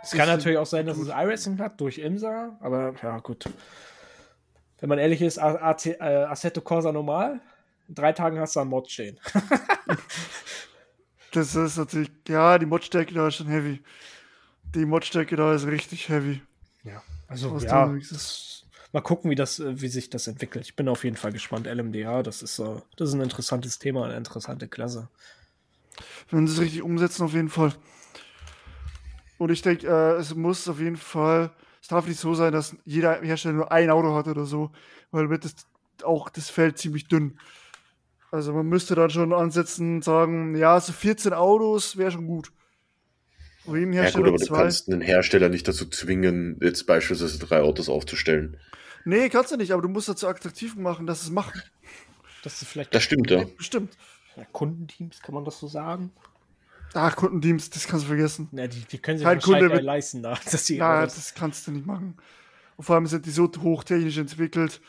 Es 0.05 0.11
kann 0.13 0.29
natürlich 0.29 0.59
auch 0.59 0.67
sein, 0.67 0.87
dass 0.87 0.99
es 0.99 1.09
iRacing 1.09 1.59
hat 1.59 1.81
durch 1.81 1.99
IMSA, 1.99 2.57
aber 2.61 2.95
ja, 3.03 3.19
gut. 3.19 3.45
Wenn 4.81 4.89
man 4.89 4.99
ehrlich 4.99 5.23
ist, 5.23 5.39
AC, 5.39 5.87
äh, 5.87 6.25
Assetto 6.25 6.61
Corsa 6.61 6.93
normal, 6.93 7.41
in 7.89 7.95
drei 7.95 8.13
Tagen 8.13 8.39
hast 8.39 8.57
du 8.57 8.61
einen 8.61 8.71
Mod 8.71 8.91
stehen. 8.91 9.19
Das 11.35 11.57
ist 11.57 11.79
natürlich, 11.79 12.13
ja, 12.29 12.59
die 12.61 12.67
Modstärke 12.67 13.13
da 13.13 13.27
ist 13.27 13.35
schon 13.35 13.49
heavy. 13.49 13.83
Die 14.73 14.87
Modstärke 14.87 15.35
da 15.35 15.53
ist 15.53 15.67
richtig 15.67 16.09
heavy. 16.09 16.41
Ja, 16.85 17.03
also 17.27 17.59
ja, 17.59 17.93
das, 18.09 18.67
mal 18.93 19.01
gucken, 19.01 19.33
wie 19.33 19.35
das, 19.35 19.61
wie 19.61 19.89
sich 19.89 20.11
das 20.11 20.29
entwickelt. 20.29 20.65
Ich 20.65 20.77
bin 20.77 20.89
auf 20.89 21.03
jeden 21.03 21.17
Fall 21.17 21.33
gespannt. 21.33 21.67
LMDA, 21.67 22.23
das 22.23 22.41
ist, 22.43 22.61
das 22.61 23.09
ist 23.09 23.15
ein 23.15 23.21
interessantes 23.21 23.81
Thema, 23.81 24.05
eine 24.05 24.17
interessante 24.17 24.69
Klasse. 24.69 25.09
Wenn 26.31 26.47
sie 26.47 26.55
es 26.55 26.61
richtig 26.61 26.83
umsetzen, 26.83 27.25
auf 27.25 27.33
jeden 27.33 27.49
Fall. 27.49 27.73
Und 29.39 29.51
ich 29.51 29.63
denke, 29.63 29.87
äh, 29.87 30.17
es 30.21 30.35
muss 30.35 30.69
auf 30.69 30.79
jeden 30.81 30.97
Fall, 30.97 31.51
es 31.83 31.89
darf 31.89 32.07
nicht 32.07 32.21
so 32.21 32.35
sein, 32.35 32.53
dass 32.53 32.77
jeder 32.85 33.21
Hersteller 33.21 33.55
nur 33.55 33.73
ein 33.73 33.91
Auto 33.91 34.15
hat 34.15 34.29
oder 34.29 34.45
so, 34.45 34.71
weil 35.11 35.31
wird 35.31 35.45
das 35.45 35.55
auch 36.03 36.29
das 36.29 36.51
Feld 36.51 36.79
ziemlich 36.79 37.09
dünn. 37.09 37.39
Also 38.31 38.53
man 38.53 38.67
müsste 38.67 38.95
dann 38.95 39.11
schon 39.11 39.33
ansetzen 39.33 39.97
und 39.97 40.05
sagen, 40.05 40.57
ja, 40.57 40.81
so 40.81 40.93
14 40.93 41.33
Autos 41.33 41.97
wäre 41.97 42.11
schon 42.11 42.27
gut. 42.27 42.51
Wo 43.65 43.77
jeden 43.77 43.93
Ja 43.93 44.03
gut, 44.03 44.05
Hersteller 44.05 44.29
aber 44.29 44.39
du 44.39 44.45
zwei. 44.45 44.57
kannst 44.63 44.89
einen 44.91 45.01
Hersteller 45.01 45.49
nicht 45.49 45.67
dazu 45.69 45.87
zwingen, 45.89 46.59
jetzt 46.61 46.87
beispielsweise 46.87 47.39
drei 47.39 47.61
Autos 47.63 47.89
aufzustellen. 47.89 48.59
Nee, 49.05 49.29
kannst 49.29 49.53
du 49.53 49.57
nicht, 49.57 49.73
aber 49.73 49.83
du 49.83 49.89
musst 49.89 50.09
dazu 50.09 50.27
attraktiv 50.27 50.77
machen, 50.77 51.07
dass 51.07 51.23
es 51.23 51.31
machen. 51.31 51.63
Das 52.43 52.61
ist 52.61 52.69
vielleicht 52.69 52.95
Das 52.95 53.03
stimmt, 53.03 53.31
ja. 53.31 53.45
Bestimmt. 53.57 53.97
ja, 54.37 54.45
Kundenteams, 54.53 55.21
kann 55.23 55.35
man 55.35 55.45
das 55.45 55.59
so 55.61 55.67
sagen? 55.69 56.11
Ach, 56.95 57.17
Kundenteams, 57.17 57.71
das 57.71 57.87
kannst 57.89 58.05
du 58.05 58.09
vergessen. 58.09 58.49
Na, 58.53 58.67
die, 58.67 58.81
die 58.81 58.99
können 58.99 59.19
sich 59.19 59.27
Kein 59.27 59.37
wahrscheinlich 59.37 59.61
Kunde 59.61 59.75
wird- 59.75 59.85
leisten, 59.85 60.23
da, 60.23 60.39
dass 60.51 60.65
die 60.65 60.79
Na, 60.79 61.01
Autos- 61.03 61.17
das 61.17 61.35
kannst 61.35 61.67
du 61.67 61.73
nicht 61.73 61.87
machen. 61.87 62.17
Und 62.77 62.85
vor 62.85 62.95
allem 62.97 63.07
sind 63.07 63.27
die 63.27 63.31
so 63.31 63.51
hochtechnisch 63.61 64.17
entwickelt. 64.19 64.81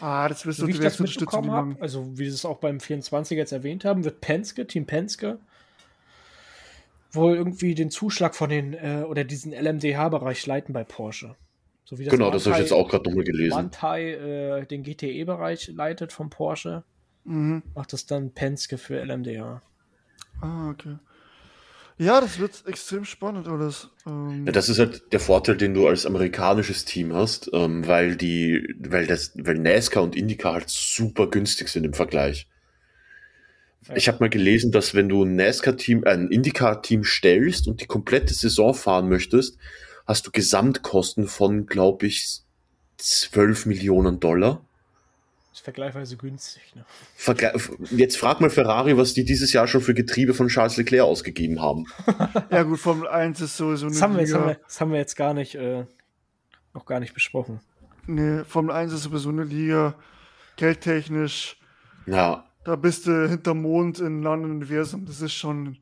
Ah, 0.00 0.28
das 0.28 0.46
wirst 0.46 0.58
so 0.58 0.66
du 0.66 0.68
wie 0.68 0.76
ich 0.76 0.80
das 0.80 0.98
mitbekommen 1.00 1.50
habe, 1.50 1.76
also 1.80 2.06
wie 2.18 2.26
sie 2.28 2.34
es 2.34 2.44
auch 2.44 2.58
beim 2.58 2.78
24 2.80 3.36
jetzt 3.36 3.52
erwähnt 3.52 3.84
haben, 3.84 4.04
wird 4.04 4.20
Penske, 4.20 4.66
Team 4.66 4.86
Penske, 4.86 5.38
wohl 7.12 7.34
irgendwie 7.36 7.74
den 7.74 7.90
Zuschlag 7.90 8.34
von 8.36 8.48
den, 8.50 8.74
äh, 8.74 9.04
oder 9.08 9.24
diesen 9.24 9.52
LMDH-Bereich 9.52 10.46
leiten 10.46 10.72
bei 10.72 10.84
Porsche. 10.84 11.34
So 11.84 11.98
wie 11.98 12.04
das 12.04 12.12
Genau, 12.12 12.30
das 12.30 12.44
habe 12.46 12.56
ich 12.56 12.62
jetzt 12.62 12.72
auch 12.72 12.88
gerade 12.88 13.08
nochmal 13.08 13.24
gelesen. 13.24 13.54
Manthey 13.56 14.12
äh, 14.12 14.66
den 14.66 14.82
GTE-Bereich 14.82 15.68
leitet 15.68 16.12
von 16.12 16.30
Porsche, 16.30 16.84
Mhm. 17.24 17.62
macht 17.74 17.92
das 17.92 18.06
dann 18.06 18.30
Penske 18.32 18.78
für 18.78 19.00
LMDH. 19.04 19.62
Ah, 20.40 20.70
okay. 20.70 20.96
Ja, 21.98 22.20
das 22.20 22.38
wird 22.38 22.62
extrem 22.66 23.04
spannend 23.04 23.48
alles. 23.48 23.90
Ähm, 24.06 24.46
Ja, 24.46 24.52
das 24.52 24.68
ist 24.68 24.78
halt 24.78 25.12
der 25.12 25.18
Vorteil, 25.18 25.56
den 25.56 25.74
du 25.74 25.88
als 25.88 26.06
amerikanisches 26.06 26.84
Team 26.84 27.12
hast, 27.12 27.50
ähm, 27.52 27.86
weil 27.86 28.16
die, 28.16 28.74
weil 28.78 29.06
das, 29.06 29.32
weil 29.34 29.58
NASCAR 29.58 30.04
und 30.04 30.14
IndyCar 30.14 30.54
halt 30.54 30.68
super 30.68 31.28
günstig 31.28 31.68
sind 31.68 31.84
im 31.84 31.94
Vergleich. 31.94 32.46
Ja. 33.88 33.96
Ich 33.96 34.06
habe 34.06 34.18
mal 34.20 34.30
gelesen, 34.30 34.70
dass 34.70 34.94
wenn 34.94 35.08
du 35.08 35.24
ein 35.24 35.34
NASCAR-Team, 35.34 36.04
äh, 36.04 36.10
ein 36.10 36.28
IndyCar-Team 36.28 37.02
stellst 37.02 37.66
und 37.66 37.80
die 37.80 37.86
komplette 37.86 38.32
Saison 38.32 38.74
fahren 38.74 39.08
möchtest, 39.08 39.58
hast 40.06 40.26
du 40.26 40.30
Gesamtkosten 40.30 41.26
von, 41.26 41.66
glaube 41.66 42.06
ich, 42.06 42.42
12 42.98 43.66
Millionen 43.66 44.20
Dollar. 44.20 44.64
Vergleichsweise 45.68 46.16
günstig. 46.16 46.62
Ne? 46.74 46.84
Vergle 47.14 47.52
Jetzt 47.90 48.16
frag 48.16 48.40
mal 48.40 48.48
Ferrari, 48.48 48.96
was 48.96 49.12
die 49.12 49.24
dieses 49.24 49.52
Jahr 49.52 49.68
schon 49.68 49.82
für 49.82 49.92
Getriebe 49.92 50.32
von 50.32 50.48
Charles 50.48 50.76
Leclerc 50.78 51.04
ausgegeben 51.06 51.60
haben. 51.60 51.84
ja, 52.50 52.62
gut, 52.62 52.78
Formel 52.80 53.06
1 53.06 53.40
ist 53.42 53.56
sowieso 53.58 53.86
eine 53.86 53.94
Das 53.94 54.02
haben, 54.02 54.16
wir, 54.16 54.22
das, 54.22 54.32
haben 54.34 54.44
wir, 54.44 54.48
Liga. 54.52 54.60
das 54.64 54.80
haben 54.80 54.92
wir 54.92 54.98
jetzt 54.98 55.14
gar 55.16 55.34
nicht, 55.34 55.54
äh, 55.56 55.84
noch 56.72 56.86
gar 56.86 57.00
nicht 57.00 57.12
besprochen. 57.12 57.60
Nee, 58.06 58.44
Formel 58.44 58.74
1 58.74 58.92
ist 58.94 59.02
sowieso 59.02 59.28
eine 59.28 59.44
Liga. 59.44 59.94
Geldtechnisch. 60.56 61.58
Ja, 62.06 62.46
Da 62.64 62.74
bist 62.76 63.06
du 63.06 63.28
hinterm 63.28 63.60
Mond 63.62 63.98
in 63.98 64.06
einem 64.06 64.26
anderen 64.26 64.52
Universum. 64.56 65.04
Das 65.04 65.20
ist 65.20 65.34
schon. 65.34 65.76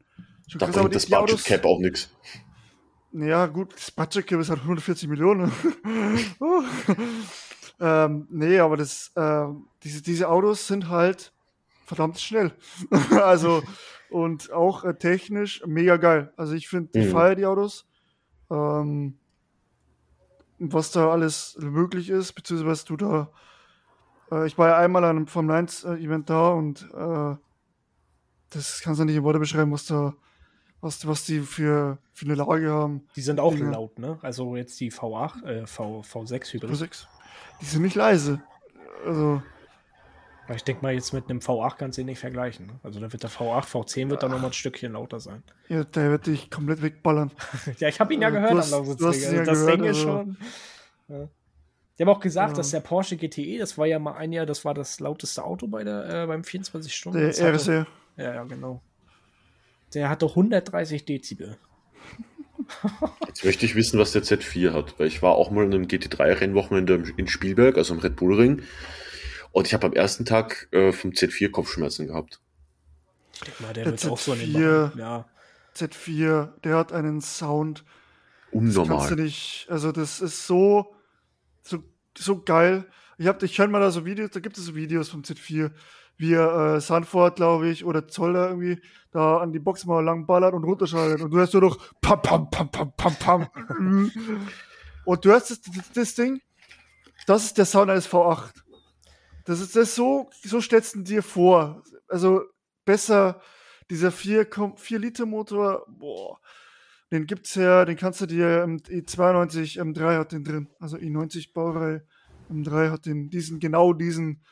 schon 0.49 0.59
da 0.59 0.67
krass. 0.67 0.77
Aber 0.79 0.89
bringt 0.89 0.95
die- 1.07 1.11
das 1.11 1.21
Budget 1.21 1.45
Cap 1.45 1.65
auch 1.65 1.79
nichts. 1.79 2.11
Ja, 3.13 3.47
gut, 3.47 3.73
das 3.75 3.91
Budget 3.93 4.27
Cap 4.27 4.41
ist 4.41 4.51
halt 4.51 4.61
140 4.63 5.09
Millionen. 5.09 5.51
Ähm, 7.79 8.27
nee, 8.31 8.59
aber 8.59 8.77
das, 8.77 9.13
ähm, 9.17 9.67
diese, 9.83 10.03
diese 10.03 10.29
Autos 10.29 10.67
sind 10.67 10.89
halt 10.89 11.33
verdammt 11.85 12.19
schnell. 12.21 12.53
also, 13.11 13.63
und 14.11 14.51
auch 14.53 14.85
äh, 14.85 14.95
technisch 14.95 15.63
mega 15.67 15.97
geil. 15.97 16.33
Also, 16.37 16.55
ich 16.55 16.69
finde, 16.69 16.99
ich 16.99 17.07
Mhm. 17.07 17.13
feiere 17.13 17.35
die 17.35 17.47
Autos. 17.47 17.87
Ähm, 18.51 19.19
was 20.59 20.91
da 20.91 21.11
alles 21.11 21.57
möglich 21.61 22.09
ist, 22.09 22.33
beziehungsweise 22.33 22.71
was 22.71 22.85
du 22.85 22.97
da. 22.97 23.31
Äh, 24.31 24.47
ich 24.47 24.57
war 24.57 24.69
ja 24.69 24.79
einmal 24.79 25.05
an 25.05 25.17
einem 25.17 25.27
Formel 25.27 25.55
1 25.55 25.85
äh, 25.85 25.95
Event 25.97 26.31
da 26.31 26.49
und 26.49 26.83
äh, 26.95 27.37
das 28.51 28.81
kannst 28.81 29.01
du 29.01 29.05
nicht 29.05 29.17
in 29.17 29.23
Worte 29.25 29.39
beschreiben, 29.39 29.73
was 29.73 29.87
da, 29.87 30.15
was, 30.81 31.07
was 31.07 31.25
die 31.25 31.41
für, 31.41 31.99
für 32.13 32.25
eine 32.25 32.37
Lage 32.37 32.71
haben. 32.71 33.07
Die 33.17 33.21
sind 33.21 33.41
auch 33.41 33.55
Ja. 33.55 33.71
laut, 33.71 33.99
ne? 33.99 34.19
Also 34.23 34.57
jetzt 34.57 34.79
die 34.81 34.91
V8, 34.91 35.45
äh, 35.45 35.67
v, 35.67 36.01
V6 36.03 36.55
Hybrid. 36.55 36.71
V6. 36.71 37.07
Die 37.61 37.65
sind 37.67 37.83
nicht 37.83 37.95
leise. 37.97 38.43
Also, 39.05 39.43
ich 40.55 40.63
denke 40.65 40.83
mal, 40.83 40.93
jetzt 40.95 41.13
mit 41.13 41.29
einem 41.29 41.41
V8 41.41 41.77
kannst 41.77 41.99
du 41.99 42.03
ihn 42.03 42.07
nicht 42.07 42.19
vergleichen. 42.21 42.67
Ne? 42.67 42.73
Also 42.83 43.01
da 43.01 43.13
wird 43.13 43.23
der 43.23 43.31
V8, 43.31 43.65
V10 43.65 44.11
wird 44.11 44.23
dann 44.23 44.31
nochmal 44.31 44.51
ein 44.51 44.53
Stückchen 44.53 44.93
lauter 44.93 45.19
sein. 45.21 45.43
ja, 45.69 45.83
der 45.85 46.11
wird 46.11 46.27
dich 46.27 46.51
komplett 46.51 46.83
wegballern. 46.83 47.33
ja, 47.79 47.89
ich 47.89 47.99
habe 48.01 48.15
ihn 48.15 48.23
ja 48.23 48.31
gehört 48.31 48.53
du 48.53 48.59
hast- 48.59 48.73
am 48.73 48.85
ihn 48.85 48.91
Also 48.91 49.35
ja 49.37 49.43
das 49.45 49.59
gehört, 49.61 49.81
Ding 49.81 49.85
ist 49.85 49.97
also- 49.99 50.03
schon. 50.09 50.37
Ja. 51.09 51.29
Die 51.99 52.03
haben 52.03 52.11
auch 52.11 52.21
gesagt, 52.21 52.51
Ja. 52.51 52.57
dass 52.59 52.71
der 52.73 52.81
Porsche 52.81 53.17
GTE, 53.17 53.59
das 53.59 53.79
war 53.79 53.87
ja 53.87 53.99
mal 53.99 54.15
ein 54.17 54.31
Jahr, 54.33 54.45
das 54.45 54.65
war 54.67 54.75
das 54.75 55.01
lauteste 55.01 55.43
Auto 55.43 55.67
bei 55.67 55.83
der, 55.83 56.25
äh, 56.25 56.27
beim 56.27 56.45
24 56.45 56.95
Stunden. 56.95 57.19
Der 57.19 57.29
RSR. 57.31 57.87
Ja, 58.19 58.35
ja, 58.35 58.45
genau. 58.45 58.83
Der 59.95 60.09
hatte 60.11 60.27
130 60.27 61.07
Dezibel. 61.07 61.57
Jetzt 63.27 63.45
möchte 63.45 63.67
ich 63.67 63.75
wissen, 63.75 63.99
was 63.99 64.13
der 64.13 64.23
Z4 64.23 64.73
hat, 64.73 64.99
weil 64.99 65.07
ich 65.07 65.23
war 65.23 65.33
auch 65.33 65.51
mal 65.51 65.65
in 65.65 65.73
einem 65.75 65.87
GT3-Rennwochenende 65.87 67.03
in 67.17 67.29
Spielberg, 67.29 67.77
also 67.77 67.95
am 67.95 68.01
Red 68.01 68.17
Bull 68.17 68.35
Ring. 68.35 68.63
Und 69.53 69.67
ich 69.67 69.75
habe 69.75 69.87
am 69.87 69.93
ersten 69.93 70.25
Tag 70.25 70.69
äh, 70.73 70.93
vom 70.93 71.11
Z4 71.13 71.51
Kopfschmerzen 71.51 72.07
gehabt. 72.09 72.41
Ich 73.35 73.41
denke 73.41 73.63
mal, 73.63 73.73
der, 73.73 73.85
Der 73.85 73.93
wird 73.93 74.07
auch 74.13 74.19
so 74.19 74.33
in 74.35 74.41
den 74.41 74.51
Z4. 74.57 74.89
Bereich- 74.91 74.97
Ja. 74.97 75.27
Z4, 75.77 76.49
der 76.65 76.77
hat 76.77 76.93
einen 76.93 77.21
Sound. 77.21 77.85
Das 78.53 78.63
kannst 78.63 78.77
du 78.77 78.81
Unnormal. 78.83 79.15
nicht. 79.17 79.67
Also, 79.69 79.93
das 79.93 80.21
ist 80.21 80.47
so, 80.47 80.95
so, 81.63 81.83
so 82.17 82.43
geil. 82.43 82.87
Ich, 83.19 83.27
hab, 83.27 83.43
ich 83.43 83.59
höre 83.59 83.69
mal 83.69 83.81
da 83.81 83.91
so 83.91 84.05
Videos, 84.07 84.31
da 84.31 84.41
gibt 84.41 84.57
es 84.57 84.65
so 84.65 84.75
Videos 84.75 85.09
vom 85.11 85.23
Z4, 85.23 85.71
wie 86.19 86.35
äh, 86.35 86.81
Sanford, 86.81 87.37
glaube 87.37 87.69
ich, 87.69 87.85
oder 87.85 88.09
Zoller 88.09 88.49
irgendwie 88.49 88.81
da 89.11 89.39
an 89.39 89.53
die 89.53 89.59
Boxmauer 89.59 90.03
lang 90.03 90.27
ballert 90.27 90.55
und 90.55 90.65
runterschaltet. 90.65 91.23
Und 91.23 91.31
du 91.31 91.39
hörst 91.39 91.53
nur 91.55 91.63
noch 91.63 91.79
pam, 92.01 92.21
pam, 92.23 92.51
pam, 92.51 92.71
pam, 92.71 92.93
pam, 92.97 93.15
pam. 93.17 93.49
und 95.05 95.25
du 95.25 95.31
hörst 95.31 95.51
das, 95.51 95.61
das, 95.61 95.93
das 95.93 96.15
Ding, 96.15 96.41
das 97.27 97.45
ist 97.45 97.59
der 97.59 97.65
Sound 97.65 97.91
eines 97.91 98.09
V8. 98.09 98.53
Das 99.45 99.61
ist 99.61 99.77
das 99.77 99.95
so, 99.95 100.29
so 100.45 100.61
stellst 100.61 100.97
du 100.97 101.03
dir 101.03 101.23
vor. 101.23 101.83
Also 102.09 102.43
besser, 102.85 103.41
dieser 103.91 104.11
4, 104.11 104.49
4 104.77 104.99
Liter 104.99 105.27
Motor, 105.27 105.87
boah, 105.89 106.39
den 107.13 107.27
gibt's 107.27 107.55
ja, 107.55 107.85
den 107.85 107.97
kannst 107.97 108.21
du 108.21 108.27
dir 108.27 108.65
im 108.65 108.79
i92 108.79 109.81
M3 109.81 110.19
hat 110.19 110.33
den 110.33 110.45
drin, 110.45 110.69
also 110.81 110.97
i90 110.97 111.53
Baureihe 111.53 112.05
M3 112.51 112.91
hat 112.91 113.07
den, 113.07 113.31
diesen, 113.31 113.61
genau 113.61 113.93
diesen 113.93 114.43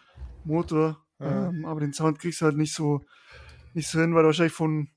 Motor, 0.44 1.03
ja. 1.24 1.48
ähm, 1.48 1.64
aber 1.64 1.80
den 1.80 1.92
Sound 1.92 2.18
kriegst 2.18 2.40
du 2.40 2.46
halt 2.46 2.56
nicht 2.56 2.74
so, 2.74 3.00
nicht 3.74 3.88
so 3.88 4.00
hin, 4.00 4.14
weil 4.14 4.22
du 4.22 4.28
wahrscheinlich 4.28 4.52
von, 4.52 4.88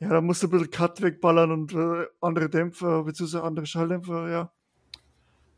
ja, 0.00 0.08
da 0.08 0.20
musst 0.20 0.42
du 0.42 0.48
ein 0.48 0.50
bisschen 0.50 0.70
Cut 0.70 1.00
wegballern 1.02 1.50
und 1.50 1.72
äh, 1.72 2.06
andere 2.20 2.50
Dämpfer, 2.50 3.04
beziehungsweise 3.04 3.44
andere 3.44 3.66
Schalldämpfer, 3.66 4.30
ja. 4.30 4.52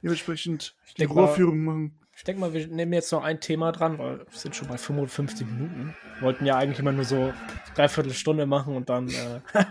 Dementsprechend 0.03 0.77
die 0.97 1.05
Rohrführung 1.05 1.65
machen. 1.65 1.99
Ich 2.17 2.25
denke 2.25 2.41
mal, 2.41 2.53
wir 2.53 2.67
nehmen 2.67 2.93
jetzt 2.93 3.13
noch 3.13 3.23
ein 3.23 3.41
Thema 3.41 3.71
dran, 3.71 3.99
weil 3.99 4.19
wir 4.19 4.27
sind 4.33 4.55
schon 4.55 4.67
bei 4.69 4.77
55 4.77 5.47
Minuten. 5.47 5.95
Wir 6.17 6.23
wollten 6.23 6.47
ja 6.47 6.57
eigentlich 6.57 6.81
immer 6.81 6.91
nur 6.91 7.05
so 7.05 7.33
dreiviertel 7.77 8.13
Stunde 8.13 8.45
machen 8.45 8.75
und 8.75 8.89
dann 8.89 9.09
äh, 9.09 9.41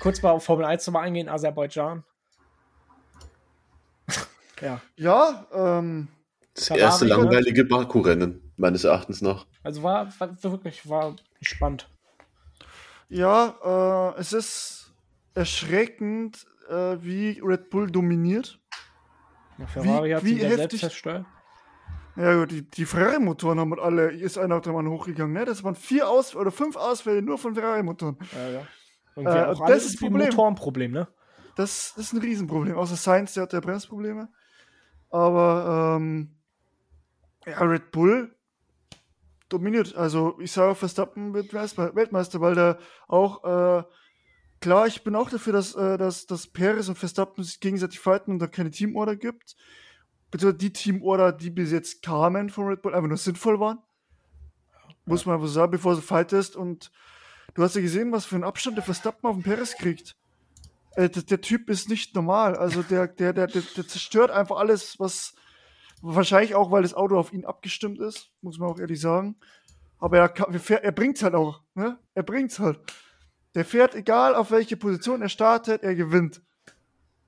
kurz 0.00 0.22
mal 0.22 0.30
auf 0.30 0.44
Formel 0.44 0.64
1 0.64 0.86
nochmal 0.86 1.04
eingehen, 1.04 1.28
Aserbaidschan. 1.28 2.02
ja. 4.62 4.80
Ja, 4.96 5.46
ähm. 5.52 6.08
Das 6.54 6.70
erste 6.70 7.04
langweilige 7.04 7.64
Baku-Rennen, 7.64 8.47
meines 8.58 8.84
Erachtens 8.84 9.22
noch. 9.22 9.46
Also 9.62 9.82
war, 9.82 10.12
war 10.18 10.42
wirklich 10.42 10.88
war 10.88 11.14
spannend. 11.40 11.88
Ja, 13.08 14.14
äh, 14.16 14.20
es 14.20 14.32
ist 14.32 14.92
erschreckend, 15.34 16.46
äh, 16.68 16.96
wie 17.00 17.40
Red 17.42 17.70
Bull 17.70 17.90
dominiert. 17.90 18.60
Ja, 19.56 19.66
Ferrari 19.66 20.10
wie, 20.10 20.14
hat 20.14 20.24
wie 20.24 20.38
selbst 20.40 20.78
zerstört. 20.78 21.24
Ja, 22.16 22.34
gut, 22.34 22.50
die, 22.50 22.68
die 22.68 22.84
Ferrari-Motoren 22.84 23.60
haben 23.60 23.78
alle, 23.78 24.10
ist 24.10 24.38
einer 24.38 24.56
auf 24.56 24.62
der 24.62 24.72
Mann 24.72 24.88
hochgegangen, 24.88 25.32
ne? 25.32 25.44
Das 25.44 25.62
waren 25.62 25.76
vier 25.76 26.08
Aus 26.08 26.34
oder 26.34 26.50
fünf 26.50 26.76
Ausfälle 26.76 27.22
nur 27.22 27.38
von 27.38 27.54
Ferrari-Motoren. 27.54 28.18
Ja, 28.32 28.48
ja. 28.48 28.62
Äh, 29.16 29.46
auch 29.46 29.66
das 29.66 29.84
ist 29.84 30.02
ein 30.02 30.12
Motorenproblem, 30.12 30.92
ne? 30.92 31.08
Das, 31.54 31.94
das, 31.96 32.06
ist 32.06 32.12
ein 32.12 32.20
Riesenproblem. 32.20 32.76
Außer 32.76 32.96
Sainz, 32.96 33.34
der 33.34 33.44
hat 33.44 33.52
ja 33.52 33.60
Bremsprobleme. 33.60 34.28
Aber 35.10 35.96
ähm, 35.96 36.36
ja, 37.46 37.58
Red 37.60 37.90
Bull 37.90 38.36
dominiert. 39.48 39.96
Also 39.96 40.38
ich 40.40 40.52
sage, 40.52 40.74
Verstappen 40.74 41.34
wird 41.34 41.52
Weltmeister, 41.52 42.40
weil 42.40 42.54
der 42.54 42.78
auch 43.06 43.44
äh, 43.44 43.84
klar, 44.60 44.86
ich 44.86 45.02
bin 45.02 45.14
auch 45.16 45.30
dafür, 45.30 45.52
dass, 45.52 45.74
äh, 45.74 45.98
dass, 45.98 46.26
dass 46.26 46.46
Perez 46.46 46.88
und 46.88 46.98
Verstappen 46.98 47.44
sich 47.44 47.60
gegenseitig 47.60 48.00
fighten 48.00 48.32
und 48.32 48.38
da 48.38 48.46
keine 48.46 48.70
Teamorder 48.70 49.16
gibt. 49.16 49.56
Bitte 50.30 50.52
die 50.52 50.72
Teamorder, 50.72 51.32
die 51.32 51.50
bis 51.50 51.72
jetzt 51.72 52.02
kamen 52.02 52.50
von 52.50 52.66
Red 52.66 52.82
Bull, 52.82 52.94
einfach 52.94 53.08
nur 53.08 53.16
sinnvoll 53.16 53.60
waren. 53.60 53.78
Ja. 54.72 54.94
Muss 55.06 55.24
man 55.24 55.36
einfach 55.36 55.48
sagen, 55.48 55.70
bevor 55.70 55.94
du 55.94 56.02
fightest. 56.02 56.54
Und 56.54 56.90
du 57.54 57.62
hast 57.62 57.76
ja 57.76 57.80
gesehen, 57.80 58.12
was 58.12 58.26
für 58.26 58.34
einen 58.34 58.44
Abstand 58.44 58.76
der 58.76 58.84
Verstappen 58.84 59.28
auf 59.28 59.36
den 59.36 59.42
Perez 59.42 59.76
kriegt. 59.76 60.16
Äh, 60.96 61.08
der, 61.08 61.22
der, 61.22 61.40
Typ 61.40 61.70
ist 61.70 61.88
nicht 61.88 62.14
normal. 62.14 62.56
Also 62.56 62.82
der, 62.82 63.06
der, 63.08 63.32
der, 63.32 63.46
der, 63.46 63.62
der 63.62 63.88
zerstört 63.88 64.30
einfach 64.30 64.56
alles, 64.56 64.98
was 64.98 65.34
wahrscheinlich 66.02 66.54
auch, 66.54 66.70
weil 66.70 66.82
das 66.82 66.94
Auto 66.94 67.18
auf 67.18 67.32
ihn 67.32 67.44
abgestimmt 67.44 67.98
ist, 68.00 68.30
muss 68.40 68.58
man 68.58 68.68
auch 68.68 68.78
ehrlich 68.78 69.00
sagen. 69.00 69.36
Aber 69.98 70.18
er, 70.18 70.32
er, 70.36 70.84
er 70.84 70.92
bringt's 70.92 71.22
halt 71.22 71.34
auch. 71.34 71.62
Ne? 71.74 71.98
Er 72.14 72.22
bringt's 72.22 72.58
halt. 72.58 72.78
Der 73.54 73.64
fährt, 73.64 73.94
egal 73.94 74.34
auf 74.34 74.50
welche 74.50 74.76
Position 74.76 75.22
er 75.22 75.28
startet, 75.28 75.82
er 75.82 75.94
gewinnt. 75.94 76.42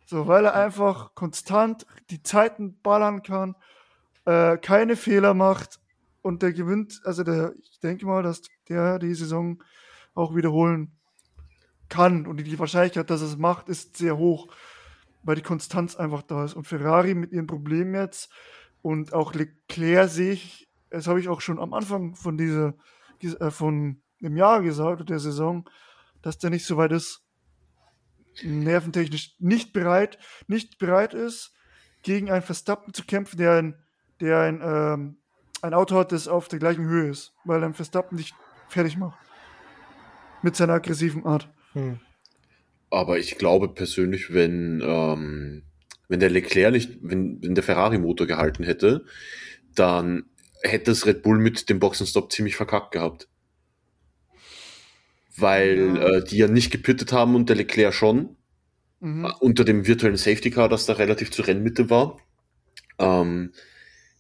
So, 0.07 0.27
weil 0.27 0.45
er 0.45 0.55
einfach 0.55 1.14
konstant 1.14 1.87
die 2.11 2.23
Zeiten 2.23 2.81
ballern 2.83 3.23
kann, 3.23 3.55
äh, 4.25 4.59
keine 4.59 4.97
Fehler 4.97 5.35
macht 5.35 5.81
und 6.23 6.43
der 6.43 6.53
gewinnt. 6.53 7.01
Also 7.05 7.23
der, 7.23 7.55
ich 7.61 7.81
denke 7.81 8.07
mal, 8.07 8.23
dass 8.23 8.43
der 8.68 8.99
die 8.99 9.14
Saison 9.14 9.62
auch 10.14 10.35
wiederholen 10.35 10.93
kann 11.89 12.27
und 12.27 12.39
die 12.39 12.59
Wahrscheinlichkeit, 12.59 13.11
dass 13.11 13.21
er 13.21 13.29
es 13.29 13.37
macht, 13.37 13.68
ist 13.68 13.97
sehr 13.97 14.16
hoch, 14.16 14.49
weil 15.23 15.37
die 15.37 15.43
Konstanz 15.43 15.97
einfach 15.97 16.23
da 16.23 16.45
ist. 16.45 16.55
Und 16.55 16.66
Ferrari 16.66 17.14
mit 17.14 17.33
ihren 17.33 17.47
Problemen 17.47 17.95
jetzt 17.95 18.31
und 18.83 19.12
auch 19.12 19.35
Leclerc 19.35 20.09
sehe 20.09 20.33
ich, 20.33 20.68
das 20.91 21.07
habe 21.07 21.20
ich 21.20 21.28
auch 21.28 21.41
schon 21.41 21.59
am 21.59 21.72
Anfang 21.74 22.14
von 22.14 22.37
dieser, 22.37 22.74
äh, 23.22 23.51
von 23.51 24.03
dem 24.20 24.37
Jahr 24.37 24.62
gesagt, 24.62 25.09
der 25.09 25.18
Saison, 25.18 25.68
dass 26.22 26.39
der 26.39 26.51
nicht 26.51 26.66
so 26.66 26.76
weit 26.76 26.93
ist, 26.93 27.24
nerventechnisch 28.43 29.37
nicht 29.39 29.72
bereit, 29.72 30.18
nicht 30.47 30.78
bereit 30.78 31.14
ist, 31.14 31.53
gegen 32.03 32.31
einen 32.31 32.43
Verstappen 32.43 32.95
zu 32.95 33.05
kämpfen, 33.05 33.37
der 33.39 33.53
ein, 33.55 33.74
der 34.20 34.41
ein, 34.41 34.61
ähm, 34.62 35.16
ein 35.62 35.74
Auto 35.74 35.97
hat, 35.97 36.12
das 36.12 36.28
auf 36.28 36.49
der 36.49 36.59
gleichen 36.59 36.87
Höhe 36.87 37.11
ist, 37.11 37.35
weil 37.45 37.62
ein 37.62 37.74
Verstappen 37.74 38.16
nicht 38.16 38.35
fertig 38.68 38.97
macht. 38.97 39.18
Mit 40.43 40.57
seiner 40.57 40.74
aggressiven 40.74 41.26
Art. 41.26 41.51
Hm. 41.72 42.01
Aber 42.91 43.18
ich 43.18 43.37
glaube 43.37 43.68
persönlich, 43.68 44.33
wenn, 44.33 44.81
ähm, 44.83 45.62
wenn 46.11 46.21
der 46.21 46.29
Leclerc 46.29 46.73
nicht, 46.73 46.99
wenn, 47.01 47.43
wenn 47.43 47.55
der 47.55 47.65
Ferrari-Motor 47.65 48.27
gehalten 48.27 48.65
hätte, 48.65 49.07
dann 49.75 50.25
hätte 50.63 50.91
es 50.91 51.07
Red 51.07 51.23
Bull 51.23 51.39
mit 51.39 51.71
dem 51.71 51.81
Boxenstopp 51.81 52.31
ziemlich 52.31 52.57
verkackt 52.57 52.93
gehabt 52.93 53.31
weil 55.41 55.97
ja. 55.97 56.09
Äh, 56.09 56.25
die 56.25 56.39
ja 56.39 56.49
nicht 56.49 56.71
gepittet 56.71 57.13
haben 57.13 57.35
und 57.35 57.49
der 57.49 57.57
Leclerc 57.57 57.95
schon. 57.95 58.37
Mhm. 59.01 59.25
Äh, 59.25 59.33
unter 59.41 59.65
dem 59.65 59.87
virtuellen 59.87 60.17
Safety 60.17 60.51
Car, 60.51 60.69
das 60.69 60.87
da 60.87 60.95
relativ 60.95 61.31
zur 61.31 61.47
Rennmitte 61.47 61.91
war. 61.91 62.19
Ähm, 62.99 63.53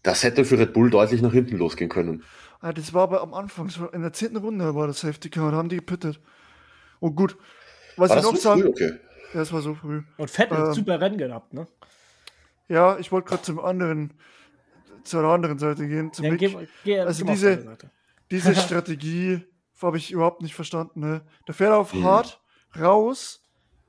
das 0.02 0.22
hätte 0.22 0.44
für 0.44 0.58
Red 0.58 0.72
Bull 0.72 0.90
deutlich 0.90 1.22
nach 1.22 1.32
hinten 1.32 1.58
losgehen 1.58 1.90
können. 1.90 2.22
Ah, 2.60 2.72
das 2.72 2.92
war 2.92 3.02
aber 3.02 3.22
am 3.22 3.34
Anfang, 3.34 3.70
in 3.92 4.02
der 4.02 4.12
zehnten 4.12 4.36
Runde 4.36 4.74
war 4.74 4.86
das 4.86 5.00
Safety 5.00 5.30
Car, 5.30 5.50
da 5.50 5.58
haben 5.58 5.68
die 5.68 5.76
gepittet. 5.76 6.20
Oh 7.00 7.10
gut. 7.10 7.36
Was 7.96 8.10
war 8.10 8.18
ich 8.18 8.22
noch 8.22 8.36
so 8.36 8.40
sagen. 8.40 8.62
Früh? 8.62 8.68
Okay. 8.68 8.92
Ja, 9.34 9.42
es 9.42 9.52
war 9.52 9.60
so 9.60 9.74
früh. 9.74 10.02
Und 10.16 10.30
Fett 10.30 10.50
ähm, 10.50 10.72
super 10.72 11.00
Rennen 11.00 11.18
gehabt, 11.18 11.52
ne? 11.54 11.66
Ja, 12.68 12.98
ich 12.98 13.10
wollte 13.10 13.28
gerade 13.28 13.42
zum 13.42 13.60
anderen, 13.60 14.12
zur 15.04 15.24
anderen 15.24 15.58
Seite 15.58 15.86
gehen. 15.88 16.12
Zum 16.12 16.24
ja, 16.24 16.36
geh, 16.36 16.56
geh, 16.84 17.00
also 17.00 17.24
diese, 17.24 17.76
diese 18.30 18.54
Strategie 18.56 19.44
habe 19.82 19.96
ich 19.96 20.12
überhaupt 20.12 20.42
nicht 20.42 20.54
verstanden. 20.54 21.00
Ne? 21.00 21.22
Der 21.46 21.54
fährt 21.54 21.72
auf 21.72 21.94
mhm. 21.94 22.04
hart 22.04 22.40
raus. 22.78 23.44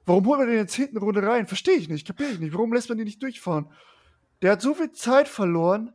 Warum 0.06 0.26
holt 0.26 0.40
man 0.40 0.48
den 0.48 0.58
jetzt 0.58 0.74
hinten 0.74 0.98
Runde 0.98 1.22
rein? 1.22 1.48
Verstehe 1.48 1.76
ich 1.76 1.90
nicht, 1.90 2.08
kapiere 2.08 2.32
ich 2.32 2.40
nicht. 2.40 2.54
Warum 2.54 2.74
lässt 2.74 2.90
man 2.90 2.98
den 2.98 3.06
nicht 3.06 3.22
durchfahren? 3.22 3.72
Der 4.42 4.54
hat 4.54 4.62
so 4.62 4.74
viel 4.74 4.92
Zeit 4.92 5.28
verloren. 5.28 5.94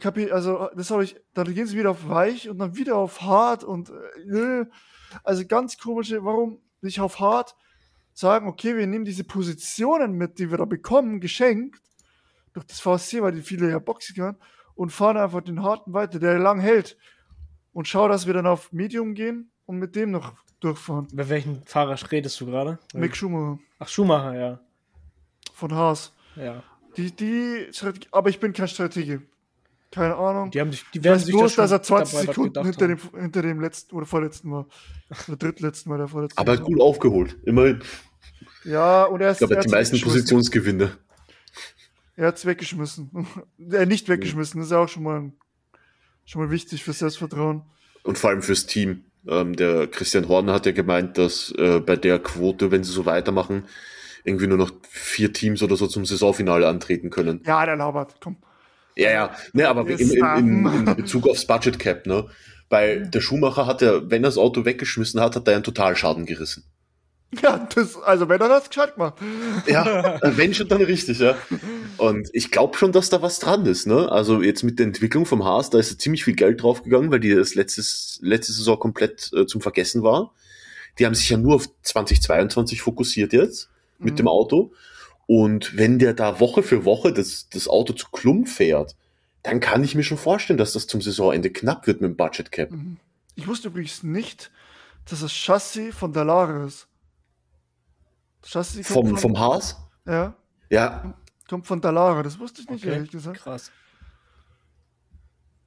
Kapier, 0.00 0.34
also, 0.34 0.70
das 0.74 0.90
habe 0.90 1.04
ich, 1.04 1.16
dann 1.34 1.52
gehen 1.52 1.66
sie 1.66 1.76
wieder 1.76 1.90
auf 1.90 2.08
weich 2.08 2.48
und 2.48 2.58
dann 2.58 2.74
wieder 2.76 2.96
auf 2.96 3.20
hart 3.20 3.62
und 3.62 3.90
äh, 3.90 4.64
also 5.22 5.46
ganz 5.46 5.76
komische, 5.76 6.24
warum 6.24 6.62
nicht 6.80 7.00
auf 7.00 7.20
hart 7.20 7.54
sagen, 8.14 8.48
okay, 8.48 8.76
wir 8.76 8.86
nehmen 8.86 9.04
diese 9.04 9.24
Positionen 9.24 10.12
mit, 10.12 10.38
die 10.38 10.50
wir 10.50 10.58
da 10.58 10.64
bekommen, 10.64 11.20
geschenkt 11.20 11.82
durch 12.52 12.64
das 12.66 12.80
VSC, 12.80 13.20
weil 13.20 13.32
die 13.32 13.42
viele 13.42 13.68
ja 13.68 13.80
boxen 13.80 14.14
können 14.14 14.38
und 14.74 14.90
fahren 14.90 15.16
einfach 15.16 15.42
den 15.42 15.62
harten 15.62 15.92
weiter, 15.92 16.18
der 16.18 16.38
lang 16.38 16.60
hält 16.60 16.96
und 17.72 17.88
schau, 17.88 18.08
dass 18.08 18.26
wir 18.26 18.32
dann 18.32 18.46
auf 18.46 18.72
Medium 18.72 19.14
gehen 19.14 19.50
und 19.66 19.78
mit 19.78 19.96
dem 19.96 20.12
noch 20.12 20.32
durchfahren. 20.60 21.08
Bei 21.12 21.28
welchem 21.28 21.62
Fahrer 21.66 21.98
redest 22.10 22.40
du 22.40 22.46
gerade? 22.46 22.78
Mick 22.94 23.16
Schumacher. 23.16 23.58
Ach, 23.78 23.88
Schumacher, 23.88 24.34
ja. 24.34 24.60
Von 25.52 25.74
Haas. 25.74 26.14
Ja. 26.36 26.62
Die, 26.96 27.10
die, 27.10 27.70
aber 28.12 28.30
ich 28.30 28.38
bin 28.40 28.52
kein 28.52 28.68
Stratege. 28.68 29.22
Keine 29.94 30.16
Ahnung. 30.16 30.50
Die 30.50 30.60
haben 30.60 30.72
sich, 30.72 30.84
die 30.92 31.04
werden 31.04 31.20
sich 31.20 31.32
bloß, 31.32 31.54
dass 31.54 31.70
er 31.70 31.80
20 31.80 32.18
Sekunden 32.18 32.64
hinter 32.64 32.88
dem, 32.88 32.98
hinter 33.16 33.42
dem 33.42 33.60
letzten 33.60 33.94
oder 33.94 34.06
vorletzten 34.06 34.50
war. 34.50 34.66
Oder 35.28 35.36
drittletzten 35.36 35.90
war 35.90 35.98
der 35.98 36.08
vorletzte. 36.08 36.36
Aber 36.36 36.56
gut 36.56 36.80
aufgeholt, 36.80 37.36
immerhin. 37.44 37.80
Ja, 38.64 39.04
und 39.04 39.20
er 39.20 39.30
ist. 39.30 39.40
Ich 39.40 39.46
glaube, 39.46 39.62
die 39.62 39.70
meisten 39.70 40.00
Positionsgewinne. 40.00 40.98
Er 42.16 42.26
hat 42.26 42.36
es 42.38 42.44
weggeschmissen. 42.44 43.10
er 43.70 43.86
nicht 43.86 44.08
weggeschmissen, 44.08 44.60
das 44.60 44.68
ist 44.68 44.72
auch 44.72 44.88
schon 44.88 45.04
mal 45.04 45.32
schon 46.24 46.42
mal 46.42 46.50
wichtig 46.50 46.82
für 46.82 46.92
Selbstvertrauen. 46.92 47.62
Und 48.02 48.18
vor 48.18 48.30
allem 48.30 48.42
fürs 48.42 48.66
Team. 48.66 49.04
Ähm, 49.28 49.54
der 49.54 49.86
Christian 49.86 50.28
Horner 50.28 50.54
hat 50.54 50.66
ja 50.66 50.72
gemeint, 50.72 51.18
dass 51.18 51.52
äh, 51.56 51.80
bei 51.80 51.96
der 51.96 52.18
Quote, 52.18 52.70
wenn 52.70 52.82
sie 52.82 52.92
so 52.92 53.06
weitermachen, 53.06 53.64
irgendwie 54.24 54.46
nur 54.46 54.58
noch 54.58 54.72
vier 54.88 55.32
Teams 55.32 55.62
oder 55.62 55.76
so 55.76 55.86
zum 55.86 56.04
Saisonfinale 56.04 56.66
antreten 56.66 57.10
können. 57.10 57.42
Ja, 57.46 57.64
der 57.64 57.76
labert, 57.76 58.16
komm. 58.20 58.36
Ja, 58.96 59.10
ja, 59.10 59.36
ne, 59.52 59.68
aber 59.68 59.88
in, 59.88 59.98
in, 59.98 60.24
in, 60.36 60.66
in 60.66 60.96
Bezug 60.96 61.28
aufs 61.28 61.46
Budget 61.46 61.78
Cap, 61.78 62.06
ne? 62.06 62.28
Weil 62.68 63.08
der 63.08 63.20
Schuhmacher 63.20 63.66
hat 63.66 63.82
ja, 63.82 64.08
wenn 64.10 64.22
er 64.24 64.28
das 64.28 64.38
Auto 64.38 64.64
weggeschmissen 64.64 65.20
hat, 65.20 65.36
hat 65.36 65.48
er 65.48 65.54
einen 65.54 65.64
Totalschaden 65.64 66.26
gerissen. 66.26 66.64
Ja, 67.42 67.68
das, 67.74 67.96
also 67.96 68.28
wenn 68.28 68.40
er 68.40 68.48
das 68.48 68.68
gescheit 68.68 68.96
macht. 68.96 69.14
Ja, 69.66 70.18
wenn 70.36 70.54
schon 70.54 70.68
dann 70.68 70.82
richtig, 70.82 71.18
ja. 71.18 71.36
Und 71.96 72.28
ich 72.32 72.50
glaube 72.50 72.76
schon, 72.78 72.92
dass 72.92 73.10
da 73.10 73.22
was 73.22 73.38
dran 73.38 73.66
ist, 73.66 73.86
ne? 73.86 74.10
Also 74.10 74.42
jetzt 74.42 74.62
mit 74.62 74.78
der 74.78 74.86
Entwicklung 74.86 75.26
vom 75.26 75.44
Haas, 75.44 75.70
da 75.70 75.78
ist 75.78 76.00
ziemlich 76.00 76.24
viel 76.24 76.36
Geld 76.36 76.62
draufgegangen, 76.62 77.10
weil 77.10 77.20
die 77.20 77.34
das 77.34 77.54
letztes, 77.54 78.18
letzte 78.22 78.52
Saison 78.52 78.78
komplett 78.78 79.30
äh, 79.32 79.46
zum 79.46 79.60
Vergessen 79.60 80.02
war. 80.02 80.32
Die 80.98 81.06
haben 81.06 81.14
sich 81.14 81.28
ja 81.28 81.36
nur 81.36 81.56
auf 81.56 81.68
2022 81.82 82.80
fokussiert 82.80 83.32
jetzt 83.32 83.68
mit 83.98 84.14
mhm. 84.14 84.16
dem 84.18 84.28
Auto. 84.28 84.72
Und 85.26 85.76
wenn 85.76 85.98
der 85.98 86.14
da 86.14 86.40
Woche 86.40 86.62
für 86.62 86.84
Woche 86.84 87.12
das, 87.12 87.48
das 87.48 87.68
Auto 87.68 87.92
zu 87.94 88.08
Klump 88.10 88.48
fährt, 88.48 88.94
dann 89.42 89.60
kann 89.60 89.84
ich 89.84 89.94
mir 89.94 90.02
schon 90.02 90.18
vorstellen, 90.18 90.58
dass 90.58 90.72
das 90.72 90.86
zum 90.86 91.00
Saisonende 91.00 91.50
knapp 91.50 91.86
wird 91.86 92.00
mit 92.00 92.10
dem 92.10 92.16
Budget 92.16 92.50
Cap. 92.52 92.70
Mhm. 92.70 92.98
Ich 93.34 93.46
wusste 93.46 93.68
übrigens 93.68 94.02
nicht, 94.02 94.50
dass 95.06 95.20
das 95.20 95.32
Chassis 95.32 95.94
von 95.94 96.12
Dallara 96.12 96.64
ist. 96.66 96.86
Das 98.42 98.50
Chassis 98.52 98.86
kommt 98.88 99.08
Vom, 99.08 99.18
von, 99.18 99.34
vom 99.34 99.38
Haas? 99.40 99.76
Ja, 100.06 100.34
Ja, 100.70 101.14
kommt 101.48 101.66
von 101.66 101.80
Dallara. 101.80 102.22
Das 102.22 102.38
wusste 102.38 102.62
ich 102.62 102.68
nicht, 102.70 102.84
Okay. 102.84 102.94
ehrlich 102.94 103.10
gesagt, 103.10 103.38
Krass. 103.40 103.70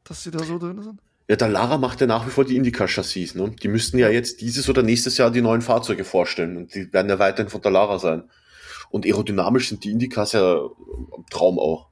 dass 0.03 0.23
sie 0.23 0.31
da 0.31 0.39
so 0.43 0.57
drin 0.57 0.81
sind. 0.81 1.01
Ja, 1.29 1.35
der 1.35 1.49
Lara 1.49 1.77
macht 1.77 1.99
ja 1.99 2.07
nach 2.07 2.25
wie 2.25 2.29
vor 2.29 2.45
die 2.45 2.55
Indycar-Chassis. 2.55 3.35
Ne? 3.35 3.49
Die 3.61 3.67
müssten 3.67 3.97
ja 3.97 4.07
jetzt 4.09 4.39
dieses 4.39 4.69
oder 4.69 4.81
nächstes 4.81 5.17
Jahr 5.17 5.29
die 5.29 5.41
neuen 5.41 5.61
Fahrzeuge 5.61 6.05
vorstellen 6.05 6.55
und 6.55 6.73
die 6.73 6.91
werden 6.93 7.09
ja 7.09 7.19
weiterhin 7.19 7.49
von 7.49 7.61
der 7.61 7.71
Lara 7.71 7.99
sein. 7.99 8.23
Und 8.89 9.05
aerodynamisch 9.05 9.69
sind 9.69 9.83
die 9.83 9.91
Indycars 9.91 10.31
ja 10.33 10.55
ein 10.57 11.25
Traum 11.29 11.59
auch. 11.59 11.87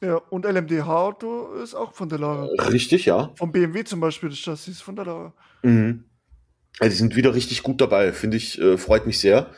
Ja, 0.00 0.16
und 0.30 0.44
LMDH-Auto 0.44 1.52
ist 1.62 1.74
auch 1.74 1.92
von 1.92 2.08
Dallara. 2.08 2.46
Richtig, 2.70 3.04
ja. 3.06 3.30
Vom 3.36 3.52
BMW 3.52 3.84
zum 3.84 4.00
Beispiel, 4.00 4.30
das 4.30 4.38
Chassis 4.38 4.68
ist 4.76 4.82
von 4.82 4.96
Dallara. 4.96 5.32
Mhm. 5.62 6.04
Ja, 6.80 6.88
die 6.88 6.94
sind 6.94 7.14
wieder 7.14 7.34
richtig 7.34 7.62
gut 7.62 7.80
dabei, 7.80 8.12
finde 8.12 8.38
ich, 8.38 8.58
äh, 8.60 8.78
freut 8.78 9.06
mich 9.06 9.20
sehr. 9.20 9.50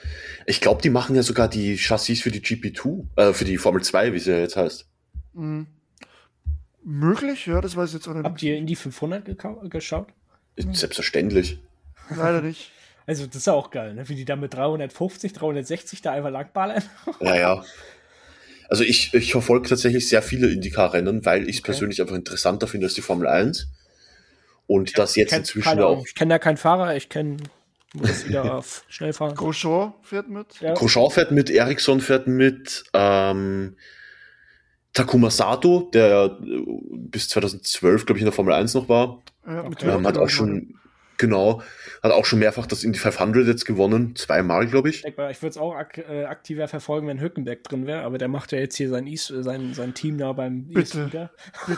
Ich 0.46 0.60
glaube, 0.60 0.82
die 0.82 0.90
machen 0.90 1.14
ja 1.16 1.22
sogar 1.22 1.48
die 1.48 1.76
Chassis 1.78 2.20
für 2.20 2.30
die 2.30 2.40
GP2, 2.42 3.06
äh, 3.16 3.32
für 3.32 3.44
die 3.44 3.56
Formel 3.56 3.82
2, 3.82 4.12
wie 4.12 4.18
sie 4.18 4.32
ja 4.32 4.38
jetzt 4.38 4.56
heißt. 4.56 4.86
Mhm. 5.32 5.66
Möglich, 6.82 7.46
ja, 7.46 7.60
das 7.62 7.76
weiß 7.76 7.90
ich 7.90 7.94
jetzt 7.94 8.08
auch 8.08 8.14
Habt 8.14 8.34
nicht. 8.34 8.42
ihr 8.42 8.56
in 8.56 8.66
die 8.66 8.76
500 8.76 9.26
gekau- 9.26 9.66
geschaut? 9.70 10.08
Selbstverständlich. 10.56 11.58
Leider 12.14 12.42
nicht. 12.42 12.70
Also, 13.06 13.26
das 13.26 13.36
ist 13.36 13.46
ja 13.46 13.52
auch 13.52 13.70
geil, 13.70 13.94
ne? 13.94 14.08
wie 14.08 14.14
die 14.14 14.24
da 14.24 14.34
mit 14.36 14.54
350, 14.54 15.32
360 15.34 16.00
da 16.02 16.12
einfach 16.12 16.30
langballern. 16.30 16.82
Ja, 17.20 17.36
ja. 17.36 17.64
Also 18.70 18.82
ich, 18.82 19.12
ich 19.12 19.30
verfolge 19.32 19.68
tatsächlich 19.68 20.08
sehr 20.08 20.22
viele 20.22 20.50
Indycar-Rennen, 20.50 21.24
weil 21.26 21.42
ich 21.48 21.56
es 21.56 21.60
Okay. 21.60 21.66
persönlich 21.72 22.00
einfach 22.00 22.14
interessanter 22.16 22.66
finde 22.66 22.86
als 22.86 22.94
die 22.94 23.02
Formel 23.02 23.26
1. 23.26 23.68
Und 24.66 24.96
das 24.96 25.16
jetzt 25.16 25.30
Kenn- 25.32 25.40
inzwischen 25.40 25.80
auch. 25.80 26.02
Ich 26.06 26.14
kenne 26.14 26.32
ja 26.34 26.38
keinen 26.38 26.56
Fahrer, 26.56 26.96
ich 26.96 27.10
kenne 27.10 27.36
muss 27.92 28.26
wieder 28.26 28.54
auf 28.54 28.84
schnell 28.88 29.12
fahren. 29.12 29.34
Grosjean 29.34 29.92
fährt 30.02 30.28
mit. 30.30 30.60
Ja. 30.60 30.72
Grosjean 30.72 31.10
fährt 31.10 31.30
mit, 31.30 31.50
Ericsson 31.50 32.00
fährt 32.00 32.26
mit, 32.26 32.84
ähm, 32.94 33.76
Takuma 34.94 35.28
Sato, 35.30 35.90
der 35.92 36.38
bis 36.40 37.28
2012, 37.28 38.06
glaube 38.06 38.18
ich, 38.18 38.22
in 38.22 38.26
der 38.26 38.32
Formel 38.32 38.54
1 38.54 38.74
noch 38.74 38.88
war, 38.88 39.22
Ja, 39.46 39.64
Okay. 39.64 39.90
ähm, 39.90 40.06
hat 40.06 40.16
auch 40.16 40.28
schon, 40.30 40.74
genau, 41.18 41.62
hat 42.02 42.12
auch 42.12 42.24
schon 42.24 42.38
mehrfach 42.38 42.66
das 42.66 42.84
Indy 42.84 42.98
500 42.98 43.46
jetzt 43.46 43.64
gewonnen, 43.64 44.14
zweimal, 44.16 44.66
glaube 44.66 44.90
ich. 44.90 45.04
Ich 45.04 45.16
würde 45.16 45.48
es 45.48 45.56
auch 45.58 45.74
ak 45.74 45.98
äh, 45.98 46.24
aktiver 46.24 46.68
verfolgen, 46.68 47.06
wenn 47.08 47.20
Hülkenberg 47.20 47.62
drin 47.64 47.86
wäre, 47.86 48.02
aber 48.02 48.18
der 48.18 48.28
macht 48.28 48.52
ja 48.52 48.58
jetzt 48.58 48.76
hier 48.76 48.88
sein, 48.88 49.06
e 49.06 49.16
sein, 49.16 49.74
sein 49.74 49.94
Team 49.94 50.18
da 50.18 50.32
beim 50.32 50.64
Bitte. 50.66 50.80
E-Scooter. 50.80 51.30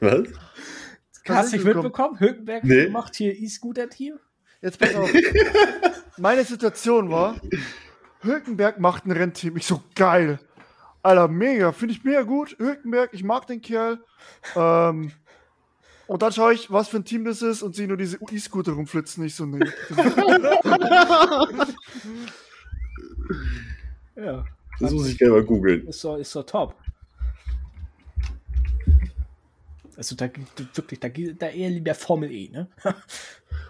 Was? 0.00 0.28
Hast 1.28 1.52
du 1.52 1.56
nicht 1.56 1.64
mitbekommen? 1.64 1.82
mitbekommen? 1.84 2.20
Hülkenberg 2.20 2.64
Nee. 2.64 2.88
macht 2.88 3.14
hier 3.14 3.38
E-Scooter-Team? 3.38 4.18
Jetzt 4.60 4.78
pass 4.78 4.94
auf. 4.94 5.10
Meine 6.18 6.44
Situation 6.44 7.10
war, 7.10 7.40
Hülkenberg 8.20 8.78
macht 8.80 9.06
ein 9.06 9.12
Rennteam. 9.12 9.56
Ich 9.56 9.66
so, 9.66 9.82
geil. 9.94 10.38
Alter, 11.02 11.26
mega. 11.28 11.72
Finde 11.72 11.94
ich 11.94 12.04
mega 12.04 12.22
gut. 12.22 12.56
Hülkenberg, 12.58 13.10
ich 13.12 13.24
mag 13.24 13.46
den 13.46 13.60
Kerl. 13.60 14.04
Ähm, 14.54 15.12
und 16.06 16.22
dann 16.22 16.32
schaue 16.32 16.54
ich, 16.54 16.70
was 16.70 16.88
für 16.88 16.98
ein 16.98 17.04
Team 17.04 17.24
das 17.24 17.42
ist 17.42 17.62
und 17.62 17.74
sehe 17.74 17.88
nur 17.88 17.96
diese 17.96 18.18
E-Scooter 18.30 18.72
rumflitzen. 18.72 19.24
Ich 19.24 19.34
so, 19.34 19.46
nee. 19.46 19.64
Ja. 24.16 24.44
Das 24.80 24.92
muss 24.92 25.08
ich 25.08 25.18
gerne 25.18 25.34
mal 25.34 25.44
googeln. 25.44 25.86
Ist 25.86 26.00
so, 26.00 26.16
ist 26.16 26.30
so 26.30 26.42
top. 26.42 26.74
Also 29.96 30.16
da 30.16 30.28
wirklich, 30.74 31.00
da 31.00 31.08
geht 31.08 31.40
da 31.40 31.48
eher 31.48 31.70
lieber 31.70 31.94
Formel 31.94 32.30
E, 32.30 32.48
ne? 32.48 32.68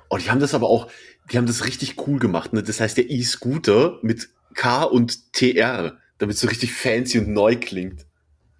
Und 0.08 0.22
die 0.24 0.30
haben 0.30 0.40
das 0.40 0.54
aber 0.54 0.68
auch, 0.68 0.90
die 1.30 1.36
haben 1.36 1.46
das 1.46 1.66
richtig 1.66 2.06
cool 2.06 2.18
gemacht. 2.18 2.52
Ne? 2.52 2.62
Das 2.62 2.80
heißt, 2.80 2.96
der 2.96 3.10
E-Scooter 3.10 3.98
mit 4.02 4.30
K 4.54 4.84
und 4.84 5.32
TR, 5.32 5.98
damit 6.18 6.36
es 6.36 6.40
so 6.40 6.48
richtig 6.48 6.72
fancy 6.72 7.18
und 7.18 7.28
neu 7.28 7.56
klingt. 7.56 8.06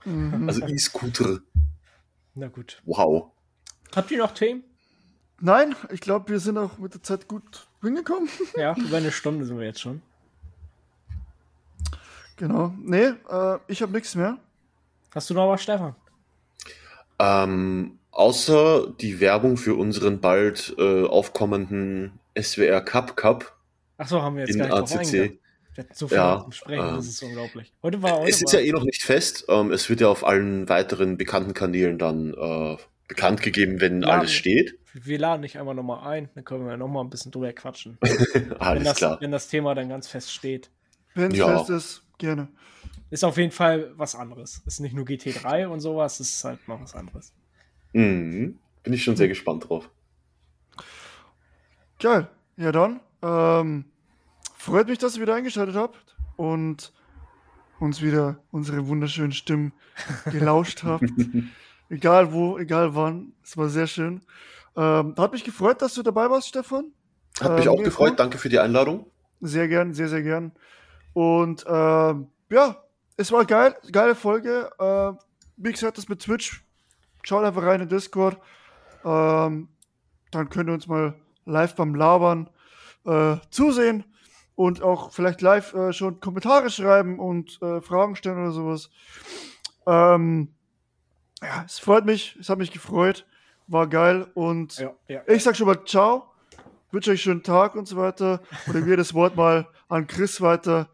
Mhm. 0.05 0.49
Also 0.49 0.67
E-Scooter. 0.67 1.41
Na 2.35 2.49
gut. 2.49 2.83
Wow. 2.85 3.32
Habt 3.95 4.11
ihr 4.11 4.19
noch 4.19 4.33
Themen? 4.33 4.65
Nein, 5.41 5.75
ich 5.91 6.01
glaube, 6.01 6.31
wir 6.31 6.39
sind 6.39 6.57
auch 6.57 6.79
mit 6.79 6.95
der 6.95 7.03
Zeit 7.03 7.29
gut 7.29 7.67
hingekommen. 7.83 8.29
Ja, 8.57 8.77
über 8.77 8.97
eine 8.99 9.11
Stunde 9.13 9.45
sind 9.45 9.59
wir 9.59 9.67
jetzt 9.67 9.81
schon. 9.81 10.03
Genau. 12.37 12.73
Nee, 12.81 13.13
äh, 13.31 13.59
ich 13.69 13.83
habe 13.83 13.93
nichts 13.93 14.15
mehr. 14.15 14.39
Hast 15.15 15.29
du 15.31 15.35
noch 15.35 15.49
was, 15.51 15.63
Stefan? 15.63 15.95
Ähm, 17.19 17.99
außer 18.11 18.89
die 19.01 19.21
Werbung 19.21 19.57
für 19.57 19.75
unseren 19.75 20.21
bald 20.21 20.75
äh, 20.79 21.05
aufkommenden 21.05 22.19
SWR 22.41 22.81
Cup 22.81 23.17
Cup 23.17 23.57
Achso, 23.99 24.23
haben 24.23 24.37
wir 24.37 24.47
jetzt 24.47 24.57
in 24.57 24.67
gar 24.67 24.81
nicht. 24.81 24.95
ACC. 24.97 25.39
So 25.93 26.09
viel 26.09 26.17
Ja, 26.17 26.41
zu 26.41 26.49
besprechen, 26.49 26.87
ähm, 26.89 26.97
das 26.97 27.07
ist 27.07 27.23
unglaublich. 27.23 27.73
Heute 27.83 28.03
war 28.03 28.19
heute 28.19 28.31
Es 28.31 28.43
ist 28.43 28.53
war, 28.53 28.61
ja 28.61 28.67
eh 28.67 28.73
noch 28.73 28.85
nicht 28.85 29.03
fest. 29.03 29.45
Ähm, 29.49 29.71
es 29.71 29.89
wird 29.89 30.01
ja 30.01 30.09
auf 30.09 30.25
allen 30.27 30.69
weiteren 30.69 31.17
bekannten 31.17 31.55
Kanälen 31.55 31.99
dann 31.99 32.35
äh, 32.35 32.77
bekannt 33.09 33.43
gegeben, 33.43 33.81
wenn 33.81 34.03
Ja. 34.03 34.09
alles 34.09 34.33
steht. 34.33 34.79
wir 34.95 35.19
laden 35.19 35.43
dich 35.43 35.59
einmal 35.59 35.75
nochmal 35.75 36.07
ein, 36.07 36.29
dann 36.35 36.45
können 36.45 36.67
wir 36.67 36.77
nochmal 36.77 37.03
ein 37.05 37.11
bisschen 37.11 37.33
drüber 37.33 37.53
quatschen. 37.53 37.99
wenn, 38.03 38.53
Alles 38.55 38.85
das, 38.85 38.97
klar. 38.99 39.19
wenn 39.21 39.31
das 39.33 39.49
Thema 39.49 39.75
dann 39.75 39.89
ganz 39.89 40.07
fest 40.09 40.31
steht. 40.33 40.71
Wenn 41.15 41.33
es 41.33 41.39
Ja. 41.39 41.59
fest 41.59 41.71
ist, 41.71 42.03
gerne. 42.19 42.49
Ist 43.11 43.25
auf 43.25 43.37
jeden 43.37 43.53
Fall 43.53 43.93
was 43.97 44.15
anderes. 44.15 44.63
Ist 44.67 44.81
nicht 44.81 44.95
nur 44.95 45.05
GT3 45.05 45.67
und 45.69 45.81
sowas, 45.81 46.21
ist 46.21 46.43
halt 46.45 46.67
noch 46.69 46.81
was 46.81 46.95
anderes. 46.95 47.33
Mhm. 47.93 48.59
Bin 48.83 48.93
ich 48.93 49.05
schon 49.05 49.17
sehr 49.17 49.29
gespannt 49.29 49.69
drauf. 49.69 49.91
Geil. 51.99 52.29
Ja, 52.57 52.73
dann. 52.73 53.01
Ähm, 53.23 53.85
freut 54.57 54.89
mich, 54.89 54.99
dass 54.99 55.17
ihr 55.17 55.23
wieder 55.23 55.35
eingeschaltet 55.35 55.75
habt 55.77 56.17
und 56.37 56.93
uns 57.81 58.03
wieder 58.03 58.39
unsere 58.51 58.87
wunderschönen 58.89 59.33
Stimmen 59.33 59.73
gelauscht 60.31 60.83
habt. 60.85 61.05
egal 61.93 62.33
wo, 62.33 62.59
egal 62.59 62.95
wann. 62.95 63.33
Es 63.45 63.57
war 63.57 63.69
sehr 63.69 63.87
schön. 63.87 64.23
Ähm, 64.77 65.15
hat 65.17 65.33
mich 65.33 65.45
gefreut, 65.45 65.81
dass 65.83 65.95
du 65.95 66.03
dabei 66.03 66.29
warst, 66.31 66.49
Stefan. 66.49 66.93
Hat 67.41 67.57
mich 67.57 67.67
Ähm, 67.67 67.73
auch 67.73 67.77
gefreut. 67.77 67.85
gefällt- 67.85 68.21
Danke 68.21 68.39
für 68.39 68.49
die 68.49 68.59
Einladung. 68.59 69.07
Sehr 69.41 69.69
gern, 69.69 69.93
sehr, 69.95 70.09
sehr 70.09 70.23
gern. 70.23 70.53
Und 71.13 71.65
ähm, 71.69 72.29
ja, 72.51 72.83
es 73.17 73.31
war 73.33 73.45
geil, 73.45 73.77
geile 73.93 74.15
Folge. 74.15 74.71
Äh, 74.79 75.13
wie 75.59 75.73
gesagt, 75.73 75.99
das 75.99 76.09
mit 76.09 76.21
Twitch. 76.21 76.65
Schaut 77.23 77.45
einfach 77.45 77.63
rein 77.63 77.81
in 77.83 77.89
Discord. 77.89 78.39
Ähm, 79.05 79.69
dann 80.31 80.49
könnt 80.49 80.69
ihr 80.71 80.75
uns 80.75 80.87
mal 80.87 81.15
live 81.45 81.75
beim 81.75 81.95
Labern 81.95 82.49
äh, 83.05 83.37
zusehen 83.51 84.05
und 84.55 84.83
auch 84.83 85.13
vielleicht 85.13 85.41
live 85.43 85.75
äh, 85.75 85.93
schon 85.93 86.21
Kommentare 86.21 86.71
schreiben 86.71 87.19
und 87.19 87.61
äh, 87.63 87.81
Fragen 87.81 88.17
stellen 88.17 88.39
oder 88.39 88.53
sowas. 88.53 88.91
Ähm, 89.87 90.55
ja, 91.43 91.65
es 91.65 91.79
freut 91.79 92.05
mich, 92.05 92.37
es 92.41 92.49
hat 92.49 92.59
mich 92.59 92.71
gefreut, 92.71 93.27
war 93.67 93.87
geil 93.89 94.27
und 94.35 94.79
Ja, 94.79 94.95
ja. 95.09 95.23
ich 95.27 95.43
sag 95.43 95.57
schon 95.57 95.67
mal 95.67 95.85
ciao, 95.85 96.33
wünsche 96.91 97.11
euch 97.11 97.15
einen 97.15 97.19
schönen 97.19 97.43
Tag 97.43 97.75
und 97.75 97.87
so 97.87 97.97
weiter. 97.97 98.41
Oder 98.69 98.81
gebe 98.81 98.97
das 98.97 99.15
Wort 99.15 99.37
mal 99.37 99.67
an 99.89 100.07
Chris 100.07 100.41
weiter. 100.41 100.89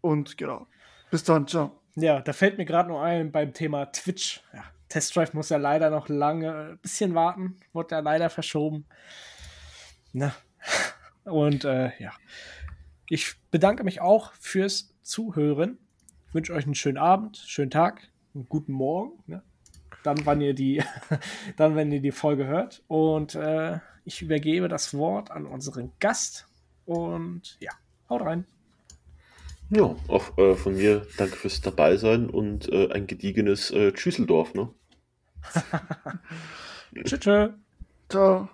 Und 0.00 0.36
genau. 0.36 0.66
Bis 1.10 1.24
dann, 1.24 1.46
ciao. 1.46 1.80
Ja, 1.94 2.20
da 2.20 2.32
fällt 2.32 2.58
mir 2.58 2.64
gerade 2.64 2.88
noch 2.88 3.00
ein 3.00 3.32
beim 3.32 3.52
Thema 3.52 3.86
Twitch. 3.86 4.42
Ja, 4.52 4.64
Test 4.88 5.16
Drive 5.16 5.32
muss 5.32 5.48
ja 5.48 5.56
leider 5.56 5.90
noch 5.90 6.08
lange 6.08 6.54
ein 6.54 6.78
bisschen 6.78 7.14
warten. 7.14 7.58
Wurde 7.72 7.96
ja 7.96 8.00
leider 8.00 8.30
verschoben. 8.30 8.86
Na. 10.12 10.32
Und 11.24 11.64
äh, 11.64 11.92
ja. 11.98 12.12
Ich 13.08 13.34
bedanke 13.50 13.84
mich 13.84 14.00
auch 14.00 14.32
fürs 14.34 14.94
Zuhören. 15.02 15.78
Ich 16.28 16.34
wünsche 16.34 16.52
euch 16.52 16.64
einen 16.64 16.74
schönen 16.74 16.98
Abend, 16.98 17.38
schönen 17.38 17.70
Tag, 17.70 18.08
guten 18.48 18.72
Morgen. 18.72 19.22
Ne? 19.26 19.42
Dann, 20.04 20.24
wann 20.24 20.40
ihr 20.40 20.54
die, 20.54 20.82
dann, 21.56 21.76
wenn 21.76 21.92
ihr 21.92 22.00
die 22.00 22.12
Folge 22.12 22.46
hört. 22.46 22.82
Und 22.88 23.34
äh, 23.34 23.78
ich 24.04 24.22
übergebe 24.22 24.68
das 24.68 24.94
Wort 24.94 25.30
an 25.30 25.46
unseren 25.46 25.92
Gast. 26.00 26.46
Und 26.84 27.58
ja, 27.60 27.72
haut 28.08 28.22
rein. 28.22 28.46
Ja, 29.70 29.94
auch 30.08 30.38
äh, 30.38 30.54
von 30.54 30.76
mir 30.76 31.06
danke 31.18 31.36
fürs 31.36 31.60
Dabeisein 31.60 32.30
und 32.30 32.70
äh, 32.72 32.90
ein 32.90 33.06
gediegenes 33.06 33.70
äh, 33.70 33.92
Tschüsseldorf. 33.92 34.54
Ne? 34.54 34.70
Tschüss. 37.04 37.20
tschüss. 37.20 37.50
Ciao. 38.08 38.48